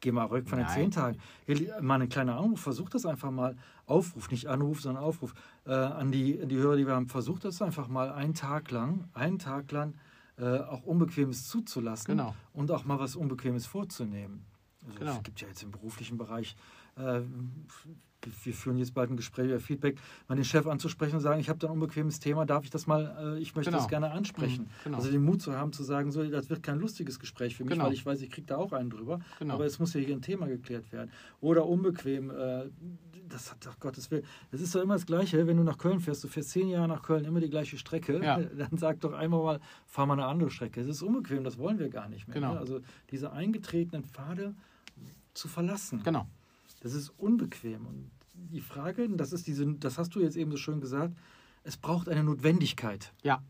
geh 0.00 0.12
mal 0.12 0.26
rück 0.26 0.48
von 0.48 0.58
den 0.58 0.66
Nein. 0.66 0.74
zehn 0.74 0.90
Tagen. 0.90 1.18
Hier, 1.46 1.80
Mal 1.80 2.02
ein 2.02 2.08
kleiner 2.10 2.36
Anruf, 2.36 2.60
versuch 2.60 2.90
das 2.90 3.06
einfach 3.06 3.30
mal. 3.30 3.56
Aufruf, 3.86 4.30
nicht 4.30 4.46
Anruf, 4.48 4.80
sondern 4.80 5.02
Aufruf 5.04 5.34
äh, 5.66 5.72
an, 5.72 6.10
die, 6.12 6.40
an 6.40 6.48
die 6.48 6.56
Hörer, 6.56 6.76
die 6.76 6.86
wir 6.86 6.94
haben. 6.94 7.08
Versuch 7.08 7.38
das 7.38 7.60
einfach 7.62 7.88
mal 7.88 8.10
einen 8.12 8.34
Tag 8.34 8.70
lang, 8.70 9.08
einen 9.12 9.38
Tag 9.38 9.70
lang 9.72 9.94
äh, 10.38 10.58
auch 10.58 10.82
Unbequemes 10.84 11.48
zuzulassen 11.48 12.16
Genau. 12.16 12.34
und 12.52 12.70
auch 12.70 12.84
mal 12.84 12.98
was 12.98 13.14
Unbequemes 13.16 13.66
vorzunehmen. 13.66 14.44
Also 14.86 14.98
Genau. 14.98 15.12
Es 15.16 15.22
gibt 15.22 15.40
ja 15.40 15.48
jetzt 15.48 15.62
im 15.62 15.70
beruflichen 15.70 16.18
Bereich, 16.18 16.56
äh, 16.96 17.20
wir 18.44 18.52
führen 18.54 18.76
jetzt 18.78 18.94
bald 18.94 19.10
ein 19.10 19.16
Gespräch 19.16 19.46
über 19.50 19.60
Feedback, 19.60 19.98
mal 20.28 20.34
den 20.34 20.44
Chef 20.44 20.66
anzusprechen 20.66 21.16
und 21.16 21.20
sagen, 21.20 21.40
ich 21.40 21.48
habe 21.48 21.58
da 21.58 21.68
ein 21.68 21.72
unbequemes 21.74 22.20
Thema, 22.20 22.44
darf 22.46 22.64
ich 22.64 22.70
das 22.70 22.86
mal, 22.86 23.36
äh, 23.36 23.38
ich 23.40 23.54
möchte 23.54 23.70
Genau. 23.70 23.82
das 23.82 23.88
gerne 23.88 24.10
ansprechen. 24.10 24.64
Mhm, 24.64 24.68
genau. 24.84 24.96
Also 24.98 25.10
den 25.10 25.24
Mut 25.24 25.42
zu 25.42 25.52
haben, 25.56 25.72
zu 25.72 25.82
sagen, 25.82 26.10
so, 26.10 26.24
das 26.24 26.50
wird 26.50 26.62
kein 26.62 26.78
lustiges 26.78 27.18
Gespräch 27.18 27.56
für 27.56 27.64
mich, 27.64 27.72
Genau. 27.74 27.86
weil 27.86 27.92
ich 27.92 28.04
weiß, 28.04 28.20
ich 28.22 28.30
kriege 28.30 28.46
da 28.46 28.56
auch 28.56 28.72
einen 28.72 28.90
drüber, 28.90 29.20
Genau. 29.38 29.54
aber 29.54 29.66
es 29.66 29.78
muss 29.78 29.94
ja 29.94 30.00
hier 30.00 30.14
ein 30.14 30.22
Thema 30.22 30.46
geklärt 30.46 30.90
werden. 30.92 31.10
Oder 31.40 31.66
unbequem, 31.66 32.30
äh, 32.30 32.64
das 33.28 33.50
hat 33.50 33.64
doch 33.66 33.78
Gottes 33.80 34.10
Willen. 34.10 34.24
Das 34.50 34.60
ist 34.60 34.74
doch 34.74 34.82
immer 34.82 34.94
das 34.94 35.06
Gleiche, 35.06 35.46
wenn 35.46 35.56
du 35.56 35.62
nach 35.62 35.78
Köln 35.78 35.98
fährst, 36.00 36.22
du 36.24 36.28
fährst 36.28 36.50
zehn 36.50 36.68
Jahre 36.68 36.88
nach 36.88 37.02
Köln, 37.02 37.24
immer 37.24 37.40
die 37.40 37.48
gleiche 37.50 37.78
Strecke, 37.78 38.22
Ja. 38.22 38.38
dann 38.58 38.76
sag 38.78 39.00
doch 39.00 39.12
einmal 39.14 39.42
mal, 39.42 39.60
fahr 39.86 40.06
mal 40.06 40.14
eine 40.14 40.26
andere 40.26 40.50
Strecke. 40.50 40.80
Es 40.80 40.86
ist 40.86 41.02
unbequem, 41.02 41.42
das 41.42 41.58
wollen 41.58 41.78
wir 41.78 41.88
gar 41.88 42.08
nicht 42.08 42.28
mehr. 42.28 42.34
Genau. 42.34 42.52
Ne? 42.54 42.58
Also 42.60 42.80
diese 43.10 43.32
eingetretenen 43.32 44.04
Pfade 44.04 44.54
zu 45.32 45.48
verlassen. 45.48 46.02
Genau. 46.04 46.26
Das 46.84 46.92
ist 46.92 47.08
unbequem. 47.16 47.86
Und 47.86 48.10
die 48.34 48.60
Frage, 48.60 49.08
das 49.08 49.32
ist 49.32 49.46
diese, 49.46 49.66
das 49.66 49.96
hast 49.96 50.14
du 50.14 50.20
jetzt 50.20 50.36
eben 50.36 50.50
so 50.50 50.58
schön 50.58 50.82
gesagt, 50.82 51.16
es 51.64 51.78
braucht 51.78 52.10
eine 52.10 52.22
Notwendigkeit. 52.22 53.14
Ja. 53.22 53.42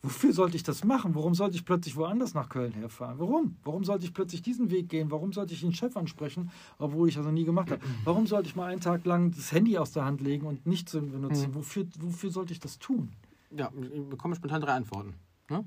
wofür 0.00 0.32
sollte 0.32 0.56
ich 0.56 0.62
das 0.62 0.84
machen? 0.84 1.16
Warum 1.16 1.34
sollte 1.34 1.56
ich 1.56 1.64
plötzlich 1.64 1.96
woanders 1.96 2.32
nach 2.32 2.48
Köln 2.48 2.72
herfahren? 2.72 3.18
Warum? 3.18 3.56
Warum 3.64 3.82
sollte 3.82 4.04
ich 4.04 4.14
plötzlich 4.14 4.42
diesen 4.42 4.70
Weg 4.70 4.90
gehen? 4.90 5.10
Warum 5.10 5.32
sollte 5.32 5.54
ich 5.54 5.62
den 5.62 5.74
Chef 5.74 5.96
ansprechen, 5.96 6.52
obwohl 6.78 7.08
ich 7.08 7.16
das 7.16 7.24
noch 7.24 7.32
nie 7.32 7.44
gemacht 7.44 7.72
habe? 7.72 7.82
Warum 8.04 8.28
sollte 8.28 8.48
ich 8.48 8.54
mal 8.54 8.70
einen 8.70 8.80
Tag 8.80 9.04
lang 9.06 9.32
das 9.32 9.50
Handy 9.50 9.76
aus 9.76 9.90
der 9.90 10.04
Hand 10.04 10.20
legen 10.20 10.46
und 10.46 10.66
nichts 10.66 10.92
benutzen? 10.92 11.50
Mhm. 11.50 11.54
Wofür, 11.56 11.84
wofür 11.98 12.30
sollte 12.30 12.52
ich 12.52 12.60
das 12.60 12.78
tun? 12.78 13.10
Ja, 13.50 13.72
ich 13.92 14.08
bekomme 14.08 14.36
spontan 14.36 14.60
drei 14.60 14.74
Antworten. 14.74 15.14
Ne? 15.50 15.64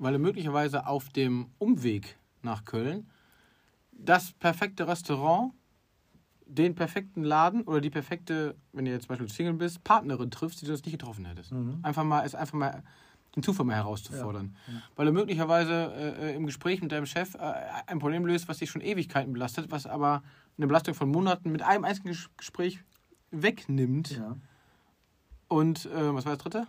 Weil 0.00 0.14
du 0.14 0.18
möglicherweise 0.18 0.84
auf 0.84 1.10
dem 1.10 1.46
Umweg 1.60 2.16
nach 2.42 2.64
Köln 2.64 3.06
das 3.92 4.32
perfekte 4.32 4.88
Restaurant, 4.88 5.52
den 6.46 6.74
perfekten 6.74 7.22
Laden 7.22 7.62
oder 7.62 7.80
die 7.80 7.90
perfekte, 7.90 8.56
wenn 8.72 8.84
du 8.84 8.90
jetzt 8.90 9.04
zum 9.04 9.08
Beispiel 9.10 9.28
Single 9.28 9.54
bist, 9.54 9.84
Partnerin 9.84 10.30
triffst, 10.30 10.60
die 10.60 10.66
du 10.66 10.72
sonst 10.72 10.84
nicht 10.84 10.98
getroffen 10.98 11.24
hättest. 11.24 11.52
Mhm. 11.52 11.78
Einfach 11.82 12.04
mal, 12.04 12.20
ist 12.20 12.34
einfach 12.34 12.58
mal 12.58 12.82
den 13.34 13.42
Zufall 13.42 13.64
mal 13.64 13.76
herauszufordern. 13.76 14.56
Ja. 14.66 14.74
Ja. 14.74 14.82
Weil 14.96 15.06
du 15.06 15.12
möglicherweise 15.12 15.92
äh, 15.94 16.36
im 16.36 16.44
Gespräch 16.44 16.82
mit 16.82 16.92
deinem 16.92 17.06
Chef 17.06 17.34
äh, 17.34 17.54
ein 17.86 17.98
Problem 17.98 18.26
löst, 18.26 18.48
was 18.48 18.58
dich 18.58 18.70
schon 18.70 18.82
Ewigkeiten 18.82 19.32
belastet, 19.32 19.70
was 19.70 19.86
aber 19.86 20.22
eine 20.58 20.66
Belastung 20.66 20.94
von 20.94 21.08
Monaten 21.10 21.50
mit 21.50 21.62
einem 21.62 21.84
einzigen 21.84 22.14
Gespräch 22.36 22.80
wegnimmt. 23.30 24.10
Ja. 24.10 24.36
Und 25.48 25.86
äh, 25.86 26.14
was 26.14 26.26
war 26.26 26.34
das 26.34 26.42
dritte? 26.42 26.66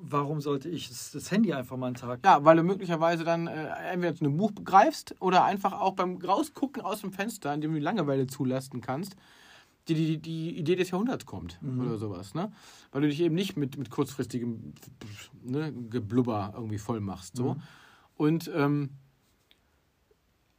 Warum 0.00 0.40
sollte 0.40 0.68
ich 0.68 0.88
das 0.88 1.30
Handy 1.30 1.52
einfach 1.52 1.76
mal 1.76 1.88
einen 1.88 1.96
Tag. 1.96 2.20
Ja, 2.24 2.44
weil 2.44 2.56
du 2.56 2.62
möglicherweise 2.62 3.24
dann 3.24 3.46
äh, 3.46 3.68
entweder 3.92 4.14
zu 4.14 4.24
einem 4.24 4.36
Buch 4.36 4.52
greifst 4.64 5.14
oder 5.20 5.44
einfach 5.44 5.72
auch 5.72 5.94
beim 5.94 6.16
Rausgucken 6.16 6.82
aus 6.82 7.00
dem 7.00 7.12
Fenster, 7.12 7.52
in 7.52 7.60
dem 7.60 7.72
du 7.72 7.78
Langeweile 7.78 8.26
zulasten 8.26 8.80
kannst, 8.80 9.16
die, 9.88 9.94
die, 9.94 10.18
die 10.18 10.58
Idee 10.58 10.76
des 10.76 10.90
Jahrhunderts 10.90 11.26
kommt 11.26 11.60
mhm. 11.62 11.80
oder 11.80 11.98
sowas. 11.98 12.34
Ne? 12.34 12.52
Weil 12.92 13.02
du 13.02 13.08
dich 13.08 13.20
eben 13.20 13.34
nicht 13.34 13.56
mit, 13.56 13.76
mit 13.78 13.90
kurzfristigem 13.90 14.74
ne, 15.42 15.72
Geblubber 15.72 16.52
irgendwie 16.54 16.78
voll 16.78 17.00
machst. 17.00 17.36
So. 17.36 17.54
Mhm. 17.54 17.62
Und 18.16 18.50
ähm, 18.54 18.90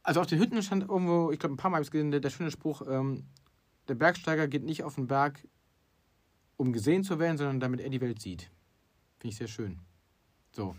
also 0.02 0.20
auf 0.20 0.26
den 0.26 0.38
Hütten 0.38 0.62
stand 0.62 0.88
irgendwo, 0.88 1.30
ich 1.30 1.38
glaube 1.38 1.54
ein 1.54 1.56
paar 1.56 1.70
Mal 1.70 1.76
habe 1.76 1.84
ich 1.84 1.90
gesehen, 1.90 2.10
der, 2.10 2.20
der 2.20 2.30
schöne 2.30 2.50
Spruch, 2.50 2.82
ähm, 2.88 3.24
der 3.88 3.94
Bergsteiger 3.94 4.48
geht 4.48 4.64
nicht 4.64 4.82
auf 4.82 4.96
den 4.96 5.06
Berg, 5.06 5.46
um 6.56 6.72
gesehen 6.72 7.04
zu 7.04 7.18
werden, 7.18 7.38
sondern 7.38 7.60
damit 7.60 7.80
er 7.80 7.90
die 7.90 8.00
Welt 8.00 8.20
sieht. 8.20 8.50
Finde 9.20 9.32
ich 9.32 9.36
sehr 9.36 9.48
schön. 9.48 9.78
So. 10.50 10.74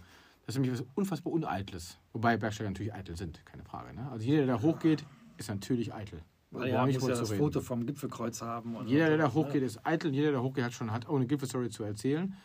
Das 0.45 0.55
ist 0.55 0.61
nämlich 0.61 0.81
was 0.81 0.87
unfassbar 0.95 1.31
Uneitles. 1.31 1.99
Wobei 2.13 2.35
Bergsteiger 2.37 2.69
natürlich 2.69 2.93
eitel 2.93 3.15
sind, 3.15 3.45
keine 3.45 3.63
Frage. 3.63 3.93
Ne? 3.93 4.09
Also 4.09 4.25
jeder, 4.25 4.45
der 4.45 4.57
da 4.57 4.61
hochgeht, 4.61 5.05
ist 5.37 5.49
natürlich 5.49 5.93
eitel. 5.93 6.23
Weil 6.49 6.69
ja, 6.69 6.85
muss 6.85 6.95
ja 6.95 7.09
das 7.09 7.31
reden. 7.31 7.39
Foto 7.39 7.61
vom 7.61 7.85
Gipfelkreuz 7.85 8.41
haben. 8.41 8.75
jeder, 8.87 9.07
der 9.09 9.17
da 9.17 9.27
ne? 9.27 9.33
hochgeht, 9.33 9.61
ist 9.61 9.85
eitel. 9.85 10.13
Jeder, 10.13 10.31
der 10.31 10.41
hochgeht, 10.41 10.63
hat 10.63 10.73
schon 10.73 10.91
hat 10.91 11.07
auch 11.07 11.15
eine 11.15 11.27
Gipfelstory 11.27 11.69
zu 11.69 11.83
erzählen. 11.83 12.35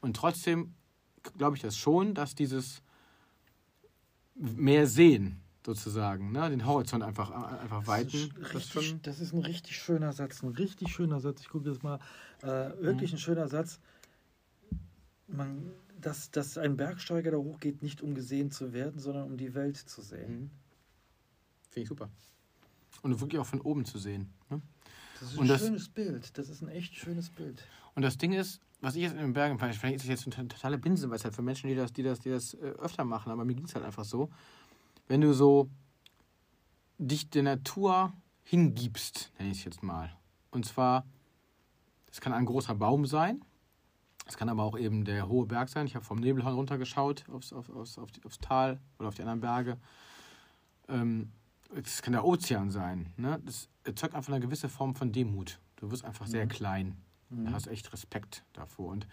Und 0.00 0.14
trotzdem 0.14 0.74
glaube 1.38 1.56
ich 1.56 1.62
das 1.62 1.76
schon, 1.76 2.14
dass 2.14 2.34
dieses 2.34 2.82
mehr 4.34 4.86
sehen 4.86 5.40
sozusagen, 5.64 6.30
ne? 6.32 6.48
den 6.50 6.64
Horizont 6.66 7.02
einfach, 7.02 7.30
einfach 7.30 7.86
weiten. 7.86 8.30
Das 8.40 8.54
ist, 8.54 8.76
richtig, 8.76 9.02
das, 9.02 9.16
das 9.16 9.20
ist 9.20 9.32
ein 9.32 9.42
richtig 9.42 9.76
schöner 9.76 10.12
Satz, 10.12 10.42
ein 10.42 10.50
richtig 10.50 10.88
schöner 10.90 11.20
Satz. 11.20 11.40
Ich 11.40 11.48
gucke 11.48 11.68
jetzt 11.68 11.82
mal, 11.82 11.98
äh, 12.42 12.70
wirklich 12.80 13.10
mhm. 13.10 13.16
ein 13.16 13.20
schöner 13.20 13.48
Satz 13.48 13.80
man, 15.28 15.72
dass, 16.00 16.30
dass 16.30 16.58
ein 16.58 16.76
Bergsteiger 16.76 17.30
da 17.30 17.36
hochgeht, 17.36 17.82
nicht 17.82 18.02
um 18.02 18.14
gesehen 18.14 18.50
zu 18.50 18.72
werden, 18.72 18.98
sondern 18.98 19.24
um 19.24 19.36
die 19.36 19.54
Welt 19.54 19.76
zu 19.76 20.02
sehen. 20.02 20.40
Mhm. 20.40 20.50
Finde 21.70 21.82
ich 21.82 21.88
super. 21.88 22.10
Und 23.02 23.20
wirklich 23.20 23.38
auch 23.38 23.46
von 23.46 23.60
oben 23.60 23.84
zu 23.84 23.98
sehen. 23.98 24.32
Ne? 24.50 24.60
Das 25.20 25.32
ist 25.32 25.38
ein 25.38 25.40
und 25.40 25.58
schönes 25.58 25.84
das, 25.84 25.88
Bild. 25.88 26.38
Das 26.38 26.48
ist 26.48 26.62
ein 26.62 26.68
echt 26.68 26.94
schönes 26.94 27.30
Bild. 27.30 27.64
Und 27.94 28.02
das 28.02 28.16
Ding 28.16 28.32
ist, 28.32 28.60
was 28.80 28.94
ich 28.94 29.02
jetzt 29.02 29.12
in 29.12 29.18
den 29.18 29.32
Bergen, 29.32 29.58
vielleicht 29.58 29.84
ist 29.84 30.08
das 30.08 30.24
jetzt 30.24 30.38
eine 30.38 30.48
totale 30.48 30.78
Binsenweisheit 30.78 31.34
für 31.34 31.42
Menschen, 31.42 31.68
die 31.68 31.74
das, 31.74 31.92
die 31.92 32.02
das, 32.02 32.20
die 32.20 32.30
das 32.30 32.54
äh, 32.54 32.58
öfter 32.58 33.04
machen, 33.04 33.32
aber 33.32 33.44
mir 33.44 33.54
ging 33.54 33.64
es 33.64 33.74
halt 33.74 33.84
einfach 33.84 34.04
so, 34.04 34.30
wenn 35.08 35.20
du 35.20 35.32
so 35.32 35.68
dich 36.98 37.28
der 37.30 37.42
Natur 37.42 38.12
hingibst, 38.44 39.32
nenne 39.38 39.50
ich 39.50 39.58
es 39.58 39.64
jetzt 39.64 39.82
mal. 39.82 40.16
Und 40.50 40.64
zwar, 40.64 41.06
das 42.06 42.20
kann 42.20 42.32
ein 42.32 42.46
großer 42.46 42.74
Baum 42.74 43.04
sein, 43.06 43.44
es 44.28 44.36
kann 44.36 44.50
aber 44.50 44.62
auch 44.62 44.78
eben 44.78 45.04
der 45.04 45.28
hohe 45.28 45.46
Berg 45.46 45.70
sein. 45.70 45.86
Ich 45.86 45.94
habe 45.94 46.04
vom 46.04 46.18
Nebelhorn 46.20 46.54
runtergeschaut 46.54 47.24
aufs, 47.30 47.52
auf, 47.52 47.70
aufs, 47.70 47.98
auf 47.98 48.12
die, 48.12 48.22
aufs 48.24 48.38
Tal 48.38 48.78
oder 48.98 49.08
auf 49.08 49.14
die 49.14 49.22
anderen 49.22 49.40
Berge. 49.40 49.78
Ähm, 50.88 51.32
es 51.74 52.02
kann 52.02 52.12
der 52.12 52.24
Ozean 52.24 52.70
sein. 52.70 53.12
Ne? 53.16 53.40
Das 53.44 53.68
erzeugt 53.84 54.14
einfach 54.14 54.32
eine 54.32 54.40
gewisse 54.40 54.68
Form 54.68 54.94
von 54.94 55.12
Demut. 55.12 55.60
Du 55.76 55.90
wirst 55.90 56.04
einfach 56.04 56.26
mhm. 56.26 56.30
sehr 56.30 56.46
klein. 56.46 56.96
Mhm. 57.30 57.46
Du 57.46 57.52
hast 57.52 57.68
echt 57.68 57.90
Respekt 57.92 58.44
davor. 58.52 58.92
Und 58.92 59.08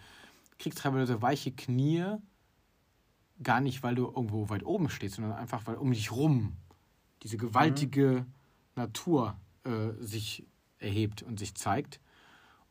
kriegst 0.58 0.80
teilweise 0.80 1.22
weiche 1.22 1.50
Knie, 1.50 2.04
gar 3.42 3.60
nicht, 3.60 3.82
weil 3.82 3.94
du 3.94 4.04
irgendwo 4.04 4.50
weit 4.50 4.64
oben 4.64 4.90
stehst, 4.90 5.16
sondern 5.16 5.32
einfach, 5.32 5.66
weil 5.66 5.76
um 5.76 5.92
dich 5.92 6.12
rum 6.12 6.56
diese 7.22 7.38
gewaltige 7.38 8.26
mhm. 8.26 8.32
Natur 8.74 9.36
äh, 9.64 9.92
sich 10.00 10.46
erhebt 10.78 11.22
und 11.22 11.38
sich 11.38 11.54
zeigt. 11.54 12.00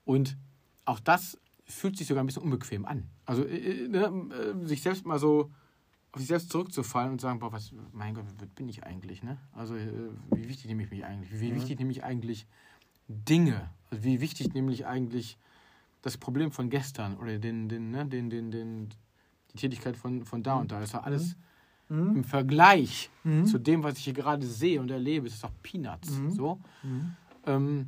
Und 0.04 0.38
auch 0.86 1.00
das 1.00 1.40
fühlt 1.66 1.98
sich 1.98 2.08
sogar 2.08 2.24
ein 2.24 2.28
bisschen 2.28 2.44
unbequem 2.44 2.86
an. 2.86 3.10
Also 3.26 3.44
äh, 3.44 3.86
äh, 3.86 3.88
ne, 3.88 4.30
äh, 4.34 4.66
sich 4.66 4.82
selbst 4.82 5.06
mal 5.06 5.20
so 5.20 5.52
auf 6.12 6.20
sich 6.20 6.28
selbst 6.28 6.50
zurückzufallen 6.50 7.12
und 7.12 7.22
sagen, 7.22 7.40
boah, 7.40 7.52
was, 7.52 7.74
mein 7.92 8.14
Gott, 8.14 8.26
was 8.38 8.48
bin 8.50 8.70
ich 8.70 8.84
eigentlich? 8.84 9.22
Ne? 9.22 9.38
Also 9.52 9.76
wie 9.76 10.48
wichtig 10.48 10.68
nehme 10.68 10.84
ich 10.84 10.90
mich 10.90 11.04
eigentlich? 11.04 11.42
Wie 11.42 11.52
mhm. 11.52 11.56
wichtig 11.56 11.80
nehme 11.80 11.92
ich 11.92 12.04
eigentlich 12.04 12.48
Dinge? 13.08 13.70
Also 13.90 14.04
wie 14.04 14.22
wichtig 14.22 14.54
nämlich 14.54 14.86
eigentlich 14.86 15.38
das 16.02 16.18
Problem 16.18 16.52
von 16.52 16.70
gestern 16.70 17.18
oder 17.18 17.38
den, 17.38 17.68
den, 17.68 17.92
ne, 17.92 18.06
den, 18.06 18.30
den, 18.30 18.52
den, 18.52 18.90
die 19.52 19.58
Tätigkeit 19.58 19.98
von, 19.98 20.24
von 20.24 20.44
da 20.44 20.56
und 20.56 20.72
da. 20.72 20.80
Das 20.80 20.94
war 20.94 21.04
alles 21.04 21.36
mhm. 21.90 22.18
im 22.18 22.24
Vergleich 22.24 23.10
mhm. 23.24 23.46
zu 23.46 23.58
dem, 23.58 23.84
was 23.84 23.98
ich 23.98 24.06
hier 24.06 24.14
gerade 24.14 24.46
sehe 24.46 24.80
und 24.80 24.92
erlebe, 24.92 25.28
ist 25.28 25.44
das 25.44 25.50
doch 25.50 25.58
Peanuts. 25.64 26.12
Mhm. 26.12 26.32
So. 26.32 26.62
Mhm. 26.84 27.16
Ähm, 27.46 27.88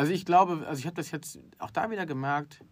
also 0.00 0.12
ich 0.14 0.24
glaube, 0.24 0.66
also 0.66 0.78
ich 0.78 0.86
habe 0.86 0.96
das 0.96 1.10
jetzt 1.10 1.38
auch 1.58 1.70
da 1.70 1.90
wieder 1.90 2.06
gemerkt 2.06 2.64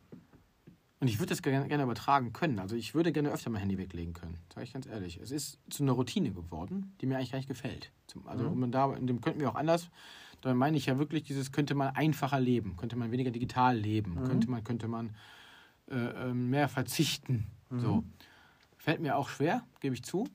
und 0.99 1.09
ich 1.09 1.19
würde 1.19 1.29
das 1.29 1.43
gerne, 1.43 1.69
gerne 1.69 1.83
übertragen 1.83 2.33
können. 2.33 2.59
Also 2.59 2.75
ich 2.75 2.95
würde 2.95 3.13
gerne 3.13 3.31
öfter 3.31 3.51
mein 3.51 3.61
Handy 3.61 3.77
weglegen 3.77 4.15
können, 4.15 4.39
sage 4.55 4.65
ich 4.65 4.73
ganz 4.73 4.87
ehrlich. 4.87 5.21
Es 5.21 5.31
ist 5.31 5.59
zu 5.69 5.83
einer 5.83 5.93
Routine 5.93 6.31
geworden, 6.31 6.95
die 7.03 7.07
mir 7.07 7.19
eigentlich 7.19 7.33
gar 7.33 7.39
nicht 7.39 7.47
gefällt. 7.47 7.93
Also 8.25 8.49
mhm. 8.49 8.71
da, 8.71 8.95
in 8.95 9.07
dem 9.07 9.21
könnten 9.21 9.41
wir 9.41 9.51
auch 9.51 9.57
anders. 9.57 9.91
Da 10.41 10.55
meine 10.55 10.79
ich 10.79 10.87
ja 10.87 10.99
wirklich, 10.99 11.23
dieses 11.23 11.53
könnte 11.53 11.75
man 11.75 11.95
einfacher 11.95 12.41
leben, 12.41 12.79
könnte 12.79 12.97
man 12.97 13.13
weniger 13.13 13.31
digital 13.31 13.77
leben, 13.77 14.15
mhm. 14.15 14.25
könnte 14.25 14.51
man, 14.51 14.65
könnte 14.65 14.89
man 14.89 15.15
äh, 15.91 15.97
ähm, 15.97 16.49
mehr 16.49 16.71
verzichten. 16.71 17.47
Mhm. 17.69 17.81
So. 17.81 18.05
Fällt 18.79 19.01
mir 19.01 19.19
auch 19.19 19.29
schwer, 19.29 19.67
gebe 19.81 19.95
ich 19.95 20.03
zu. 20.03 20.27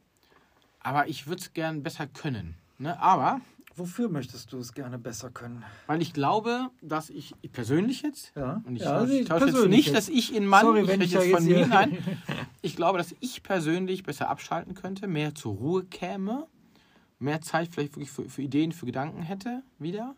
Aber 0.80 1.08
ich 1.08 1.26
würde 1.26 1.42
es 1.42 1.54
gern 1.54 1.82
besser 1.82 2.06
können. 2.06 2.54
Ne? 2.78 3.00
Aber 3.02 3.42
Wofür 3.76 4.10
möchtest 4.10 4.54
du 4.54 4.60
es 4.60 4.74
gerne 4.74 5.00
besser 5.00 5.32
können? 5.32 5.64
Weil 5.88 6.02
ich 6.02 6.14
glaube, 6.14 6.70
dass 6.82 7.10
ich 7.10 7.34
persönlich 7.52 8.04
jetzt, 8.04 8.32
ja, 8.36 8.62
und 8.66 8.76
ich 8.76 8.84
ja, 8.84 9.00
tausche, 9.00 9.26
tausche 9.26 9.46
jetzt 9.48 9.68
nicht, 9.68 9.96
dass 9.96 10.10
ich 10.10 10.36
in 10.36 10.46
Mann, 10.46 10.66
Sorry, 10.66 10.82
ich 10.82 10.88
wenn 10.88 11.02
ich 11.02 11.12
jetzt 11.12 11.32
von 11.32 11.44
mir 11.44 11.66
nein, 11.66 11.98
ich 12.62 12.76
glaube, 12.76 13.00
dass 13.00 13.16
ich 13.20 13.42
persönlich 13.42 14.04
besser 14.04 14.30
abschalten 14.30 14.76
könnte, 14.76 15.08
mehr 15.08 15.34
zur 15.34 15.56
Ruhe 15.56 15.86
käme, 15.86 16.48
mehr 17.18 17.42
Zeit 17.42 17.70
vielleicht 17.74 17.96
wirklich 17.96 18.12
für, 18.12 18.30
für 18.30 18.44
Ideen, 18.44 18.72
für 18.72 18.86
Gedanken 18.86 19.24
hätte, 19.24 19.64
wieder. 19.80 20.16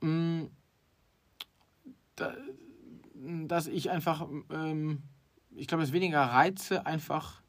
Mm, 0.00 0.44
dass 3.46 3.66
ich 3.66 3.90
einfach, 3.90 4.28
ähm, 4.50 5.02
ich 5.54 5.66
glaube, 5.66 5.82
dass 5.82 5.92
weniger 5.92 6.20
Reize 6.20 6.84
einfach 6.84 7.42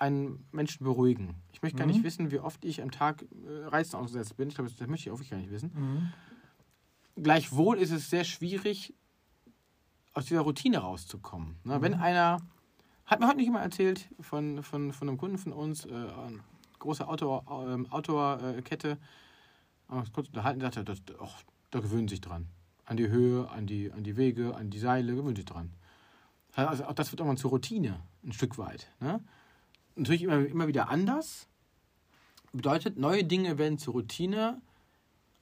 einen 0.00 0.46
Menschen 0.50 0.84
beruhigen. 0.84 1.34
Ich 1.52 1.62
möchte 1.62 1.78
gar 1.78 1.86
nicht 1.86 1.98
mhm. 1.98 2.04
wissen, 2.04 2.30
wie 2.30 2.38
oft 2.38 2.64
ich 2.64 2.82
am 2.82 2.90
Tag 2.90 3.22
äh, 3.22 3.66
Reizen 3.66 3.96
ausgesetzt 3.96 4.36
bin. 4.36 4.48
Ich 4.48 4.54
glaube, 4.54 4.70
das 4.70 4.88
möchte 4.88 5.08
ich 5.08 5.12
auch 5.12 5.18
wirklich 5.18 5.30
gar 5.30 5.36
nicht 5.36 5.50
wissen. 5.50 5.72
Mhm. 5.74 7.22
Gleichwohl 7.22 7.76
ist 7.76 7.90
es 7.90 8.08
sehr 8.08 8.24
schwierig, 8.24 8.94
aus 10.14 10.24
dieser 10.24 10.40
Routine 10.40 10.78
rauszukommen. 10.78 11.56
Ne? 11.64 11.78
Mhm. 11.78 11.82
Wenn 11.82 11.94
einer, 11.94 12.38
hat 13.04 13.20
mir 13.20 13.26
heute 13.28 13.36
nicht 13.36 13.48
immer 13.48 13.60
erzählt 13.60 14.08
von, 14.20 14.62
von, 14.62 14.92
von 14.92 15.08
einem 15.08 15.18
Kunden 15.18 15.36
von 15.36 15.52
uns, 15.52 15.84
äh, 15.84 15.90
eine 15.90 16.40
große 16.78 17.04
ähm, 17.04 17.86
Outdoor-Kette, 17.90 18.98
äh, 19.90 19.98
äh, 19.98 20.02
kurz 20.14 20.28
unterhalten, 20.28 20.62
sagte, 20.62 20.82
das, 20.82 21.02
ach, 21.20 21.42
da 21.70 21.80
gewöhnen 21.80 22.08
sich 22.08 22.22
dran. 22.22 22.46
An 22.86 22.96
die 22.96 23.08
Höhe, 23.08 23.50
an 23.50 23.66
die, 23.66 23.92
an 23.92 24.02
die 24.02 24.16
Wege, 24.16 24.56
an 24.56 24.70
die 24.70 24.78
Seile, 24.78 25.14
gewöhnen 25.14 25.36
sich 25.36 25.44
dran. 25.44 25.74
Also 26.54 26.86
auch 26.86 26.94
das 26.94 27.12
wird 27.12 27.20
irgendwann 27.20 27.36
zur 27.36 27.50
Routine, 27.50 28.00
ein 28.24 28.32
Stück 28.32 28.56
weit. 28.56 28.90
Ne? 28.98 29.20
Natürlich 29.96 30.22
immer, 30.22 30.46
immer 30.46 30.68
wieder 30.68 30.88
anders, 30.88 31.48
bedeutet, 32.52 32.96
neue 32.98 33.24
Dinge 33.24 33.58
werden 33.58 33.78
zur 33.78 33.94
Routine, 33.94 34.60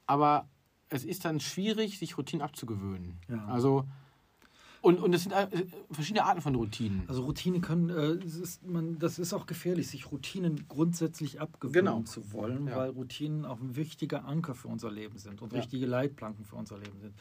aber 0.06 0.48
es 0.88 1.04
ist 1.04 1.24
dann 1.24 1.40
schwierig, 1.40 1.98
sich 1.98 2.16
Routinen 2.16 2.42
abzugewöhnen. 2.42 3.18
Ja. 3.28 3.44
Also 3.46 3.86
und, 4.80 5.00
und 5.00 5.12
es 5.12 5.24
sind 5.24 5.32
äh, 5.32 5.48
verschiedene 5.90 6.24
Arten 6.24 6.40
von 6.40 6.54
Routinen. 6.54 7.02
Also 7.08 7.24
Routine 7.24 7.60
können, 7.60 7.90
äh, 7.90 8.16
das, 8.16 8.36
ist, 8.36 8.66
man, 8.66 8.98
das 8.98 9.18
ist 9.18 9.32
auch 9.32 9.46
gefährlich, 9.46 9.88
sich 9.88 10.10
Routinen 10.12 10.68
grundsätzlich 10.68 11.40
abgewöhnen 11.40 11.84
genau. 11.84 12.02
zu 12.02 12.32
wollen, 12.32 12.68
ja. 12.68 12.76
weil 12.76 12.90
Routinen 12.90 13.44
auch 13.44 13.60
ein 13.60 13.74
wichtiger 13.74 14.24
Anker 14.24 14.54
für 14.54 14.68
unser 14.68 14.90
Leben 14.90 15.18
sind 15.18 15.42
und 15.42 15.52
ja. 15.52 15.58
wichtige 15.58 15.86
Leitplanken 15.86 16.44
für 16.44 16.56
unser 16.56 16.78
Leben 16.78 17.00
sind. 17.00 17.14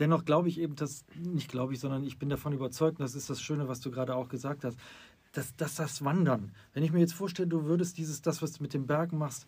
dennoch 0.00 0.24
glaube 0.24 0.48
ich 0.48 0.58
eben, 0.58 0.74
dass, 0.74 1.04
nicht 1.14 1.48
glaube 1.48 1.72
ich, 1.72 1.80
sondern 1.80 2.02
ich 2.02 2.18
bin 2.18 2.28
davon 2.28 2.52
überzeugt, 2.52 2.98
und 2.98 3.04
das 3.04 3.14
ist 3.14 3.30
das 3.30 3.40
Schöne, 3.40 3.68
was 3.68 3.80
du 3.80 3.92
gerade 3.92 4.16
auch 4.16 4.28
gesagt 4.28 4.64
hast, 4.64 4.76
dass, 5.32 5.54
dass 5.56 5.74
das 5.76 6.04
Wandern, 6.04 6.52
wenn 6.72 6.82
ich 6.82 6.92
mir 6.92 7.00
jetzt 7.00 7.14
vorstelle, 7.14 7.48
du 7.48 7.64
würdest 7.64 7.98
dieses, 7.98 8.22
das, 8.22 8.40
was 8.42 8.52
du 8.52 8.62
mit 8.62 8.74
den 8.74 8.86
Bergen 8.86 9.18
machst, 9.18 9.46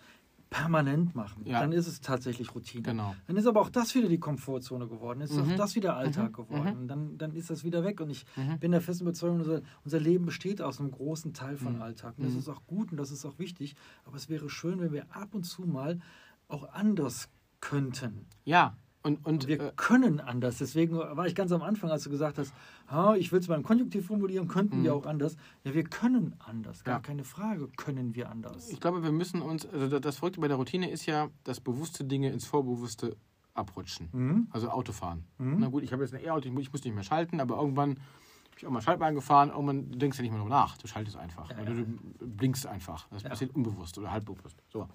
permanent 0.51 1.14
machen, 1.14 1.47
Ja. 1.47 1.61
dann 1.61 1.70
ist 1.70 1.87
es 1.87 2.01
tatsächlich 2.01 2.55
Routine. 2.57 2.83
Genau. 2.83 3.14
Dann 3.28 3.37
ist 3.37 3.47
aber 3.47 3.61
auch 3.61 3.70
das 3.70 3.95
wieder 3.95 4.09
die 4.09 4.18
Komfortzone 4.18 4.89
geworden, 4.89 5.20
ist 5.20 5.33
Mhm. 5.37 5.43
auch 5.53 5.57
das 5.57 5.76
wieder 5.76 5.97
Alltag 5.97 6.31
Mhm. 6.31 6.33
geworden. 6.33 6.89
Dann, 6.89 7.18
dann 7.18 7.35
ist 7.35 7.51
das 7.51 7.62
wieder 7.62 7.85
weg. 7.85 8.01
Und 8.01 8.11
ich 8.11 8.24
Mhm. 8.37 8.59
bin 8.59 8.72
der 8.72 8.81
festen 8.81 9.05
Überzeugung, 9.05 9.39
unser, 9.39 9.62
unser 9.85 10.01
Leben 10.01 10.26
besteht 10.26 10.61
aus 10.61 10.81
einem 10.81 10.91
großen 10.91 11.35
Teil 11.35 11.57
von 11.57 11.76
Mhm. 11.76 11.83
Alltag. 11.83 12.14
Und 12.18 12.24
das 12.24 12.33
Mhm. 12.33 12.41
ist 12.41 12.49
auch 12.49 12.66
gut 12.66 12.91
und 12.91 12.97
das 12.97 13.12
ist 13.12 13.24
auch 13.24 13.39
wichtig. 13.39 13.76
Aber 14.05 14.16
es 14.16 14.28
wäre 14.28 14.51
schön, 14.51 14.81
wenn 14.81 14.93
wir 14.93 15.05
ab 15.14 15.35
und 15.35 15.45
zu 15.45 15.62
mal 15.62 16.01
auch 16.49 16.68
anders 16.72 17.28
könnten. 17.61 18.26
Ja, 18.45 18.76
und, 19.03 19.16
und 19.18 19.26
Und 19.26 19.48
wir 19.48 19.61
äh, 19.61 19.72
können 19.76 20.20
anders. 20.20 20.59
Deswegen 20.59 20.96
war 20.96 21.26
ich 21.26 21.34
ganz 21.34 21.53
am 21.53 21.62
Anfang, 21.62 21.90
als 21.90 22.03
du 22.05 22.11
gesagt 22.11 22.36
hast, 22.38 22.53
"Ha, 22.90 23.14
ich 23.16 23.32
will 23.32 23.38
es 23.40 23.46
beim 23.46 23.62
Konjunktiv 23.62 24.07
formulieren, 24.07 24.46
könnten 24.48 24.82
wir 24.82 24.92
Mhm. 24.94 25.01
auch 25.01 25.07
anders. 25.07 25.36
Ja, 25.64 25.72
wir 25.74 25.84
können 25.84 26.34
anders. 26.38 26.84
Gar 26.84 26.96
Ja. 26.96 27.01
keine 27.01 27.24
Frage, 27.24 27.68
können 27.76 28.14
wir 28.14 28.28
anders. 28.30 28.68
ich 28.68 28.78
glaube, 28.80 29.03
wir 29.03 29.12
müssen 29.12 29.40
uns, 29.42 29.66
also 29.66 29.98
das- 29.98 30.16
Verrückte 30.18 30.40
bei 30.40 30.48
der 30.48 30.57
Routine 30.59 30.90
ist 30.90 31.07
ja, 31.07 31.28
dass 31.44 31.61
bewusste 31.61 32.05
Dinge 32.05 32.30
ins 32.30 32.44
Vorbewusste 32.46 33.16
abrutschen. 33.55 34.09
Mhm. 34.12 34.48
Also 34.51 34.68
Autofahren. 34.68 35.24
Mhm. 35.38 35.57
Na 35.61 35.68
gut, 35.68 35.82
ich 35.82 35.92
habe 35.92 36.03
jetzt 36.03 36.14
ein 36.14 36.22
E-Auto, 36.22 36.46
ich 36.48 36.53
mu- 36.55 36.61
ich 36.61 36.70
muss 36.72 36.84
nicht 36.84 36.94
mehr 36.94 37.03
schalten, 37.05 37.40
aber 37.40 37.57
irgendwann 37.57 37.90
habe 37.90 38.57
ich 38.59 38.66
auch 38.66 38.70
mal 38.70 38.82
Schaltbahn 38.82 39.14
gefahren, 39.14 39.48
irgendwann 39.48 39.90
du 39.90 39.98
denkst 39.98 40.18
ja 40.18 40.22
nicht 40.22 40.30
mehr 40.32 40.40
drüber 40.40 40.55
nach. 40.55 40.76
Du 40.76 40.86
schaltest 40.86 41.16
einfach. 41.16 41.51
Ja, 41.51 41.59
Oder 41.62 41.72
ja. 41.72 41.84
du 42.18 42.26
blinkst 42.26 42.66
einfach. 42.66 43.09
Das 43.11 43.22
passiert 43.22 43.55
unbewusst 43.55 43.96
oder 43.98 44.11
halbbewusst. 44.12 44.62
So. 44.68 44.86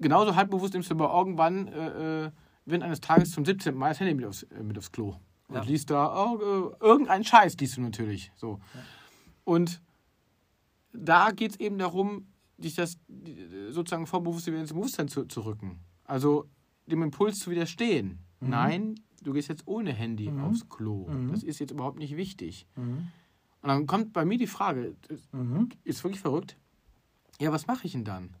Genauso 0.00 0.34
halbbewusst 0.36 0.74
nimmst 0.74 0.90
du 0.90 0.94
aber 0.94 1.16
irgendwann 1.16 1.68
äh, 1.68 2.30
äh, 2.66 2.70
während 2.70 2.84
eines 2.84 3.00
Tages 3.00 3.30
zum 3.32 3.44
17. 3.44 3.74
Mal 3.74 3.90
das 3.90 4.00
Handy 4.00 4.14
mit 4.14 4.24
aufs, 4.26 4.42
äh, 4.44 4.62
mit 4.62 4.76
aufs 4.78 4.92
Klo. 4.92 5.16
Und 5.48 5.56
Ja. 5.56 5.62
liest 5.62 5.90
da 5.90 6.24
oh, 6.32 6.38
äh, 6.80 6.84
irgendeinen 6.84 7.24
Scheiß, 7.24 7.56
liest 7.58 7.76
du 7.76 7.82
natürlich. 7.82 8.32
So. 8.36 8.60
Und 9.44 9.80
da 10.92 11.30
geht 11.32 11.52
es 11.52 11.60
eben 11.60 11.78
darum, 11.78 12.26
dich 12.56 12.74
das 12.74 12.96
sozusagen 13.70 14.06
vorbewusst 14.06 14.46
wieder 14.46 14.60
ins 14.60 14.72
Bewusstsein 14.72 15.08
zu, 15.08 15.24
zu 15.26 15.40
rücken. 15.44 15.80
Also 16.04 16.48
dem 16.86 17.02
Impuls 17.02 17.38
zu 17.38 17.50
widerstehen. 17.50 18.20
Mhm. 18.40 18.48
Nein, 18.48 18.94
du 19.22 19.32
gehst 19.32 19.48
jetzt 19.48 19.66
ohne 19.66 19.92
Handy 19.92 20.30
Mhm. 20.30 20.44
aufs 20.44 20.68
Klo. 20.68 21.08
Mhm. 21.08 21.32
Das 21.32 21.42
ist 21.42 21.58
jetzt 21.58 21.72
überhaupt 21.72 21.98
nicht 21.98 22.16
wichtig. 22.16 22.66
Mhm. 22.76 23.08
Und 23.62 23.68
dann 23.68 23.86
kommt 23.86 24.12
bei 24.12 24.24
mir 24.24 24.38
die 24.38 24.46
Frage, 24.46 24.94
das 25.08 25.20
Mhm. 25.32 25.70
ist 25.84 26.04
wirklich 26.04 26.20
verrückt. 26.20 26.56
Ja, 27.40 27.50
was 27.52 27.66
mache 27.66 27.86
ich 27.86 27.92
denn 27.92 28.04
dann? 28.04 28.36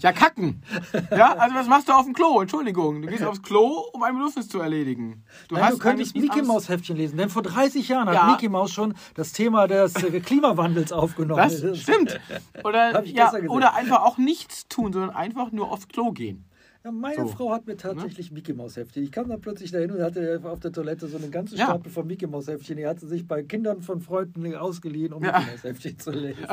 Ja, 0.00 0.12
kacken. 0.12 0.62
Ja, 1.10 1.34
also 1.36 1.54
was 1.54 1.66
machst 1.66 1.88
du 1.88 1.92
auf 1.92 2.04
dem 2.04 2.14
Klo? 2.14 2.40
Entschuldigung, 2.40 3.02
du 3.02 3.08
gehst 3.08 3.24
aufs 3.24 3.42
Klo, 3.42 3.84
um 3.92 4.02
ein 4.02 4.14
Bedürfnis 4.14 4.48
zu 4.48 4.60
erledigen. 4.60 5.24
Du 5.48 5.56
Nein, 5.56 5.72
du 5.72 5.78
könntest 5.78 6.16
Mickey 6.16 6.42
Maus 6.42 6.68
Heftchen 6.68 6.96
lesen, 6.96 7.16
denn 7.18 7.28
vor 7.28 7.42
30 7.42 7.88
Jahren 7.88 8.12
Ja. 8.12 8.22
hat 8.22 8.32
Mickey 8.32 8.48
Maus 8.48 8.72
schon 8.72 8.94
das 9.14 9.32
Thema 9.32 9.66
des 9.66 9.94
äh, 10.02 10.20
Klimawandels 10.20 10.92
aufgenommen. 10.92 11.42
Das 11.42 11.78
stimmt. 11.78 12.18
Oder, 12.64 13.04
ja, 13.04 13.32
oder 13.48 13.74
einfach 13.74 14.02
auch 14.02 14.18
nichts 14.18 14.66
tun, 14.68 14.92
sondern 14.92 15.10
einfach 15.10 15.52
nur 15.52 15.70
aufs 15.70 15.88
Klo 15.88 16.12
gehen. 16.12 16.45
Ja, 16.86 16.92
meine 16.92 17.16
So. 17.16 17.22
Ne? 17.24 17.28
Frau 17.30 17.50
hat 17.50 17.66
mir 17.66 17.76
tatsächlich 17.76 18.30
Mickey 18.30 18.52
Maus 18.54 18.76
Heftchen. 18.76 19.02
Ich 19.02 19.10
kam 19.10 19.28
dann 19.28 19.40
plötzlich 19.40 19.72
dahin 19.72 19.90
und 19.90 20.00
hatte 20.00 20.40
auf 20.44 20.60
der 20.60 20.70
Toilette 20.70 21.08
so 21.08 21.16
eine 21.16 21.28
ganze 21.30 21.56
Ja. 21.56 21.64
Stapel 21.64 21.90
von 21.90 22.06
Mickey 22.06 22.28
Maus 22.28 22.46
Heftchen. 22.46 22.76
Die 22.76 22.86
hat 22.86 23.00
sie 23.00 23.08
sich 23.08 23.26
bei 23.26 23.42
Kindern 23.42 23.82
von 23.82 24.00
Freunden 24.00 24.54
ausgeliehen, 24.54 25.12
um 25.12 25.24
Ja. 25.24 25.38
Mickey 25.40 25.50
Maus 25.50 25.64
Heftchen 25.64 25.98
zu 25.98 26.12
lesen. 26.12 26.46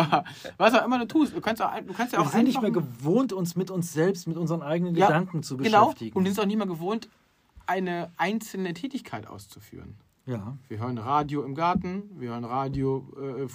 Was 0.58 0.74
auch 0.74 0.86
immer 0.86 0.98
du 0.98 1.06
tust, 1.06 1.36
du 1.36 1.42
kannst, 1.42 1.62
auch, 1.62 1.70
du 1.80 1.94
kannst 1.94 2.14
ja 2.14 2.20
Wir 2.20 2.26
auch 2.26 2.32
sind 2.32 2.46
nicht 2.46 2.60
mehr 2.64 2.72
gewohnt, 2.72 3.32
uns 3.32 3.56
mit 3.56 3.70
uns 3.70 3.94
selbst, 3.94 4.28
mit 4.28 4.38
unseren 4.38 4.64
eigenen 4.64 4.96
Ja, 4.96 5.06
Gedanken 5.06 5.44
zu 5.44 5.56
Genau, 5.58 5.86
beschäftigen. 5.86 6.18
und 6.18 6.26
wir 6.26 6.32
sind 6.34 6.42
auch 6.42 6.48
nicht 6.48 6.58
mehr 6.58 6.66
gewohnt, 6.66 7.10
eine 7.68 8.10
einzelne 8.18 8.74
Tätigkeit 8.74 9.28
auszuführen. 9.28 9.94
Ja. 10.26 10.58
Wir 10.70 10.80
hören 10.80 10.98
Radio 10.98 11.44
im 11.44 11.54
Garten, 11.56 12.04
wir 12.18 12.30
hören 12.30 12.46
Radio, 12.46 13.06
äh, 13.18 13.48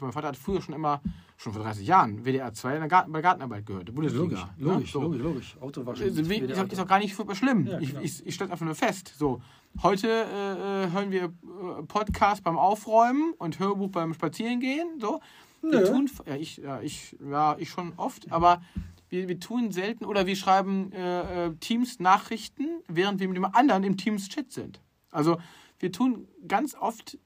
mein 0.00 0.12
Vater 0.12 0.28
hat 0.28 0.36
früher 0.36 0.62
schon 0.62 0.74
immer, 0.74 1.00
schon 1.36 1.52
vor 1.52 1.62
30 1.62 1.86
Jahren, 1.86 2.24
WDR 2.24 2.52
2 2.54 2.74
in 2.74 2.80
der 2.80 2.88
Garten, 2.88 3.12
bei 3.12 3.20
Gartenarbeit 3.20 3.66
gehört, 3.66 3.94
Bundesliga. 3.94 4.22
Logisch, 4.24 4.44
ne? 4.58 4.72
logisch, 4.72 4.92
So. 4.92 5.02
logisch, 5.02 5.22
logisch. 5.22 5.56
Autowaschen. 5.60 6.04
Also, 6.04 6.30
wie- 6.30 6.38
ist, 6.38 6.58
auch, 6.58 6.66
ist 6.68 6.80
auch 6.80 6.86
gar 6.86 6.98
nicht 6.98 7.14
super 7.14 7.34
schlimm. 7.34 7.66
Ja, 7.66 7.78
ich 7.80 7.90
genau. 7.90 8.00
ich, 8.02 8.26
ich 8.26 8.34
stelle 8.34 8.50
einfach 8.50 8.64
nur 8.64 8.74
fest. 8.74 9.12
So, 9.18 9.42
heute 9.82 10.08
äh, 10.08 10.84
äh, 10.84 10.90
hören 10.90 11.10
wir 11.10 11.24
äh, 11.24 11.82
Podcast 11.86 12.42
beim 12.42 12.56
Aufräumen 12.58 13.34
und 13.38 13.58
Hörbuch 13.58 13.90
beim 13.90 14.14
Spazierengehen. 14.14 14.98
So. 15.00 15.20
Wir 15.62 15.80
Nö. 15.80 15.86
tun, 15.86 16.10
ja, 16.26 16.36
ich, 16.36 16.56
ja, 16.58 16.80
ich, 16.80 17.16
ja, 17.28 17.56
ich 17.58 17.70
schon 17.70 17.92
oft, 17.96 18.30
aber 18.30 18.62
wir, 19.08 19.28
wir 19.28 19.38
tun 19.40 19.70
selten 19.72 20.04
oder 20.04 20.26
wir 20.26 20.36
schreiben 20.36 20.92
äh, 20.92 21.46
äh, 21.46 21.54
Teams 21.56 21.98
Nachrichten, 22.00 22.66
während 22.88 23.20
wir 23.20 23.28
mit 23.28 23.36
dem 23.36 23.44
anderen 23.46 23.82
im 23.84 23.96
Teams 23.96 24.28
Chat 24.28 24.50
sind. 24.52 24.80
Also 25.10 25.38
wir 25.78 25.92
tun 25.92 26.28
ganz 26.46 26.74
oft 26.74 27.18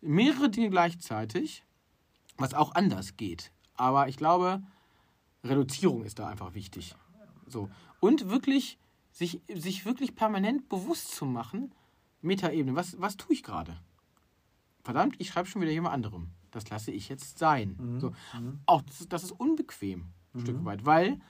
mehrere 0.00 0.50
Dinge 0.50 0.70
gleichzeitig, 0.70 1.64
was 2.36 2.54
auch 2.54 2.74
anders 2.74 3.16
geht. 3.16 3.52
Aber 3.74 4.08
ich 4.08 4.16
glaube, 4.16 4.62
Reduzierung 5.44 6.04
ist 6.04 6.18
da 6.18 6.28
einfach 6.28 6.54
wichtig. 6.54 6.94
So. 7.46 7.70
Und 8.00 8.28
wirklich, 8.28 8.78
sich, 9.10 9.40
sich 9.52 9.84
wirklich 9.84 10.14
permanent 10.14 10.68
bewusst 10.68 11.14
zu 11.14 11.26
machen, 11.26 11.72
Metaebene, 12.20 12.74
was, 12.74 13.00
was 13.00 13.16
tue 13.16 13.34
ich 13.34 13.42
gerade? 13.42 13.78
Verdammt, 14.82 15.16
ich 15.18 15.28
schreibe 15.28 15.48
schon 15.48 15.62
wieder 15.62 15.72
jemand 15.72 15.94
anderem. 15.94 16.30
Das 16.50 16.68
lasse 16.70 16.90
ich 16.90 17.08
jetzt 17.08 17.38
sein. 17.38 17.76
Mhm. 17.78 18.00
So. 18.00 18.12
Auch 18.66 18.82
das, 18.82 19.08
das 19.08 19.24
ist 19.24 19.32
unbequem, 19.32 20.06
ein 20.34 20.40
Stück 20.40 20.64
weit, 20.64 20.84
weil 20.84 21.20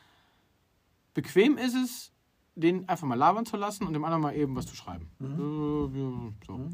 bequem 1.15 1.59
ist 1.59 1.75
es, 1.75 2.13
den 2.59 2.89
einfach 2.89 3.07
mal 3.07 3.15
labern 3.15 3.47
zu 3.47 3.57
lassen 3.57 3.87
und 3.87 3.93
dem 3.93 4.05
anderen 4.05 4.23
mal 4.23 4.35
eben 4.35 4.57
was 4.57 4.67
zu 4.67 4.75
schreiben. 4.75 5.09
Äh, 5.21 5.99
ja, 5.99 6.33
So. 6.47 6.71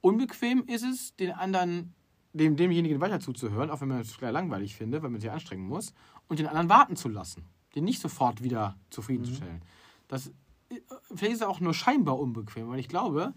Unbequem 0.00 0.64
ist 0.66 0.82
es, 0.82 1.14
den 1.16 1.32
anderen, 1.32 1.94
dem, 2.32 2.56
demjenigen 2.56 3.00
weiter 3.00 3.20
zuzuhören, 3.20 3.70
auch 3.70 3.80
wenn 3.80 3.88
man 3.88 4.00
es 4.00 4.16
gleich 4.16 4.32
langweilig 4.32 4.76
findet, 4.76 5.02
weil 5.02 5.10
man 5.10 5.20
sich 5.20 5.30
anstrengen 5.30 5.66
muss, 5.66 5.94
und 6.28 6.38
den 6.38 6.46
anderen 6.46 6.68
warten 6.68 6.96
zu 6.96 7.08
lassen, 7.08 7.44
den 7.74 7.84
nicht 7.84 8.00
sofort 8.00 8.42
wieder 8.42 8.76
zufriedenzustellen. 8.90 9.62
Das, 10.08 10.28
äh, 10.68 10.80
vielleicht 11.14 11.32
ist 11.32 11.40
es 11.40 11.46
auch 11.46 11.60
nur 11.60 11.74
scheinbar 11.74 12.18
unbequem, 12.18 12.68
weil 12.68 12.78
ich 12.78 12.88
glaube, 12.88 13.34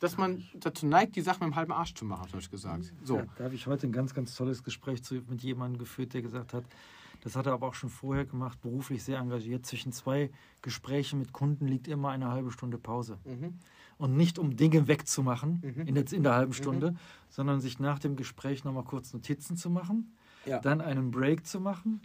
dass 0.00 0.16
man 0.18 0.44
dazu 0.54 0.86
neigt, 0.86 1.16
die 1.16 1.20
Sachen 1.20 1.44
mit 1.44 1.54
dem 1.54 1.56
halben 1.56 1.72
Arsch 1.72 1.94
zu 1.94 2.04
machen, 2.04 2.28
habe 2.28 2.38
ich 2.38 2.50
gesagt. 2.50 2.92
So. 3.04 3.18
Ja, 3.18 3.26
da 3.36 3.44
habe 3.44 3.54
ich 3.54 3.66
heute 3.66 3.86
ein 3.86 3.92
ganz, 3.92 4.14
ganz 4.14 4.34
tolles 4.34 4.62
Gespräch 4.64 5.00
mit 5.28 5.42
jemandem 5.42 5.78
geführt, 5.78 6.12
der 6.12 6.22
gesagt 6.22 6.52
hat, 6.52 6.64
das 7.22 7.36
hat 7.36 7.46
er 7.46 7.52
aber 7.52 7.68
auch 7.68 7.74
schon 7.74 7.88
vorher 7.88 8.24
gemacht, 8.26 8.60
beruflich 8.60 9.02
sehr 9.02 9.18
engagiert. 9.18 9.64
Zwischen 9.64 9.92
zwei 9.92 10.30
Gesprächen 10.60 11.18
mit 11.20 11.32
Kunden 11.32 11.66
liegt 11.66 11.88
immer 11.88 12.10
eine 12.10 12.30
halbe 12.30 12.50
Stunde 12.50 12.78
Pause. 12.78 13.18
Mhm. 13.24 13.54
Und 13.96 14.16
nicht 14.16 14.38
um 14.38 14.56
Dinge 14.56 14.88
wegzumachen 14.88 15.62
Mhm. 15.62 15.86
in, 15.86 15.94
der, 15.94 16.12
in 16.12 16.22
der 16.24 16.34
halben 16.34 16.52
Stunde, 16.52 16.94
sondern 17.28 17.60
sich 17.60 17.78
nach 17.78 17.98
dem 18.00 18.16
Gespräch 18.16 18.64
nochmal 18.64 18.84
kurz 18.84 19.12
Notizen 19.12 19.56
zu 19.56 19.70
machen, 19.70 20.16
Ja. 20.44 20.58
dann 20.58 20.80
einen 20.80 21.10
Break 21.12 21.46
zu 21.46 21.60
machen. 21.60 22.00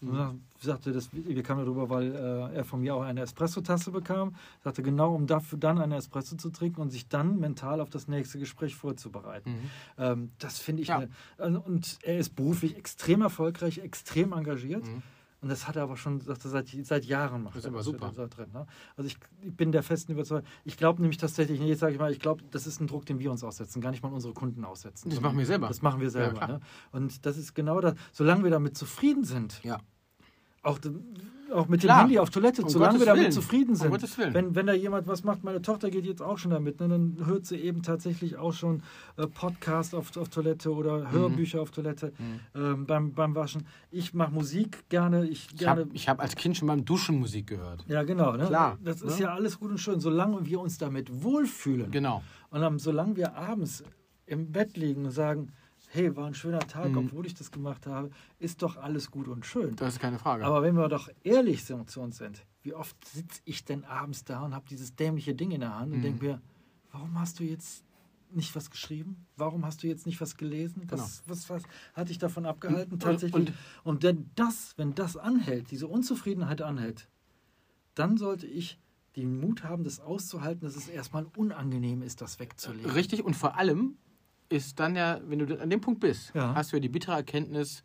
Und 0.00 0.14
dann 0.14 0.42
sagte 0.60 0.92
das, 0.92 1.08
wir 1.12 1.42
kamen 1.42 1.64
darüber, 1.64 1.90
weil 1.90 2.14
äh, 2.14 2.56
er 2.56 2.64
von 2.64 2.80
mir 2.80 2.94
auch 2.94 3.02
eine 3.02 3.22
Espresso-Tasse 3.22 3.90
bekam. 3.90 4.36
Sagte 4.62 4.82
genau, 4.82 5.14
um 5.14 5.26
dafür 5.26 5.58
dann 5.58 5.78
eine 5.78 5.96
Espresso 5.96 6.36
zu 6.36 6.50
trinken 6.50 6.80
und 6.80 6.90
sich 6.90 7.08
dann 7.08 7.40
mental 7.40 7.80
auf 7.80 7.90
das 7.90 8.06
nächste 8.06 8.38
Gespräch 8.38 8.76
vorzubereiten. 8.76 9.50
Mhm. 9.50 9.70
Ähm, 9.98 10.30
das 10.38 10.58
finde 10.58 10.82
ich. 10.82 10.88
Ja. 10.88 10.98
Eine, 10.98 11.10
also, 11.36 11.60
und 11.60 11.98
er 12.02 12.18
ist 12.18 12.36
beruflich 12.36 12.76
extrem 12.76 13.22
erfolgreich, 13.22 13.78
extrem 13.78 14.32
engagiert. 14.32 14.86
Mhm. 14.86 15.02
Und 15.40 15.50
das 15.50 15.68
hat 15.68 15.76
er 15.76 15.84
aber 15.84 15.96
schon 15.96 16.20
sagt 16.20 16.44
er, 16.44 16.50
seit, 16.50 16.68
seit 16.82 17.04
Jahren 17.04 17.44
macht 17.44 17.54
Das 17.54 17.64
ist 17.64 17.70
er 17.70 17.76
das 17.76 17.84
super. 17.84 18.08
drin. 18.10 18.50
Ne? 18.52 18.66
Also 18.96 19.06
ich, 19.06 19.16
ich 19.40 19.54
bin 19.54 19.70
der 19.70 19.84
festen 19.84 20.12
Überzeugung. 20.12 20.44
Ich 20.64 20.76
glaube 20.76 21.00
nämlich 21.00 21.18
tatsächlich, 21.18 21.60
nee, 21.60 21.68
jetzt 21.68 21.78
sage 21.80 21.92
ich 21.92 21.98
mal, 22.00 22.10
ich 22.10 22.18
glaube, 22.18 22.42
das 22.50 22.66
ist 22.66 22.80
ein 22.80 22.88
Druck, 22.88 23.06
den 23.06 23.20
wir 23.20 23.30
uns 23.30 23.44
aussetzen, 23.44 23.80
gar 23.80 23.90
nicht 23.92 24.02
mal 24.02 24.12
unsere 24.12 24.34
Kunden 24.34 24.64
aussetzen. 24.64 25.10
Das 25.10 25.20
machen 25.20 25.38
wir 25.38 25.46
selber. 25.46 25.68
Das 25.68 25.80
machen 25.80 26.00
wir 26.00 26.10
selber. 26.10 26.34
klar. 26.38 26.48
ne? 26.48 26.60
Und 26.90 27.24
das 27.24 27.36
ist 27.36 27.54
genau 27.54 27.80
das. 27.80 27.94
Solange 28.12 28.42
wir 28.42 28.50
damit 28.50 28.76
zufrieden 28.76 29.24
sind, 29.24 29.60
Ja. 29.62 29.78
Auch, 30.68 30.78
auch 31.52 31.66
mit 31.68 31.82
dem 31.82 31.86
Klar. 31.86 32.00
Handy 32.02 32.18
auf 32.18 32.28
Toilette, 32.30 32.62
Um 32.62 32.68
solange 32.68 32.90
Gottes 32.92 33.00
wir 33.00 33.06
damit 33.06 33.22
Willen. 33.22 33.32
zufrieden 33.32 33.70
Um 33.70 33.76
sind. 33.76 33.90
Gottes 33.90 34.18
Willen. 34.18 34.34
Wenn, 34.34 34.54
wenn 34.54 34.66
da 34.66 34.74
jemand 34.74 35.06
was 35.06 35.24
macht, 35.24 35.44
meine 35.44 35.62
Tochter 35.62 35.90
geht 35.90 36.04
jetzt 36.04 36.20
auch 36.20 36.36
schon 36.36 36.50
damit, 36.50 36.78
ne, 36.80 36.88
dann 36.88 37.16
hört 37.24 37.46
sie 37.46 37.56
eben 37.56 37.82
tatsächlich 37.82 38.36
auch 38.36 38.52
schon 38.52 38.82
äh, 39.16 39.26
Podcast 39.26 39.94
auf, 39.94 40.14
auf 40.18 40.28
Toilette 40.28 40.68
Mhm. 40.68 40.76
oder 40.76 41.10
Hörbücher 41.10 41.62
auf 41.62 41.70
Toilette 41.70 42.12
ähm, 42.54 42.84
beim, 42.86 43.14
beim 43.14 43.34
Waschen. 43.34 43.66
Ich 43.90 44.12
mache 44.12 44.30
Musik 44.32 44.88
gerne. 44.90 45.26
Ich 45.26 45.46
Ich 45.52 45.56
gerne 45.56 45.80
habe 45.82 45.90
ich 45.94 46.08
hab 46.08 46.20
als 46.20 46.36
Kind 46.36 46.56
schon 46.58 46.68
beim 46.68 46.84
Duschen 46.84 47.18
Musik 47.18 47.46
gehört. 47.46 47.84
ja, 47.88 48.02
genau. 48.02 48.32
Ne? 48.36 48.44
Klar, 48.46 48.76
Das 48.84 49.00
ist 49.00 49.18
ne? 49.18 49.24
ja 49.24 49.34
alles 49.34 49.58
gut 49.58 49.70
und 49.70 49.78
schön, 49.78 50.00
solange 50.00 50.44
wir 50.44 50.60
uns 50.60 50.76
damit 50.76 51.22
wohlfühlen. 51.22 51.90
Genau. 51.90 52.22
Und 52.50 52.60
dann, 52.60 52.78
solange 52.78 53.16
wir 53.16 53.34
abends 53.36 53.82
im 54.26 54.52
Bett 54.52 54.76
liegen 54.76 55.06
und 55.06 55.12
sagen, 55.12 55.52
hey, 55.90 56.14
war 56.16 56.26
ein 56.26 56.34
schöner 56.34 56.60
Tag, 56.60 56.90
Mhm. 56.90 56.98
obwohl 56.98 57.26
ich 57.26 57.34
das 57.34 57.50
gemacht 57.50 57.86
habe, 57.86 58.10
ist 58.38 58.62
doch 58.62 58.76
alles 58.76 59.10
gut 59.10 59.28
und 59.28 59.44
schön. 59.46 59.74
Das 59.76 59.94
ist 59.94 60.00
keine 60.00 60.18
Frage. 60.18 60.44
Aber 60.44 60.62
wenn 60.62 60.74
wir 60.76 60.88
doch 60.88 61.08
ehrlich 61.24 61.64
zu 61.64 61.74
uns 61.76 62.16
sind, 62.18 62.44
wie 62.62 62.74
oft 62.74 62.96
sitze 63.06 63.40
ich 63.44 63.64
denn 63.64 63.84
abends 63.84 64.24
da 64.24 64.42
und 64.44 64.54
habe 64.54 64.66
dieses 64.68 64.94
dämliche 64.96 65.34
Ding 65.34 65.50
in 65.50 65.60
der 65.60 65.78
Hand 65.78 65.92
und 65.92 65.98
Mhm. 65.98 66.02
denke 66.02 66.24
mir, 66.24 66.42
warum 66.92 67.18
hast 67.18 67.40
du 67.40 67.44
jetzt 67.44 67.84
nicht 68.30 68.54
was 68.54 68.70
geschrieben? 68.70 69.24
Warum 69.38 69.64
hast 69.64 69.82
du 69.82 69.86
jetzt 69.86 70.04
nicht 70.04 70.20
was 70.20 70.36
gelesen? 70.36 70.82
Was, 70.88 71.22
was, 71.26 71.48
was 71.48 71.62
hat 71.94 72.10
dich 72.10 72.18
davon 72.18 72.44
abgehalten 72.44 72.92
Und- 72.94 73.02
tatsächlich? 73.02 73.34
und- 73.48 73.52
Und, 73.84 74.02
denn 74.02 74.28
das, 74.34 74.74
wenn 74.76 74.94
das 74.94 75.16
anhält, 75.16 75.70
diese 75.70 75.86
Unzufriedenheit 75.86 76.60
anhält, 76.60 77.08
dann 77.94 78.18
sollte 78.18 78.46
ich 78.46 78.78
den 79.16 79.40
Mut 79.40 79.64
haben, 79.64 79.82
das 79.82 79.98
auszuhalten, 79.98 80.60
dass 80.66 80.76
es 80.76 80.88
erstmal 80.88 81.26
unangenehm 81.36 82.02
ist, 82.02 82.20
das 82.20 82.38
wegzulegen. 82.38 82.90
Richtig, 82.90 83.24
und 83.24 83.34
vor 83.34 83.56
allem 83.56 83.96
ist 84.48 84.78
dann 84.80 84.96
ja, 84.96 85.20
wenn 85.24 85.38
du 85.40 85.60
an 85.60 85.70
dem 85.70 85.80
Punkt 85.80 86.00
bist, 86.00 86.32
Ja. 86.34 86.54
hast 86.54 86.72
du 86.72 86.76
ja 86.76 86.80
die 86.80 86.88
bittere 86.88 87.16
Erkenntnis 87.16 87.84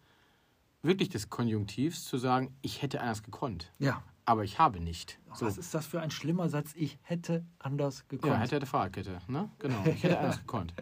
wirklich 0.82 1.09
des 1.09 1.30
Konjunktivs 1.30 2.05
zu 2.05 2.18
sagen, 2.18 2.55
ich 2.61 2.82
hätte 2.82 3.01
anders 3.01 3.24
gekonnt, 3.24 3.72
Ja. 3.80 4.03
aber 4.26 4.43
ich 4.43 4.59
habe 4.59 4.80
nicht. 4.80 5.20
So. 5.34 5.45
Was 5.45 5.57
ist 5.57 5.74
das 5.74 5.86
für 5.86 6.01
ein 6.01 6.11
schlimmer 6.11 6.49
Satz? 6.49 6.72
Ich 6.76 6.97
hätte 7.03 7.45
anders 7.59 8.07
gekonnt. 8.07 8.34
Ja, 8.34 8.39
hätte, 8.39 8.55
hätte 8.57 8.66
Fahrradkette, 8.66 9.20
ne? 9.28 9.49
Genau, 9.59 9.84
ich 9.86 10.03
hätte 10.03 10.20
anders 10.20 10.39
gekonnt. 10.39 10.74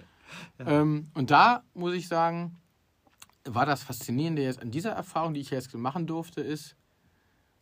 Ähm, 0.59 1.09
und 1.13 1.29
da 1.31 1.63
muss 1.73 1.93
ich 1.93 2.07
sagen, 2.07 2.57
war 3.45 3.65
das 3.65 3.83
Faszinierende 3.83 4.43
jetzt 4.43 4.61
an 4.61 4.71
dieser 4.71 4.91
Erfahrung, 4.91 5.33
die 5.33 5.39
ich 5.41 5.49
jetzt 5.49 5.73
machen 5.73 6.05
durfte, 6.07 6.41
ist, 6.41 6.75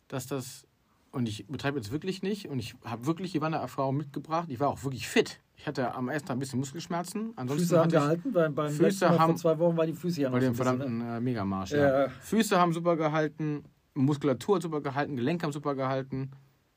dass 0.08 0.26
das, 0.26 0.66
und 1.10 1.28
ich 1.28 1.46
betreibe 1.46 1.78
jetzt 1.78 1.90
wirklich 1.90 2.22
nicht, 2.22 2.48
und 2.48 2.58
ich 2.58 2.74
habe 2.84 3.06
wirklich 3.06 3.32
die 3.32 3.40
Wandererfahrung 3.40 3.96
mitgebracht, 3.96 4.48
ich 4.50 4.60
war 4.60 4.68
auch 4.68 4.82
wirklich 4.84 5.08
fit. 5.08 5.40
Ich 5.60 5.66
hatte 5.66 5.94
am 5.94 6.08
ersten 6.08 6.26
Tag 6.28 6.36
ein 6.36 6.38
bisschen 6.38 6.58
Muskelschmerzen, 6.58 7.34
ansonsten 7.36 7.66
Füße 7.66 7.78
haben 7.78 7.90
gehalten, 7.90 8.32
beim, 8.32 8.54
beim 8.54 8.70
Füße 8.70 8.82
letzten 8.82 9.08
haben- 9.10 9.32
vor 9.32 9.36
zwei 9.36 9.58
Wochen 9.58 9.76
war 9.76 9.84
die 9.84 9.92
Füße 9.92 10.22
ja 10.22 10.30
noch 10.30 10.36
bei 10.36 10.40
dem 10.40 10.48
ein 10.48 10.52
bisschen, 10.52 10.64
verdammten 10.64 10.98
ne? 10.98 11.16
äh, 11.18 11.20
Megamarsch. 11.20 11.72
Ja. 11.72 12.04
Ja. 12.04 12.08
Füße 12.08 12.58
haben 12.58 12.72
super 12.72 12.96
gehalten, 12.96 13.64
Muskulatur 13.92 14.56
hat 14.56 14.62
super 14.62 14.80
gehalten, 14.80 15.16
Gelenke 15.16 15.44
haben 15.44 15.52
super 15.52 15.74
gehalten. 15.74 16.30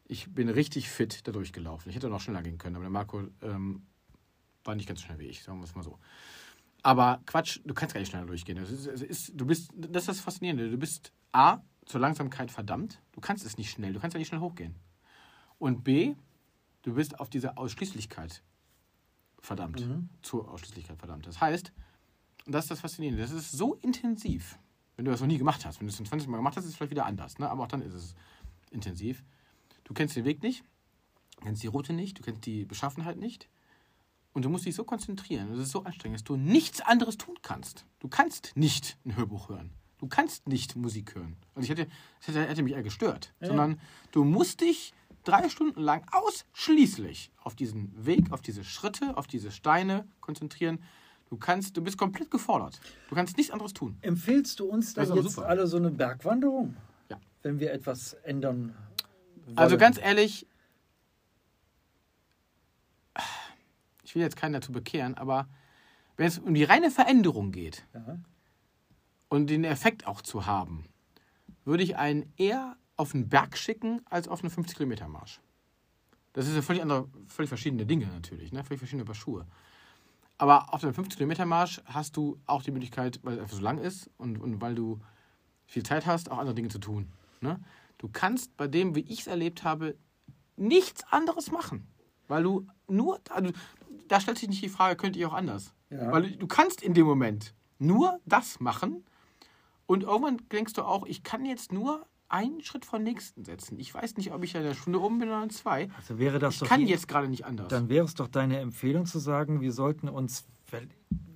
Ich 0.05 0.34
bin 0.34 0.49
richtig 0.49 0.89
fit 0.89 1.25
da 1.25 1.31
durchgelaufen. 1.31 1.89
Ich 1.89 1.95
hätte 1.95 2.09
noch 2.09 2.19
schneller 2.19 2.43
gehen 2.43 2.57
können, 2.57 2.75
aber 2.75 2.84
der 2.84 2.91
Marco 2.91 3.21
ähm, 3.41 3.84
war 4.65 4.75
nicht 4.75 4.86
ganz 4.89 4.99
so 4.99 5.05
schnell 5.05 5.19
wie 5.19 5.27
ich, 5.27 5.43
sagen 5.43 5.59
wir 5.59 5.63
es 5.63 5.75
mal 5.75 5.84
so. 5.84 5.97
Aber 6.81 7.21
Quatsch, 7.25 7.61
du 7.63 7.73
kannst 7.73 7.93
gar 7.95 8.01
nicht 8.01 8.09
schneller 8.09 8.25
durchgehen. 8.25 8.57
Das 8.57 8.69
ist, 8.69 8.86
ist, 8.86 9.31
du 9.34 9.45
bist, 9.45 9.71
das 9.77 10.01
ist 10.03 10.09
das 10.09 10.19
Faszinierende. 10.19 10.69
Du 10.69 10.77
bist 10.77 11.13
A, 11.31 11.59
zur 11.86 12.01
Langsamkeit 12.01 12.51
verdammt. 12.51 13.01
Du 13.13 13.21
kannst 13.21 13.45
es 13.45 13.57
nicht 13.57 13.69
schnell, 13.71 13.93
du 13.93 14.01
kannst 14.01 14.13
ja 14.13 14.19
nicht 14.19 14.27
schnell 14.27 14.41
hochgehen. 14.41 14.75
Und 15.57 15.86
B, 15.86 16.15
du 16.81 16.95
bist 16.95 17.17
auf 17.21 17.29
diese 17.29 17.55
Ausschließlichkeit 17.55 18.43
verdammt. 19.43 19.85
Mhm. 19.85 20.09
Zur 20.21 20.49
Ausschließlichkeit 20.49 20.97
verdammt. 20.97 21.27
Das 21.27 21.39
heißt, 21.39 21.71
und 22.45 22.53
das 22.53 22.65
ist 22.65 22.71
das 22.71 22.79
Faszinierende, 22.79 23.21
das 23.21 23.31
ist 23.31 23.51
so 23.51 23.75
intensiv, 23.75 24.57
wenn 24.95 25.05
du 25.05 25.11
das 25.11 25.21
noch 25.21 25.27
nie 25.27 25.37
gemacht 25.37 25.65
hast. 25.65 25.79
Wenn 25.79 25.87
du 25.87 25.91
es 25.91 25.97
zum 25.97 26.05
20 26.05 26.27
Mal 26.27 26.37
gemacht 26.37 26.57
hast, 26.57 26.63
ist 26.63 26.71
es 26.71 26.75
vielleicht 26.75 26.91
wieder 26.91 27.05
anders. 27.05 27.39
Ne? 27.39 27.49
Aber 27.49 27.63
auch 27.63 27.67
dann 27.67 27.81
ist 27.81 27.93
es 27.93 28.15
intensiv. 28.71 29.23
Du 29.83 29.93
kennst 29.93 30.15
den 30.15 30.25
Weg 30.25 30.41
nicht, 30.43 30.63
du 31.37 31.45
kennst 31.45 31.61
die 31.63 31.67
Route 31.67 31.93
nicht, 31.93 32.17
du 32.17 32.23
kennst 32.23 32.45
die 32.45 32.65
Beschaffenheit 32.65 33.17
nicht. 33.17 33.49
Und 34.33 34.45
du 34.45 34.49
musst 34.49 34.65
dich 34.65 34.73
so 34.73 34.83
konzentrieren, 34.83 35.51
das 35.51 35.59
ist 35.59 35.71
so 35.71 35.83
anstrengend, 35.83 36.19
dass 36.19 36.23
du 36.23 36.35
nichts 36.35 36.81
anderes 36.81 37.17
tun 37.17 37.35
kannst. 37.43 37.85
Du 37.99 38.07
kannst 38.07 38.53
nicht 38.55 38.97
ein 39.05 39.15
Hörbuch 39.15 39.49
hören. 39.49 39.71
Du 39.99 40.07
kannst 40.07 40.47
nicht 40.47 40.75
Musik 40.75 41.15
hören. 41.15 41.37
Also 41.53 41.65
ich 41.65 41.69
hätte, 41.69 41.87
das 42.19 42.29
hätte, 42.29 42.47
hätte 42.47 42.63
mich 42.63 42.73
eher 42.73 42.83
gestört. 42.83 43.33
Ja. 43.39 43.47
Sondern 43.47 43.79
du 44.11 44.23
musst 44.23 44.61
dich 44.61 44.93
drei 45.24 45.49
Stunden 45.49 45.82
lang 45.82 46.05
ausschließlich 46.11 47.32
auf 47.38 47.55
diesen 47.55 48.05
Weg, 48.05 48.32
auf 48.32 48.41
diese 48.41 48.63
Schritte, 48.63 49.17
auf 49.17 49.28
diese 49.28 49.51
Steine 49.51 50.07
konzentrieren. 50.21 50.82
Du 51.30 51.38
kannst, 51.38 51.76
du 51.78 51.82
bist 51.82 51.97
komplett 51.97 52.30
gefordert. 52.30 52.80
Du 53.09 53.15
kannst 53.15 53.38
nichts 53.38 53.51
anderes 53.51 53.74
tun. 53.74 53.97
Empfehlst 54.01 54.59
du 54.59 54.65
uns 54.65 54.93
dann 54.93 55.15
jetzt 55.15 55.32
super. 55.32 55.47
alle 55.47 55.65
so 55.67 55.78
eine 55.78 55.89
Bergwanderung? 55.89 56.76
Ja. 57.09 57.19
Wenn 57.41 57.59
wir 57.59 57.74
etwas 57.74 58.13
ändern 58.24 58.76
wollen? 59.45 59.57
Also 59.57 59.78
ganz 59.78 59.97
ehrlich, 59.97 60.47
ich 64.03 64.15
will 64.15 64.21
jetzt 64.21 64.36
keinen 64.36 64.53
dazu 64.53 64.71
bekehren, 64.71 65.15
aber 65.15 65.47
wenn 66.17 66.28
es 66.28 66.38
um 66.38 66.53
die 66.53 66.63
reine 66.63 66.91
Veränderung 66.91 67.51
geht 67.51 67.88
Ja. 67.93 68.19
und 69.30 69.47
den 69.49 69.63
Effekt 69.63 70.05
auch 70.05 70.21
zu 70.21 70.45
haben, 70.45 70.86
würde 71.65 71.84
ich 71.84 71.95
einen 71.97 72.32
eher 72.38 72.78
auf 72.95 73.13
einen 73.13 73.29
Berg 73.29 73.57
schicken 73.57 74.01
als 74.09 74.27
auf 74.27 74.43
einen 74.43 74.53
50-Kilometer-Marsch. 74.53 75.39
Das 76.33 76.47
ist 76.47 76.55
ja 76.55 76.61
völlig 76.61 76.81
andere, 76.81 77.07
völlig 77.27 77.49
verschiedene 77.49 77.85
Dinge 77.85 78.07
natürlich, 78.07 78.51
ne? 78.51 78.63
völlig 78.63 78.79
verschiedene 78.79 79.05
Paar 79.05 79.15
Schuhe. 79.15 79.45
Aber 80.37 80.73
auf 80.73 80.83
einem 80.83 80.93
50-Kilometer-Marsch 80.93 81.81
hast 81.85 82.17
du 82.17 82.39
auch 82.45 82.63
die 82.63 82.71
Möglichkeit, 82.71 83.19
weil 83.23 83.35
es 83.35 83.39
einfach 83.41 83.55
so 83.55 83.61
lang 83.61 83.77
ist 83.77 84.09
und, 84.17 84.37
und 84.37 84.61
weil 84.61 84.75
du 84.75 84.99
viel 85.65 85.83
Zeit 85.83 86.05
hast, 86.05 86.29
auch 86.31 86.37
andere 86.37 86.55
Dinge 86.55 86.69
zu 86.69 86.79
tun. 86.79 87.11
Ne? 87.41 87.59
Du 87.97 88.09
kannst 88.11 88.57
bei 88.57 88.67
dem, 88.67 88.95
wie 88.95 89.01
ich 89.01 89.21
es 89.21 89.27
erlebt 89.27 89.63
habe, 89.63 89.95
nichts 90.57 91.03
anderes 91.11 91.51
machen. 91.51 91.87
Weil 92.27 92.43
du 92.43 92.67
nur, 92.87 93.19
also, 93.29 93.51
da 94.07 94.19
stellt 94.19 94.37
sich 94.37 94.49
nicht 94.49 94.63
die 94.63 94.69
Frage, 94.69 94.95
könnte 94.95 95.19
ich 95.19 95.25
auch 95.25 95.33
anders. 95.33 95.73
Ja. 95.89 96.11
Weil 96.11 96.23
du, 96.23 96.37
du 96.37 96.47
kannst 96.47 96.81
in 96.81 96.93
dem 96.93 97.05
Moment 97.05 97.53
nur 97.79 98.19
das 98.25 98.59
machen 98.59 99.03
und 99.85 100.03
irgendwann 100.03 100.37
denkst 100.51 100.73
du 100.73 100.83
auch, 100.83 101.05
ich 101.05 101.23
kann 101.23 101.45
jetzt 101.45 101.71
nur 101.71 102.05
einen 102.34 102.61
Schritt 102.61 102.91
den 102.91 103.03
nächsten 103.03 103.45
setzen. 103.45 103.79
Ich 103.79 103.93
weiß 103.93 104.17
nicht, 104.17 104.34
ob 104.34 104.43
ich 104.43 104.55
in 104.55 104.61
einer 104.61 104.73
Stunde 104.73 104.99
oben 105.01 105.19
bin 105.19 105.29
oder 105.29 105.43
in 105.43 105.49
zwei. 105.51 105.89
Also 105.97 106.17
wäre 106.19 106.39
das 106.39 106.55
Ich 106.55 106.59
doch 106.61 106.67
kann 106.67 106.81
die- 106.81 106.88
jetzt 106.88 107.07
gerade 107.07 107.27
nicht 107.29 107.45
anders. 107.45 107.67
Dann 107.69 107.89
wäre 107.89 108.05
es 108.05 108.15
doch 108.15 108.27
deine 108.27 108.59
Empfehlung 108.59 109.05
zu 109.05 109.19
sagen, 109.19 109.61
wir 109.61 109.71
sollten 109.71 110.09
uns, 110.09 110.45
weil 110.71 110.88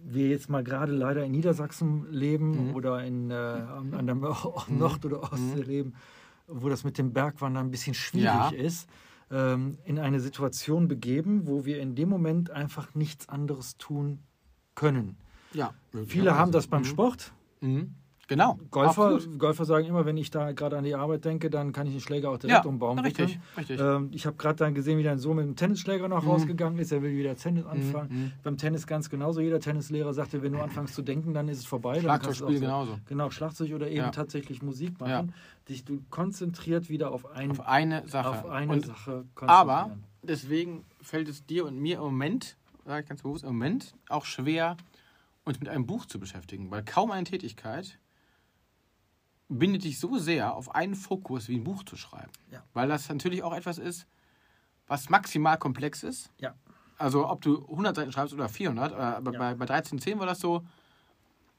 wir 0.04 0.28
jetzt 0.30 0.50
mal 0.50 0.64
gerade 0.64 0.92
leider 0.94 1.24
in 1.24 1.32
Niedersachsen 1.32 2.12
leben 2.12 2.70
Mhm. 2.70 2.76
oder 2.76 3.04
in, 3.04 3.30
äh, 3.30 3.34
an 3.36 4.06
der 4.06 4.16
Nord- 4.16 5.06
oder 5.06 5.22
Ostsee 5.32 5.62
leben, 5.62 5.94
wo 6.48 6.70
das 6.70 6.84
mit 6.84 6.98
dem 6.98 7.14
Bergwandern 7.14 7.68
ein 7.68 7.72
bisschen 7.72 7.94
schwierig 7.94 8.24
Ja. 8.26 8.50
ist, 8.50 8.90
ähm, 9.30 9.78
in 9.84 10.00
eine 10.00 10.20
Situation 10.22 10.88
begeben, 10.88 11.46
wo 11.46 11.66
wir 11.66 11.80
in 11.82 11.94
dem 11.96 12.08
Moment 12.10 12.50
einfach 12.52 12.96
nichts 12.96 13.28
anderes 13.30 13.78
tun 13.78 14.20
können. 14.76 15.18
ja, 15.54 15.74
Viele 16.06 16.36
haben 16.38 16.52
das 16.52 16.68
beim 16.68 16.82
Mhm. 16.82 16.86
Sport. 16.86 17.34
Mhm. 18.28 18.34
Genau. 18.36 18.60
Golfer, 18.72 19.06
absolut. 19.16 19.40
Golfer 19.40 19.64
sagen 19.66 19.86
immer, 19.88 20.06
wenn 20.06 20.18
ich 20.18 20.30
da 20.32 20.52
gerade 20.52 20.78
an 20.78 20.84
die 20.84 20.96
Arbeit 20.96 21.24
denke, 21.24 21.50
dann 21.50 21.72
kann 21.72 21.88
ich 21.88 21.94
den 21.94 22.02
Schläger 22.02 22.30
auch 22.30 22.38
direkt 22.38 22.66
Ja, 22.66 22.70
um 22.70 22.78
Baum 22.78 23.00
richtig, 23.00 23.40
richtig. 23.58 23.80
Ähm, 23.80 24.10
ich 24.12 24.26
habe 24.26 24.36
gerade 24.36 24.58
dann 24.58 24.74
gesehen, 24.76 24.98
wie 24.98 25.04
dein 25.04 25.18
Sohn 25.18 25.38
mit 25.38 25.46
dem 25.46 25.56
Tennisschläger 25.56 26.08
noch 26.10 26.24
Mhm. 26.24 26.30
rausgegangen 26.30 26.78
ist. 26.80 26.92
Er 26.92 27.02
will 27.02 27.16
wieder 27.16 27.36
Tennis 27.38 27.66
anfangen. 27.66 28.10
mhm. 28.10 28.32
Beim 28.44 28.58
Tennis 28.58 28.86
ganz 28.86 29.10
genauso. 29.10 29.40
Jeder 29.40 29.60
Tennislehrer 29.62 30.14
sagte, 30.14 30.42
wenn 30.44 30.52
du 30.54 30.60
anfängst 30.60 30.94
zu 30.94 31.02
denken, 31.02 31.34
dann 31.34 31.48
ist 31.48 31.60
es 31.60 31.66
vorbei. 31.66 32.00
Schlagzeugspiel 32.02 32.56
so- 32.56 32.62
genauso. 32.62 33.00
Genau, 33.08 33.30
Schlagzeug 33.30 33.74
oder 33.74 33.88
eben 33.88 33.98
Ja. 33.98 34.12
tatsächlich 34.12 34.62
Musik 34.62 34.96
Ja. 35.00 35.08
machen. 35.08 35.34
Dich 35.70 35.86
du 35.86 36.02
konzentriert 36.10 36.90
wieder 36.90 37.12
auf, 37.12 37.26
ein, 37.32 37.52
Auf 37.52 37.62
eine 37.68 38.08
Sache. 38.08 38.30
auf 38.30 38.46
eine 38.50 38.72
und, 38.74 38.86
Sache 38.86 39.24
aber 39.36 39.98
deswegen 40.24 40.84
fällt 41.02 41.30
es 41.30 41.46
dir 41.46 41.66
und 41.66 41.78
mir 41.80 41.96
im 41.98 42.04
Moment, 42.04 42.58
sage 42.86 43.04
ich 43.04 43.08
ganz 43.10 43.22
bewusst, 43.22 43.44
im 43.44 43.50
Moment 43.52 43.94
auch 44.10 44.26
schwer, 44.26 44.76
uns 45.46 45.60
mit 45.62 45.70
einem 45.70 45.86
Buch 45.86 46.06
zu 46.06 46.20
beschäftigen, 46.20 46.70
weil 46.72 46.84
kaum 46.84 47.12
eine 47.12 47.24
Tätigkeit 47.26 47.98
bindet 49.50 49.84
dich 49.84 50.00
so 50.00 50.18
sehr 50.18 50.56
auf 50.56 50.74
einen 50.76 50.96
Fokus 50.96 51.48
wie 51.48 51.58
ein 51.58 51.64
Buch 51.64 51.84
zu 51.84 51.96
schreiben. 51.96 52.32
Ja. 52.52 52.64
Weil 52.74 52.88
das 52.90 53.08
natürlich 53.10 53.44
auch 53.44 53.54
etwas 53.54 53.78
ist, 53.78 54.08
was 54.88 55.10
maximal 55.10 55.58
komplex 55.58 56.04
ist. 56.04 56.32
Ja. 56.40 56.56
Also 56.98 57.30
ob 57.30 57.42
du 57.42 57.64
100 57.70 57.96
Seiten 57.96 58.12
schreibst 58.12 58.34
oder 58.34 58.50
400, 58.50 58.94
aber 58.94 59.32
Ja. 59.34 59.40
bei, 59.40 59.56
bei 59.56 59.66
1310 59.66 60.20
war 60.20 60.26
das 60.26 60.40
so, 60.40 60.66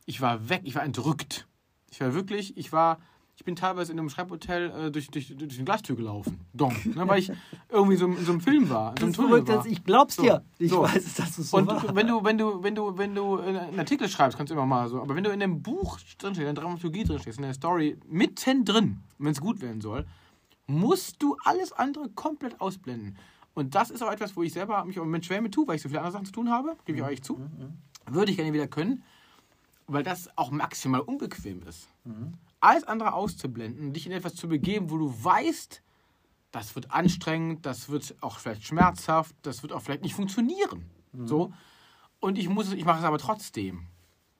ich 0.06 0.20
war 0.20 0.48
weg, 0.48 0.62
ich 0.64 0.74
war 0.74 0.82
entrückt. 0.82 1.46
Ich 1.90 2.00
war 2.00 2.12
wirklich, 2.14 2.56
ich 2.56 2.72
war, 2.72 2.98
ich 3.38 3.44
bin 3.44 3.54
teilweise 3.54 3.92
in 3.92 4.00
einem 4.00 4.10
Schreibhotel 4.10 4.70
äh, 4.70 4.90
durch, 4.90 5.12
durch, 5.12 5.32
durch 5.36 5.54
eine 5.54 5.64
Glastür 5.64 5.94
gelaufen. 5.94 6.40
Dong. 6.52 6.74
Ne, 6.84 7.06
weil 7.06 7.20
ich 7.20 7.30
irgendwie 7.68 7.94
so 7.96 8.06
in 8.06 8.24
so 8.24 8.32
einem 8.32 8.40
Film 8.40 8.68
war, 8.68 8.90
in 8.90 8.98
so 8.98 9.04
einem 9.22 9.30
Tunnel 9.44 9.46
war. 9.48 9.64
ich 9.64 9.84
glaub's 9.84 10.16
So, 10.16 10.22
dir. 10.22 10.44
Ich 10.58 10.70
so. 10.70 10.82
weiß, 10.82 11.14
dass 11.14 11.38
es 11.38 11.50
so 11.50 11.56
Und 11.56 11.68
war. 11.68 11.94
wenn 11.94 12.08
du, 12.08 12.24
wenn 12.24 12.36
du, 12.36 12.60
wenn 12.64 12.74
du, 12.74 12.98
wenn 12.98 13.14
du 13.14 13.38
einen 13.38 13.78
Artikel 13.78 14.08
schreibst, 14.08 14.36
kannst 14.36 14.50
du 14.50 14.54
immer 14.54 14.66
mal 14.66 14.88
so, 14.88 15.00
aber 15.00 15.14
wenn 15.14 15.22
du 15.22 15.30
in 15.30 15.38
dem 15.38 15.62
Buch 15.62 16.00
drinstehst, 16.18 16.48
in 16.48 16.52
der 16.52 16.64
Dramaturgie 16.64 17.04
drinstehst, 17.04 17.38
in 17.38 17.44
der 17.44 17.54
Story, 17.54 17.96
mittendrin, 18.08 18.98
wenn 19.18 19.30
es 19.30 19.40
gut 19.40 19.60
werden 19.60 19.80
soll, 19.80 20.04
musst 20.66 21.22
du 21.22 21.36
alles 21.44 21.72
andere 21.72 22.08
komplett 22.10 22.60
ausblenden. 22.60 23.16
Und 23.54 23.76
das 23.76 23.90
ist 23.90 24.02
auch 24.02 24.10
etwas, 24.10 24.36
wo 24.36 24.42
ich 24.42 24.52
selber 24.52 24.84
mich 24.84 24.96
im 24.96 25.22
schwer 25.22 25.40
mit 25.42 25.54
tue, 25.54 25.66
weil 25.68 25.76
ich 25.76 25.82
so 25.82 25.88
viele 25.88 26.00
andere 26.00 26.12
Sachen 26.12 26.26
zu 26.26 26.32
tun 26.32 26.50
habe, 26.50 26.76
gebe 26.86 26.98
ich 26.98 27.04
euch 27.04 27.22
zu. 27.22 27.40
Würde 28.06 28.32
ich 28.32 28.36
gerne 28.36 28.52
wieder 28.52 28.66
können, 28.66 29.04
weil 29.86 30.02
das 30.02 30.28
auch 30.36 30.50
maximal 30.50 31.00
unbequem 31.02 31.62
ist. 31.68 31.88
Alles 32.60 32.84
andere 32.84 33.12
auszublenden, 33.12 33.92
dich 33.92 34.06
in 34.06 34.12
etwas 34.12 34.34
zu 34.34 34.48
begeben, 34.48 34.90
wo 34.90 34.98
du 34.98 35.12
weißt, 35.24 35.82
das 36.50 36.74
wird 36.74 36.90
anstrengend, 36.90 37.66
das 37.66 37.88
wird 37.88 38.16
auch 38.20 38.38
vielleicht 38.38 38.64
schmerzhaft, 38.64 39.34
das 39.42 39.62
wird 39.62 39.72
auch 39.72 39.82
vielleicht 39.82 40.02
nicht 40.02 40.14
funktionieren. 40.14 40.90
So. 41.12 41.52
Und 42.20 42.38
ich 42.38 42.48
muss 42.48 42.72
ich 42.72 42.84
mache 42.84 42.98
es 42.98 43.04
aber 43.04 43.18
trotzdem. 43.18 43.86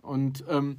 Und 0.02 0.44
ähm, 0.48 0.78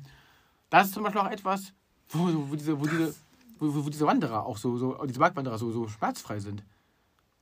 das 0.70 0.88
ist 0.88 0.94
zum 0.94 1.04
Beispiel 1.04 1.22
auch 1.22 1.30
etwas, 1.32 1.74
wo, 2.10 2.50
wo, 2.50 2.56
diese, 2.56 2.80
wo, 2.80 2.86
diese, 2.86 3.16
wo, 3.60 3.86
wo 3.86 3.90
diese 3.90 4.06
Wanderer 4.06 4.46
auch 4.46 4.58
so, 4.58 4.78
so 4.78 4.98
diese 5.06 5.20
Bergwanderer 5.20 5.58
so, 5.58 5.72
so 5.72 5.88
schmerzfrei 5.88 6.40
sind. 6.40 6.64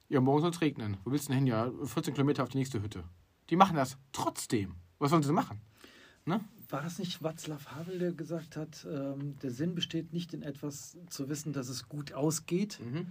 Ja, 0.10 0.22
morgen 0.22 0.42
soll 0.42 0.52
es 0.52 0.62
regnen. 0.62 0.98
Wo 1.04 1.12
willst 1.12 1.28
du 1.28 1.34
denn 1.34 1.40
hin? 1.40 1.48
Ja, 1.48 1.70
14 1.84 2.14
Kilometer 2.14 2.44
auf 2.44 2.50
die 2.50 2.58
nächste 2.58 2.82
Hütte. 2.82 3.04
Die 3.50 3.56
machen 3.56 3.76
das 3.76 3.98
trotzdem. 4.12 4.76
Was 5.00 5.12
sollen 5.12 5.24
sie 5.24 5.34
machen? 5.34 5.62
Ne? 6.26 6.40
War 6.70 6.82
das 6.82 7.00
nicht 7.00 7.22
Václav 7.24 7.68
Havel, 7.68 8.00
der 8.00 8.12
gesagt 8.12 8.58
hat, 8.58 8.86
ähm, 8.92 9.36
der 9.42 9.52
Sinn 9.52 9.74
besteht 9.74 10.12
nicht 10.14 10.34
in 10.34 10.42
etwas 10.42 10.98
zu 11.10 11.30
wissen, 11.30 11.54
dass 11.54 11.70
es 11.70 11.88
gut 11.88 12.12
ausgeht, 12.14 12.80
Mhm. 12.84 13.08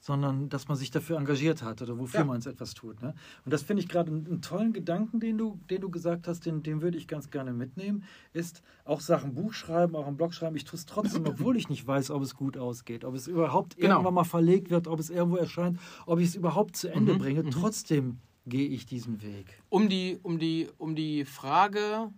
sondern 0.00 0.48
dass 0.48 0.68
man 0.68 0.76
sich 0.76 0.90
dafür 0.90 1.16
engagiert 1.18 1.62
hat 1.62 1.82
oder 1.82 1.98
wofür 1.98 2.20
Ja. 2.20 2.24
man 2.26 2.38
es 2.38 2.46
etwas 2.46 2.74
tut. 2.74 3.00
Ne? 3.02 3.14
Und 3.44 3.52
das 3.52 3.62
finde 3.62 3.82
ich 3.82 3.88
gerade 3.88 4.10
einen, 4.10 4.26
einen 4.26 4.42
tollen 4.42 4.72
Gedanken, 4.72 5.20
den 5.20 5.38
du, 5.38 5.58
den 5.70 5.80
du 5.80 5.90
gesagt 5.90 6.26
hast, 6.28 6.46
den, 6.46 6.62
den 6.62 6.82
würde 6.82 6.98
ich 6.98 7.06
ganz 7.08 7.30
gerne 7.30 7.52
mitnehmen, 7.52 8.04
ist 8.32 8.62
auch 8.84 9.00
Sachen 9.00 9.34
Buch 9.34 9.52
schreiben, 9.54 9.94
auch 9.96 10.06
im 10.08 10.16
Blog 10.16 10.34
schreiben. 10.34 10.56
Ich 10.56 10.64
tue 10.64 10.76
es 10.78 10.86
trotzdem, 10.86 11.24
obwohl 11.26 11.56
ich 11.56 11.68
nicht 11.68 11.86
weiß, 11.86 12.10
ob 12.10 12.22
es 12.22 12.34
gut 12.34 12.56
ausgeht, 12.56 13.04
ob 13.04 13.14
es 13.14 13.26
überhaupt 13.28 13.76
Genau. 13.76 13.94
irgendwann 13.96 14.14
mal 14.14 14.24
verlegt 14.24 14.70
wird, 14.70 14.86
ob 14.88 14.98
es 15.00 15.10
irgendwo 15.10 15.36
erscheint, 15.36 15.78
ob 16.06 16.18
ich 16.20 16.28
es 16.28 16.34
überhaupt 16.36 16.76
zu 16.76 16.88
Ende 16.92 17.14
Mhm, 17.14 17.18
bringe. 17.18 17.42
mhm. 17.44 17.50
Trotzdem 17.50 18.18
gehe 18.46 18.68
ich 18.68 18.86
diesen 18.86 19.20
Weg. 19.22 19.60
Um 19.68 19.88
die, 19.88 20.18
um 20.22 20.38
die, 20.38 20.68
um 20.78 20.94
die 20.94 21.24
Frage, 21.24 22.10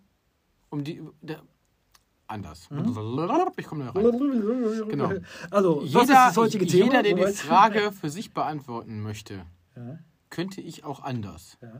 um 0.70 0.82
die. 0.84 1.02
Der, 1.20 1.42
anders. 2.26 2.68
Ich 3.56 3.66
komme 3.66 3.84
da 3.84 3.90
rein. 3.90 4.88
Genau. 4.88 5.12
Also, 5.50 5.82
Jeder, 5.82 6.30
jeder, 6.56 7.02
der 7.02 7.14
die? 7.14 7.32
Frage 7.34 7.92
für 7.92 8.08
sich 8.08 8.32
beantworten 8.32 9.02
möchte, 9.02 9.44
Ja, 9.76 9.98
könnte 10.30 10.60
ich 10.60 10.84
auch 10.84 11.00
anders. 11.00 11.58
ja. 11.60 11.72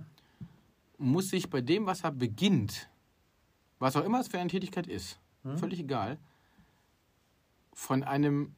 Muss 0.99 1.30
sich 1.30 1.49
bei 1.49 1.61
dem, 1.62 1.86
was 1.86 2.05
er 2.05 2.11
beginnt, 2.12 2.91
was 3.78 3.97
auch 3.97 4.05
immer 4.05 4.20
es 4.20 4.28
für 4.28 4.38
eine 4.38 4.51
Tätigkeit 4.51 4.86
ist, 4.86 5.18
Hm? 5.45 5.57
völlig 5.57 5.80
egal, 5.80 6.18
von 7.72 8.03
einem 8.03 8.55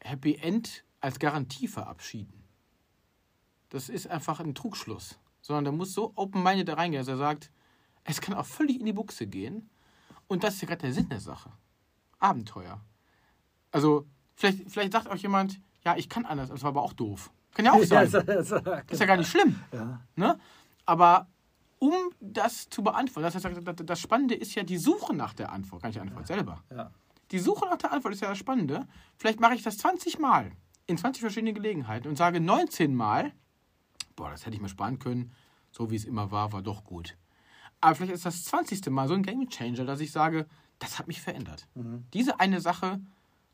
Happy 0.00 0.34
End 0.36 0.82
als 1.00 1.18
Garantie 1.20 1.68
verabschieden. 1.68 2.42
Das 3.68 3.88
ist 3.88 4.08
einfach 4.08 4.40
ein 4.40 4.54
Trugschluss. 4.54 5.18
Sondern 5.40 5.64
der 5.64 5.72
muss 5.72 5.92
so 5.94 6.12
open-minded 6.16 6.68
da 6.68 6.74
reingehen, 6.74 7.00
dass 7.00 7.08
er 7.08 7.16
sagt, 7.16 7.50
es 8.04 8.20
kann 8.20 8.34
auch 8.34 8.46
völlig 8.46 8.80
in 8.80 8.86
die 8.86 8.92
Buchse 8.92 9.26
gehen. 9.26 9.70
Und 10.28 10.44
das 10.44 10.54
ist 10.54 10.62
ja 10.62 10.68
gerade 10.68 10.82
der 10.82 10.92
Sinn 10.92 11.08
der 11.08 11.20
Sache. 11.20 11.50
Abenteuer. 12.18 12.80
Also, 13.70 14.06
vielleicht, 14.34 14.70
vielleicht 14.70 14.92
sagt 14.92 15.08
auch 15.08 15.16
jemand, 15.16 15.60
ja, 15.84 15.96
ich 15.96 16.08
kann 16.08 16.24
anders, 16.26 16.48
das 16.50 16.62
war 16.62 16.68
aber 16.68 16.82
auch 16.82 16.92
doof. 16.92 17.30
Kann 17.54 17.64
ja 17.64 17.72
auch 17.72 17.82
sein. 17.84 18.10
Ja, 18.10 18.20
ist 18.30 19.00
ja 19.00 19.06
gar 19.06 19.16
nicht 19.16 19.30
schlimm. 19.30 19.60
ja. 19.72 20.00
Ne? 20.16 20.38
Aber 20.86 21.28
um 21.78 21.92
das 22.20 22.68
zu 22.68 22.82
beantworten, 22.82 23.22
das, 23.24 23.44
heißt, 23.44 23.60
das- 23.84 24.00
Spannende 24.00 24.34
ist 24.34 24.54
ja 24.54 24.62
die 24.62 24.78
Suche 24.78 25.14
nach 25.14 25.32
der 25.34 25.52
Antwort, 25.52 25.82
gar 25.82 25.88
nicht 25.88 25.96
die 25.96 26.00
Antwort 26.00 26.26
selber. 26.26 26.62
Ja. 26.70 26.90
Die 27.30 27.38
Suche 27.38 27.66
nach 27.66 27.78
der 27.78 27.92
Antwort 27.92 28.14
ist 28.14 28.20
ja 28.20 28.28
das 28.28 28.38
Spannende. 28.38 28.86
Vielleicht 29.16 29.40
mache 29.40 29.54
ich 29.54 29.62
das 29.62 29.78
20 29.78 30.18
Mal 30.18 30.52
in 30.86 30.96
20 30.98 31.20
verschiedenen 31.20 31.54
Gelegenheiten 31.54 32.08
und 32.08 32.16
sage 32.16 32.40
19 32.40 32.94
Mal, 32.94 33.32
boah, 34.16 34.30
das 34.30 34.44
hätte 34.44 34.54
ich 34.56 34.62
mir 34.62 34.68
sparen 34.68 34.98
können, 34.98 35.32
so 35.70 35.90
wie 35.90 35.96
es 35.96 36.04
immer 36.04 36.30
war, 36.30 36.52
war 36.52 36.62
doch 36.62 36.84
gut. 36.84 37.16
Aber 37.82 37.96
vielleicht 37.96 38.14
ist 38.14 38.24
das 38.24 38.44
20. 38.44 38.88
Mal 38.90 39.08
so 39.08 39.14
ein 39.14 39.24
Game 39.24 39.48
Changer, 39.48 39.84
dass 39.84 40.00
ich 40.00 40.12
sage, 40.12 40.46
das 40.78 40.98
hat 40.98 41.08
mich 41.08 41.20
verändert. 41.20 41.66
Mhm. 41.74 42.04
Diese 42.14 42.40
eine 42.40 42.60
Sache 42.60 43.00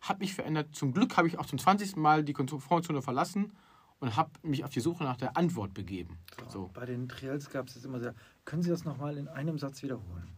hat 0.02 0.20
mich 0.20 0.34
verändert. 0.34 0.68
Zum 0.72 0.92
Glück 0.92 1.16
habe 1.16 1.26
ich 1.26 1.38
auch 1.38 1.46
zum 1.46 1.58
20. 1.58 1.96
Mal 1.96 2.22
die 2.22 2.34
Komfortzone 2.34 3.02
verlassen 3.02 3.52
und 4.00 4.16
habe 4.16 4.30
mich 4.42 4.64
auf 4.64 4.70
die 4.70 4.80
Suche 4.80 5.02
nach 5.02 5.16
der 5.16 5.36
Antwort 5.36 5.72
begeben. 5.72 6.18
So. 6.48 6.70
Bei 6.74 6.84
den 6.84 7.08
Trials 7.08 7.50
gab 7.50 7.68
es 7.68 7.74
jetzt 7.74 7.84
immer 7.84 8.00
sehr. 8.00 8.14
Können 8.44 8.62
Sie 8.62 8.70
das 8.70 8.84
nochmal 8.84 9.16
in 9.16 9.28
einem 9.28 9.58
Satz 9.58 9.82
wiederholen? 9.82 10.28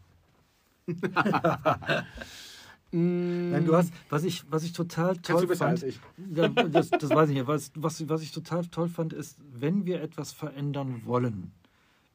Nein, 2.92 3.64
du 3.64 3.76
hast, 3.76 3.92
was 4.08 4.24
ich, 4.24 4.44
was 4.50 4.64
ich 4.64 4.72
total 4.72 5.14
Kannst 5.14 5.30
toll 5.30 5.46
besser 5.46 5.66
fand, 5.66 5.82
ich. 5.82 6.00
Ja, 6.34 6.48
das, 6.48 6.90
das 6.90 7.10
weiß 7.10 7.28
ich 7.30 7.36
nicht. 7.36 7.46
Was, 7.46 7.70
was, 7.74 8.08
was 8.08 8.22
ich 8.22 8.32
total 8.32 8.66
toll 8.66 8.88
fand, 8.88 9.12
ist, 9.12 9.38
wenn 9.52 9.84
wir 9.84 10.00
etwas 10.00 10.32
verändern 10.32 11.02
wollen, 11.04 11.52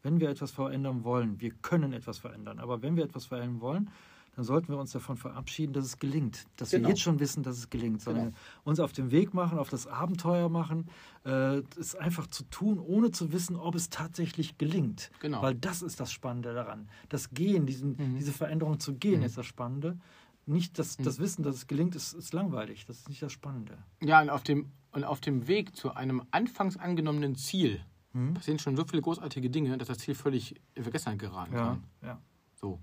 wenn 0.06 0.20
wir 0.20 0.30
etwas 0.30 0.51
verändern 0.51 1.03
wollen, 1.03 1.41
wir 1.41 1.51
können 1.64 1.91
etwas 1.91 2.20
verändern, 2.20 2.60
aber 2.60 2.82
wenn 2.84 2.95
wir 2.95 3.03
etwas 3.03 3.26
verändern 3.26 3.60
wollen, 3.60 3.89
dann 4.36 4.43
sollten 4.45 4.68
wir 4.68 4.78
uns 4.78 4.91
davon 4.91 5.16
verabschieden, 5.18 5.72
dass 5.74 5.86
es 5.86 5.97
gelingt. 5.97 6.45
Dass 6.58 6.70
Genau. 6.72 6.84
wir 6.84 6.89
jetzt 6.89 7.01
schon 7.01 7.20
wissen, 7.22 7.41
dass 7.41 7.58
es 7.58 7.70
gelingt, 7.70 8.01
sondern 8.01 8.26
Genau. 8.26 8.38
uns 8.66 8.80
auf 8.82 8.91
den 8.91 9.10
Weg 9.10 9.34
machen, 9.34 9.58
auf 9.58 9.70
das 9.70 9.88
Abenteuer 9.88 10.49
machen, 10.49 10.89
äh, 11.26 11.62
es 11.80 11.95
einfach 11.95 12.28
zu 12.28 12.43
tun, 12.43 12.78
ohne 12.78 13.12
zu 13.12 13.32
wissen, 13.32 13.56
ob 13.56 13.76
es 13.76 13.89
tatsächlich 13.89 14.58
gelingt. 14.58 15.10
Genau. 15.22 15.41
Weil 15.41 15.56
das 15.56 15.82
ist 15.82 15.99
das 16.01 16.12
Spannende 16.12 16.53
daran. 16.53 16.89
Das 17.10 17.30
Gehen, 17.32 17.66
diesen, 17.66 17.91
Mhm. 17.91 18.18
diese 18.18 18.34
Veränderung 18.34 18.80
zu 18.82 18.93
gehen, 18.95 19.22
Mhm. 19.22 19.26
ist 19.26 19.38
das 19.38 19.45
Spannende. 19.45 19.97
Nicht 20.45 20.78
das, 20.80 20.97
das 20.97 21.18
Mhm. 21.18 21.24
Wissen, 21.24 21.43
dass 21.43 21.56
es 21.56 21.68
gelingt, 21.68 21.95
ist, 21.95 22.14
ist 22.14 22.34
langweilig. 22.34 22.86
Das 22.86 22.97
ist 22.99 23.10
nicht 23.10 23.22
das 23.24 23.32
Spannende. 23.32 23.78
Ja, 24.03 24.22
und 24.22 24.30
auf, 24.30 24.43
dem, 24.43 24.70
und 24.91 25.03
auf 25.06 25.22
dem 25.22 25.47
Weg 25.47 25.76
zu 25.78 25.93
einem 25.95 26.22
anfangs 26.32 26.76
angenommenen 26.78 27.36
Ziel 27.36 27.80
Hm? 28.16 28.34
passieren 28.34 28.59
schon 28.59 28.78
so 28.78 28.86
viele 28.86 29.01
großartige 29.01 29.49
Dinge, 29.49 29.78
dass 29.78 29.89
das 29.89 29.97
Ziel 29.97 30.16
völlig 30.16 30.55
in 30.74 30.84
Vergessenheit 30.84 31.20
geraten 31.20 31.53
Ja, 31.53 31.66
kann. 31.66 31.84
ja. 32.01 32.22
So. 32.55 32.80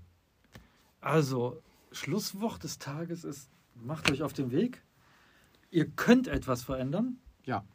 Also, 1.01 1.61
Schlusswort 1.91 2.63
des 2.63 2.77
Tages 2.77 3.23
ist, 3.23 3.49
macht 3.75 4.11
euch 4.11 4.21
auf 4.21 4.33
den 4.33 4.51
Weg. 4.51 4.83
Ihr 5.71 5.89
könnt 5.89 6.27
etwas 6.27 6.61
verändern. 6.63 7.17
Ja. 7.45 7.65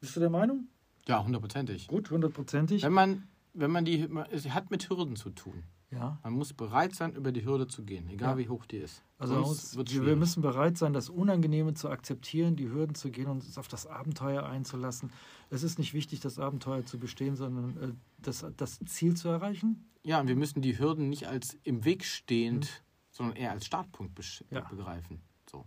Bist 0.00 0.16
du 0.16 0.20
der 0.20 0.30
Meinung? 0.30 0.66
Ja, 1.06 1.24
hundertprozentig. 1.24 1.86
Gut, 1.86 2.10
hundertprozentig. 2.10 2.82
Wenn 2.82 2.92
man, 2.92 3.28
wenn 3.52 3.70
man 3.70 3.84
die, 3.84 4.08
es 4.32 4.48
hat 4.50 4.70
mit 4.70 4.88
Hürden 4.90 5.14
zu 5.16 5.30
tun. 5.30 5.62
Ja. 5.90 6.18
Man 6.24 6.32
muss 6.32 6.52
bereit 6.52 6.92
sein, 6.94 7.14
über 7.14 7.30
die 7.30 7.44
Hürde 7.44 7.68
zu 7.68 7.84
gehen, 7.84 8.08
egal 8.08 8.32
Ja. 8.32 8.38
wie 8.38 8.48
hoch 8.48 8.66
die 8.66 8.78
ist. 8.78 9.04
Also 9.16 9.36
uns, 9.36 9.76
wir, 9.76 10.16
müssen 10.16 10.42
bereit 10.42 10.76
sein, 10.76 10.92
das 10.92 11.08
Unangenehme 11.08 11.74
zu 11.74 11.88
akzeptieren, 11.88 12.56
die 12.56 12.68
Hürden 12.68 12.96
zu 12.96 13.10
gehen 13.12 13.26
und 13.28 13.44
uns 13.44 13.56
auf 13.58 13.68
das 13.68 13.86
Abenteuer 13.86 14.42
einzulassen. 14.44 15.12
Es 15.50 15.62
ist 15.62 15.78
nicht 15.78 15.94
wichtig, 15.94 16.20
das 16.20 16.38
Abenteuer 16.38 16.84
zu 16.84 16.98
bestehen, 16.98 17.36
sondern 17.36 17.76
äh, 17.82 17.92
das, 18.18 18.44
das 18.56 18.78
Ziel 18.86 19.16
zu 19.16 19.28
erreichen. 19.28 19.88
Ja, 20.02 20.20
und 20.20 20.28
wir 20.28 20.36
müssen 20.36 20.62
die 20.62 20.78
Hürden 20.78 21.08
nicht 21.08 21.26
als 21.26 21.56
im 21.62 21.84
Weg 21.84 22.04
stehend, 22.04 22.82
sondern 23.10 23.36
eher 23.36 23.52
als 23.52 23.66
Startpunkt 23.66 24.18
Ja. 24.50 24.60
begreifen. 24.60 25.20
So. 25.50 25.64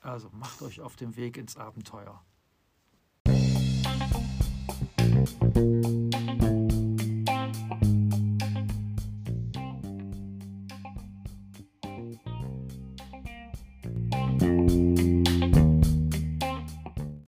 Also 0.00 0.28
macht 0.32 0.60
euch 0.62 0.80
auf 0.80 0.96
den 0.96 1.16
Weg 1.16 1.36
ins 1.36 1.56
Abenteuer. 1.56 2.22